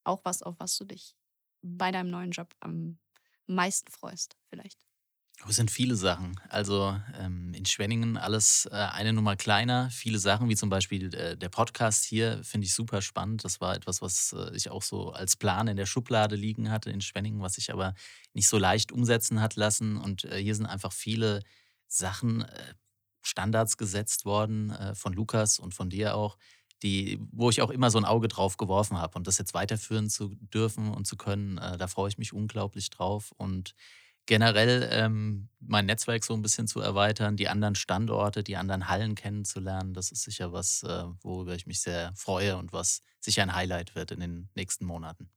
auch 0.03 0.21
was, 0.23 0.41
auf 0.41 0.55
was 0.59 0.77
du 0.77 0.85
dich 0.85 1.15
bei 1.61 1.91
deinem 1.91 2.09
neuen 2.09 2.31
Job 2.31 2.55
am 2.59 2.99
meisten 3.47 3.91
freust, 3.91 4.37
vielleicht? 4.49 4.85
Es 5.47 5.55
sind 5.55 5.71
viele 5.71 5.95
Sachen. 5.95 6.37
Also 6.49 6.99
ähm, 7.17 7.53
in 7.53 7.65
Schwenningen 7.65 8.17
alles 8.17 8.67
äh, 8.71 8.75
eine 8.75 9.13
Nummer 9.13 9.37
kleiner. 9.37 9.89
Viele 9.89 10.19
Sachen, 10.19 10.49
wie 10.49 10.55
zum 10.55 10.69
Beispiel 10.69 11.13
äh, 11.15 11.37
der 11.37 11.47
Podcast 11.47 12.03
hier, 12.03 12.43
finde 12.43 12.65
ich 12.65 12.73
super 12.73 13.01
spannend. 13.01 13.45
Das 13.45 13.61
war 13.61 13.73
etwas, 13.73 14.01
was 14.01 14.33
äh, 14.33 14.53
ich 14.55 14.69
auch 14.69 14.83
so 14.83 15.11
als 15.11 15.37
Plan 15.37 15.69
in 15.69 15.77
der 15.77 15.85
Schublade 15.85 16.35
liegen 16.35 16.69
hatte 16.69 16.91
in 16.91 16.99
Schwenningen, 16.99 17.41
was 17.41 17.53
sich 17.53 17.71
aber 17.71 17.93
nicht 18.33 18.49
so 18.49 18.57
leicht 18.57 18.91
umsetzen 18.91 19.39
hat 19.39 19.55
lassen. 19.55 19.97
Und 19.97 20.25
äh, 20.25 20.41
hier 20.41 20.55
sind 20.55 20.65
einfach 20.65 20.91
viele 20.91 21.41
Sachen, 21.87 22.41
äh, 22.41 22.73
Standards 23.21 23.77
gesetzt 23.77 24.25
worden 24.25 24.71
äh, 24.71 24.93
von 24.93 25.13
Lukas 25.13 25.57
und 25.57 25.73
von 25.73 25.89
dir 25.89 26.15
auch, 26.15 26.37
die, 26.83 27.19
wo 27.31 27.49
ich 27.49 27.61
auch 27.61 27.69
immer 27.69 27.91
so 27.91 27.97
ein 27.97 28.05
Auge 28.05 28.27
drauf 28.27 28.57
geworfen 28.57 28.97
habe. 28.97 29.17
Und 29.17 29.27
das 29.27 29.37
jetzt 29.37 29.53
weiterführen 29.53 30.09
zu 30.09 30.35
dürfen 30.53 30.91
und 30.91 31.05
zu 31.05 31.17
können, 31.17 31.57
äh, 31.57 31.77
da 31.77 31.87
freue 31.87 32.09
ich 32.09 32.17
mich 32.17 32.33
unglaublich 32.33 32.89
drauf. 32.89 33.33
Und 33.37 33.75
generell 34.25 34.87
ähm, 34.91 35.49
mein 35.59 35.87
Netzwerk 35.87 36.23
so 36.23 36.33
ein 36.33 36.41
bisschen 36.41 36.67
zu 36.67 36.79
erweitern, 36.79 37.35
die 37.35 37.47
anderen 37.47 37.75
Standorte, 37.75 38.43
die 38.43 38.57
anderen 38.57 38.87
Hallen 38.87 39.15
kennenzulernen, 39.15 39.93
das 39.93 40.11
ist 40.11 40.23
sicher 40.23 40.53
was, 40.53 40.83
äh, 40.83 41.05
worüber 41.21 41.55
ich 41.55 41.65
mich 41.65 41.81
sehr 41.81 42.13
freue 42.15 42.57
und 42.57 42.71
was 42.71 43.01
sicher 43.19 43.41
ein 43.41 43.55
Highlight 43.55 43.95
wird 43.95 44.11
in 44.11 44.19
den 44.19 44.49
nächsten 44.55 44.85
Monaten. 44.85 45.29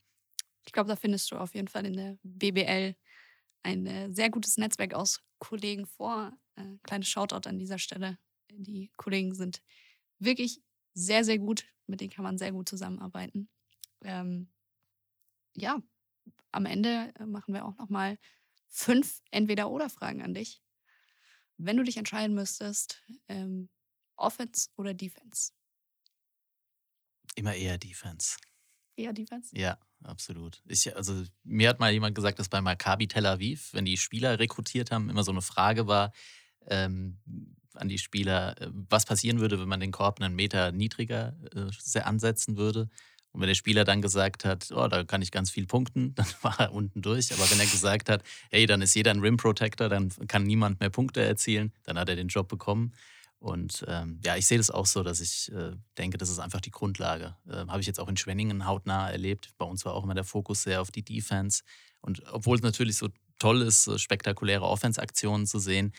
Ich 0.66 0.72
glaube, 0.72 0.88
da 0.88 0.96
findest 0.96 1.30
du 1.30 1.36
auf 1.36 1.54
jeden 1.54 1.68
Fall 1.68 1.86
in 1.86 1.94
der 1.94 2.18
BBL 2.22 2.94
ein 3.62 3.86
äh, 3.86 4.12
sehr 4.12 4.30
gutes 4.30 4.58
Netzwerk 4.58 4.94
aus 4.94 5.22
Kollegen 5.38 5.86
vor. 5.86 6.32
Äh, 6.56 6.76
kleines 6.82 7.08
Shoutout 7.08 7.48
an 7.48 7.58
dieser 7.58 7.78
Stelle. 7.78 8.18
Die 8.50 8.90
Kollegen 8.96 9.34
sind 9.34 9.62
wirklich 10.18 10.60
sehr, 10.94 11.24
sehr 11.24 11.38
gut. 11.38 11.64
Mit 11.86 12.00
denen 12.00 12.10
kann 12.10 12.24
man 12.24 12.38
sehr 12.38 12.52
gut 12.52 12.68
zusammenarbeiten. 12.68 13.48
Ähm, 14.02 14.50
ja, 15.54 15.82
am 16.52 16.66
Ende 16.66 17.12
äh, 17.18 17.26
machen 17.26 17.54
wir 17.54 17.64
auch 17.64 17.76
nochmal 17.76 18.18
fünf 18.68 19.20
Entweder-Oder-Fragen 19.30 20.22
an 20.22 20.34
dich. 20.34 20.62
Wenn 21.58 21.76
du 21.76 21.82
dich 21.82 21.96
entscheiden 21.96 22.34
müsstest, 22.34 23.02
ähm, 23.28 23.68
Offense 24.16 24.68
oder 24.76 24.94
Defense? 24.94 25.52
Immer 27.34 27.54
eher 27.54 27.78
Defense. 27.78 28.36
Eher 28.96 29.12
Defense? 29.12 29.56
Ja, 29.56 29.78
absolut. 30.02 30.62
Ich, 30.66 30.94
also, 30.94 31.24
mir 31.44 31.68
hat 31.68 31.80
mal 31.80 31.92
jemand 31.92 32.14
gesagt, 32.14 32.38
dass 32.38 32.48
bei 32.48 32.60
Maccabi 32.60 33.08
Tel 33.08 33.26
Aviv, 33.26 33.72
wenn 33.72 33.84
die 33.84 33.96
Spieler 33.96 34.38
rekrutiert 34.38 34.90
haben, 34.90 35.08
immer 35.08 35.24
so 35.24 35.32
eine 35.32 35.42
Frage 35.42 35.86
war, 35.86 36.12
ähm, 36.66 37.18
an 37.76 37.88
die 37.88 37.98
Spieler, 37.98 38.60
äh, 38.60 38.68
was 38.72 39.04
passieren 39.04 39.40
würde, 39.40 39.60
wenn 39.60 39.68
man 39.68 39.80
den 39.80 39.92
Korb 39.92 40.20
einen 40.20 40.34
Meter 40.34 40.72
niedriger 40.72 41.34
äh, 41.54 41.98
ansetzen 42.00 42.56
würde. 42.56 42.88
Und 43.32 43.40
wenn 43.40 43.48
der 43.48 43.54
Spieler 43.54 43.84
dann 43.84 44.02
gesagt 44.02 44.44
hat, 44.44 44.68
oh, 44.72 44.88
da 44.88 45.04
kann 45.04 45.22
ich 45.22 45.30
ganz 45.30 45.50
viel 45.50 45.66
punkten, 45.66 46.14
dann 46.14 46.26
war 46.42 46.58
er 46.60 46.72
unten 46.72 47.02
durch. 47.02 47.32
Aber 47.32 47.50
wenn 47.50 47.60
er 47.60 47.66
gesagt 47.66 48.08
hat, 48.08 48.22
hey, 48.50 48.66
dann 48.66 48.82
ist 48.82 48.94
jeder 48.94 49.10
ein 49.10 49.20
Rim 49.20 49.36
Protector, 49.36 49.88
dann 49.88 50.10
kann 50.28 50.44
niemand 50.44 50.80
mehr 50.80 50.90
Punkte 50.90 51.22
erzielen, 51.22 51.72
dann 51.84 51.98
hat 51.98 52.08
er 52.08 52.16
den 52.16 52.28
Job 52.28 52.48
bekommen. 52.48 52.92
Und 53.38 53.84
ähm, 53.88 54.20
ja, 54.24 54.36
ich 54.36 54.46
sehe 54.46 54.58
das 54.58 54.70
auch 54.70 54.86
so, 54.86 55.02
dass 55.02 55.20
ich 55.20 55.50
äh, 55.50 55.72
denke, 55.98 56.16
das 56.16 56.28
ist 56.28 56.38
einfach 56.38 56.60
die 56.60 56.70
Grundlage. 56.70 57.34
Äh, 57.48 57.66
Habe 57.66 57.80
ich 57.80 57.88
jetzt 57.88 57.98
auch 57.98 58.08
in 58.08 58.16
Schwenningen 58.16 58.66
hautnah 58.66 59.10
erlebt. 59.10 59.52
Bei 59.58 59.64
uns 59.64 59.84
war 59.84 59.94
auch 59.94 60.04
immer 60.04 60.14
der 60.14 60.22
Fokus 60.22 60.62
sehr 60.62 60.80
auf 60.80 60.92
die 60.92 61.02
Defense. 61.02 61.64
Und 62.00 62.22
obwohl 62.30 62.56
es 62.56 62.62
natürlich 62.62 62.96
so 62.96 63.08
toll 63.40 63.62
ist, 63.62 63.98
spektakuläre 63.98 64.62
Offense-Aktionen 64.62 65.46
zu 65.46 65.58
sehen, 65.58 65.92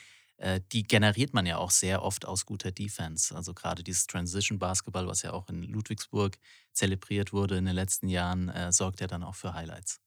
äh, 0.43 0.59
die 0.73 0.83
generiert 0.83 1.33
man 1.33 1.45
ja 1.45 1.57
auch 1.57 1.71
sehr 1.71 2.03
oft 2.03 2.25
aus 2.25 2.45
guter 2.45 2.71
Defense. 2.73 3.33
Also 3.33 3.53
gerade 3.53 3.81
dieses 3.81 4.07
Transition 4.07 4.59
Basketball, 4.59 5.07
was 5.07 5.21
ja 5.21 5.31
auch 5.31 5.47
in 5.47 5.63
Ludwigsburg 5.63 6.37
zelebriert 6.73 7.31
wurde 7.31 7.55
in 7.57 7.63
den 7.63 7.75
letzten 7.75 8.09
Jahren, 8.09 8.49
äh, 8.49 8.73
sorgt 8.73 8.99
ja 8.99 9.07
dann 9.07 9.23
auch 9.23 9.35
für 9.35 9.53
Highlights. 9.53 10.01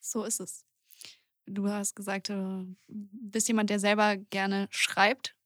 So 0.00 0.24
ist 0.24 0.40
es. 0.40 0.64
Du 1.46 1.68
hast 1.68 1.94
gesagt, 1.94 2.28
du 2.28 2.74
bist 2.88 3.46
jemand, 3.46 3.70
der 3.70 3.78
selber 3.78 4.16
gerne 4.16 4.66
schreibt. 4.70 5.36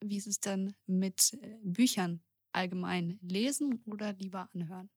Wie 0.00 0.18
ist 0.18 0.28
es 0.28 0.38
denn 0.38 0.76
mit 0.86 1.36
äh, 1.42 1.58
Büchern 1.64 2.22
allgemein? 2.52 3.18
Lesen 3.22 3.82
oder 3.86 4.12
lieber 4.12 4.48
anhören? 4.54 4.88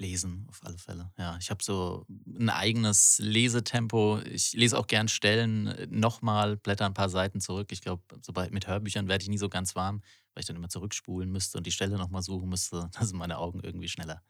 Lesen, 0.00 0.46
auf 0.48 0.64
alle 0.64 0.78
Fälle. 0.78 1.12
Ja, 1.18 1.36
ich 1.38 1.50
habe 1.50 1.62
so 1.62 2.06
ein 2.26 2.48
eigenes 2.48 3.18
Lesetempo. 3.22 4.18
Ich 4.20 4.54
lese 4.54 4.78
auch 4.78 4.86
gern 4.86 5.08
Stellen 5.08 5.66
äh, 5.66 5.86
nochmal, 5.90 6.56
blätter 6.56 6.86
ein 6.86 6.94
paar 6.94 7.10
Seiten 7.10 7.40
zurück. 7.40 7.70
Ich 7.70 7.82
glaube, 7.82 8.02
sobald 8.22 8.52
mit 8.52 8.66
Hörbüchern 8.66 9.08
werde 9.08 9.22
ich 9.22 9.28
nie 9.28 9.38
so 9.38 9.50
ganz 9.50 9.76
warm, 9.76 10.02
weil 10.32 10.40
ich 10.40 10.46
dann 10.46 10.56
immer 10.56 10.70
zurückspulen 10.70 11.30
müsste 11.30 11.58
und 11.58 11.66
die 11.66 11.72
Stelle 11.72 11.98
nochmal 11.98 12.22
suchen 12.22 12.48
müsste. 12.48 12.90
Da 13.00 13.04
sind 13.04 13.18
meine 13.18 13.38
Augen 13.38 13.60
irgendwie 13.62 13.88
schneller. 13.88 14.22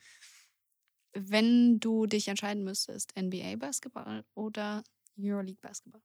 Wenn 1.13 1.79
du 1.81 2.07
dich 2.07 2.29
entscheiden 2.29 2.65
müsstest, 2.65 3.17
NBA-Basketball 3.17 4.25
oder 4.35 4.83
Euroleague-Basketball? 5.19 6.03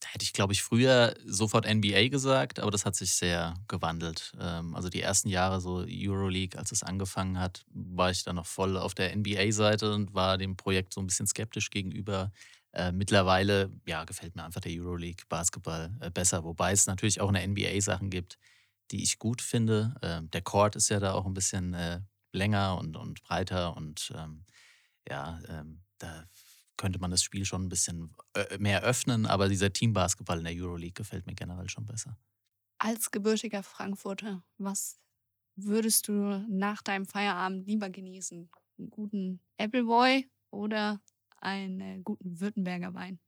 Da 0.00 0.08
hätte 0.10 0.24
ich, 0.24 0.34
glaube 0.34 0.52
ich, 0.52 0.62
früher 0.62 1.14
sofort 1.24 1.64
NBA 1.64 2.08
gesagt, 2.08 2.60
aber 2.60 2.70
das 2.70 2.84
hat 2.84 2.94
sich 2.94 3.14
sehr 3.14 3.54
gewandelt. 3.66 4.34
Ähm, 4.38 4.74
also 4.74 4.90
die 4.90 5.00
ersten 5.00 5.28
Jahre 5.28 5.60
so 5.60 5.84
Euroleague, 5.88 6.58
als 6.58 6.70
es 6.70 6.82
angefangen 6.82 7.38
hat, 7.40 7.64
war 7.72 8.10
ich 8.10 8.22
dann 8.22 8.36
noch 8.36 8.46
voll 8.46 8.76
auf 8.76 8.94
der 8.94 9.16
NBA-Seite 9.16 9.94
und 9.94 10.12
war 10.14 10.36
dem 10.36 10.56
Projekt 10.56 10.92
so 10.92 11.00
ein 11.00 11.06
bisschen 11.06 11.26
skeptisch 11.26 11.70
gegenüber. 11.70 12.30
Äh, 12.72 12.92
mittlerweile, 12.92 13.72
ja, 13.86 14.04
gefällt 14.04 14.36
mir 14.36 14.44
einfach 14.44 14.60
der 14.60 14.72
Euroleague 14.72 15.24
Basketball 15.30 15.96
äh, 16.00 16.10
besser, 16.10 16.44
wobei 16.44 16.72
es 16.72 16.86
natürlich 16.86 17.22
auch 17.22 17.30
eine 17.30 17.46
NBA-Sachen 17.46 18.10
gibt, 18.10 18.38
die 18.90 19.02
ich 19.02 19.18
gut 19.18 19.40
finde. 19.40 19.94
Ähm, 20.02 20.30
der 20.30 20.42
Court 20.42 20.76
ist 20.76 20.90
ja 20.90 21.00
da 21.00 21.14
auch 21.14 21.24
ein 21.24 21.34
bisschen 21.34 21.72
äh, 21.72 22.00
länger 22.32 22.76
und, 22.78 22.96
und 22.98 23.22
breiter 23.22 23.74
und 23.76 24.12
ähm, 24.14 24.44
ja, 25.08 25.40
da 25.98 26.24
könnte 26.76 26.98
man 26.98 27.10
das 27.10 27.22
Spiel 27.22 27.44
schon 27.44 27.64
ein 27.64 27.68
bisschen 27.68 28.14
äh, 28.34 28.58
mehr 28.58 28.82
öffnen, 28.82 29.26
aber 29.26 29.48
dieser 29.48 29.72
Teambasketball 29.72 30.38
in 30.38 30.44
der 30.44 30.54
Euroleague 30.54 30.94
gefällt 30.94 31.26
mir 31.26 31.34
generell 31.34 31.68
schon 31.68 31.86
besser. 31.86 32.18
Als 32.78 33.10
gebürtiger 33.10 33.62
Frankfurter, 33.62 34.44
was 34.58 34.98
würdest 35.56 36.08
du 36.08 36.44
nach 36.48 36.82
deinem 36.82 37.06
Feierabend 37.06 37.66
lieber 37.66 37.90
genießen? 37.90 38.50
Einen 38.78 38.90
guten 38.90 39.40
Appleboy 39.58 40.28
oder 40.50 41.00
einen 41.40 41.80
äh, 41.80 42.00
guten 42.02 42.40
Württemberger 42.40 42.94
Wein? 42.94 43.18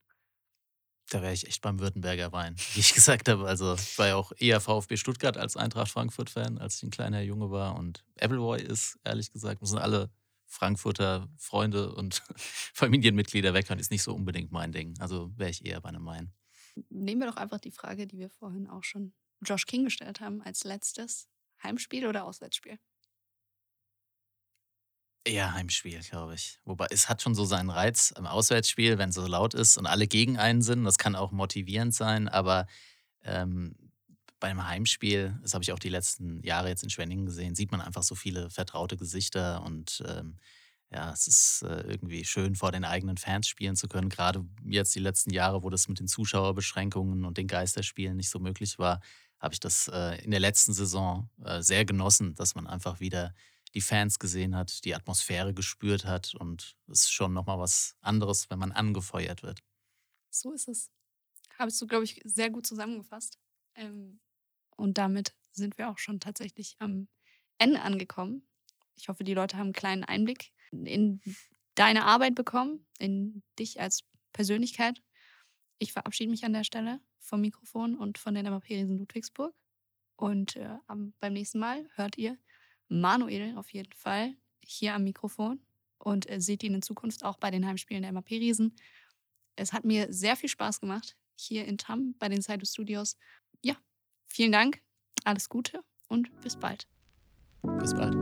Da 1.10 1.22
wäre 1.22 1.32
ich 1.32 1.46
echt 1.46 1.62
beim 1.62 1.80
Württemberger 1.80 2.32
Wein, 2.32 2.56
wie 2.74 2.80
ich 2.80 2.92
gesagt 2.92 3.28
habe. 3.28 3.46
Also 3.46 3.74
ich 3.74 3.98
war 3.98 4.08
ja 4.08 4.16
auch 4.16 4.32
eher 4.36 4.60
VfB 4.60 4.96
Stuttgart 4.96 5.38
als 5.38 5.56
Eintracht 5.56 5.90
Frankfurt-Fan, 5.90 6.58
als 6.58 6.76
ich 6.76 6.82
ein 6.82 6.90
kleiner 6.90 7.22
Junge 7.22 7.50
war. 7.50 7.76
Und 7.76 8.04
Appleboy 8.20 8.60
ist, 8.60 8.98
ehrlich 9.04 9.32
gesagt, 9.32 9.62
müssen 9.62 9.78
alle 9.78 10.10
Frankfurter 10.48 11.28
Freunde 11.36 11.94
und 11.94 12.22
Familienmitglieder 12.36 13.54
weghören, 13.54 13.78
ist 13.78 13.90
nicht 13.90 14.02
so 14.02 14.14
unbedingt 14.14 14.50
mein 14.50 14.72
Ding. 14.72 14.94
Also 14.98 15.30
wäre 15.36 15.50
ich 15.50 15.64
eher 15.64 15.80
bei 15.80 15.90
einem 15.90 16.02
Main. 16.02 16.32
Nehmen 16.88 17.20
wir 17.20 17.28
doch 17.28 17.36
einfach 17.36 17.60
die 17.60 17.70
Frage, 17.70 18.06
die 18.06 18.18
wir 18.18 18.30
vorhin 18.30 18.66
auch 18.66 18.84
schon 18.84 19.12
Josh 19.44 19.66
King 19.66 19.84
gestellt 19.84 20.20
haben, 20.20 20.42
als 20.42 20.64
letztes. 20.64 21.28
Heimspiel 21.62 22.06
oder 22.06 22.24
Auswärtsspiel? 22.24 22.78
Eher 25.24 25.52
Heimspiel, 25.52 26.00
glaube 26.00 26.34
ich. 26.34 26.58
Wobei 26.64 26.86
es 26.90 27.08
hat 27.08 27.20
schon 27.20 27.34
so 27.34 27.44
seinen 27.44 27.70
Reiz 27.70 28.12
im 28.16 28.26
Auswärtsspiel, 28.26 28.98
wenn 28.98 29.10
es 29.10 29.16
so 29.16 29.26
laut 29.26 29.54
ist 29.54 29.76
und 29.76 29.86
alle 29.86 30.06
gegen 30.06 30.38
einen 30.38 30.62
sind. 30.62 30.84
Das 30.84 30.98
kann 30.98 31.16
auch 31.16 31.32
motivierend 31.32 31.94
sein, 31.94 32.28
aber 32.28 32.66
ähm, 33.22 33.87
beim 34.40 34.66
Heimspiel, 34.66 35.38
das 35.42 35.54
habe 35.54 35.62
ich 35.62 35.72
auch 35.72 35.78
die 35.78 35.88
letzten 35.88 36.42
Jahre 36.42 36.68
jetzt 36.68 36.82
in 36.82 36.90
Schwenningen 36.90 37.26
gesehen, 37.26 37.54
sieht 37.54 37.70
man 37.70 37.80
einfach 37.80 38.02
so 38.02 38.14
viele 38.14 38.50
vertraute 38.50 38.96
Gesichter 38.96 39.62
und 39.62 40.02
ähm, 40.06 40.36
ja, 40.90 41.12
es 41.12 41.26
ist 41.26 41.62
äh, 41.62 41.82
irgendwie 41.82 42.24
schön, 42.24 42.54
vor 42.54 42.72
den 42.72 42.84
eigenen 42.84 43.18
Fans 43.18 43.46
spielen 43.46 43.76
zu 43.76 43.88
können. 43.88 44.08
Gerade 44.08 44.46
jetzt 44.64 44.94
die 44.94 45.00
letzten 45.00 45.30
Jahre, 45.30 45.62
wo 45.62 45.68
das 45.68 45.86
mit 45.88 46.00
den 46.00 46.08
Zuschauerbeschränkungen 46.08 47.24
und 47.26 47.36
den 47.36 47.46
Geisterspielen 47.46 48.16
nicht 48.16 48.30
so 48.30 48.38
möglich 48.38 48.78
war, 48.78 49.00
habe 49.38 49.54
ich 49.54 49.60
das 49.60 49.88
äh, 49.88 50.22
in 50.24 50.30
der 50.30 50.40
letzten 50.40 50.72
Saison 50.72 51.28
äh, 51.44 51.62
sehr 51.62 51.84
genossen, 51.84 52.34
dass 52.34 52.54
man 52.54 52.66
einfach 52.66 53.00
wieder 53.00 53.34
die 53.74 53.82
Fans 53.82 54.18
gesehen 54.18 54.56
hat, 54.56 54.84
die 54.84 54.94
Atmosphäre 54.94 55.52
gespürt 55.52 56.06
hat 56.06 56.34
und 56.34 56.74
es 56.86 57.00
ist 57.00 57.12
schon 57.12 57.34
nochmal 57.34 57.58
was 57.58 57.96
anderes, 58.00 58.48
wenn 58.48 58.58
man 58.58 58.72
angefeuert 58.72 59.42
wird. 59.42 59.60
So 60.30 60.52
ist 60.52 60.68
es. 60.68 60.90
Habest 61.58 61.80
du, 61.80 61.86
glaube 61.86 62.04
ich, 62.04 62.20
sehr 62.24 62.50
gut 62.50 62.66
zusammengefasst. 62.66 63.38
Ähm, 63.74 64.20
und 64.78 64.96
damit 64.96 65.34
sind 65.50 65.76
wir 65.76 65.90
auch 65.90 65.98
schon 65.98 66.20
tatsächlich 66.20 66.76
am 66.78 67.08
Ende 67.58 67.82
angekommen. 67.82 68.46
Ich 68.94 69.08
hoffe, 69.08 69.24
die 69.24 69.34
Leute 69.34 69.56
haben 69.56 69.66
einen 69.66 69.72
kleinen 69.72 70.04
Einblick 70.04 70.52
in 70.70 71.20
deine 71.74 72.04
Arbeit 72.04 72.34
bekommen, 72.34 72.86
in 72.98 73.42
dich 73.58 73.80
als 73.80 74.04
Persönlichkeit. 74.32 75.02
Ich 75.78 75.92
verabschiede 75.92 76.30
mich 76.30 76.44
an 76.44 76.52
der 76.52 76.64
Stelle 76.64 77.00
vom 77.18 77.40
Mikrofon 77.40 77.96
und 77.96 78.18
von 78.18 78.34
der 78.34 78.42
MAP 78.44 78.68
Riesen 78.68 78.98
Ludwigsburg. 78.98 79.54
Und 80.16 80.56
äh, 80.56 80.78
beim 80.86 81.32
nächsten 81.32 81.58
Mal 81.58 81.88
hört 81.94 82.16
ihr 82.18 82.38
Manuel 82.88 83.56
auf 83.56 83.72
jeden 83.72 83.92
Fall 83.92 84.34
hier 84.64 84.94
am 84.94 85.04
Mikrofon 85.04 85.60
und 85.98 86.28
äh, 86.30 86.40
seht 86.40 86.62
ihn 86.62 86.74
in 86.74 86.82
Zukunft 86.82 87.24
auch 87.24 87.38
bei 87.38 87.50
den 87.50 87.66
Heimspielen 87.66 88.02
der 88.02 88.12
MAP 88.12 88.30
Riesen. 88.30 88.74
Es 89.56 89.72
hat 89.72 89.84
mir 89.84 90.12
sehr 90.12 90.36
viel 90.36 90.48
Spaß 90.48 90.80
gemacht 90.80 91.16
hier 91.36 91.64
in 91.66 91.78
Tam 91.78 92.14
bei 92.18 92.28
den 92.28 92.42
Side 92.42 92.64
Studios. 92.66 93.16
Ja, 93.62 93.76
vielen 94.28 94.52
Dank, 94.52 94.80
alles 95.24 95.48
Gute 95.48 95.82
und 96.08 96.30
bis 96.40 96.56
bald. 96.56 96.86
Bis 97.62 97.94
bald. 97.94 98.14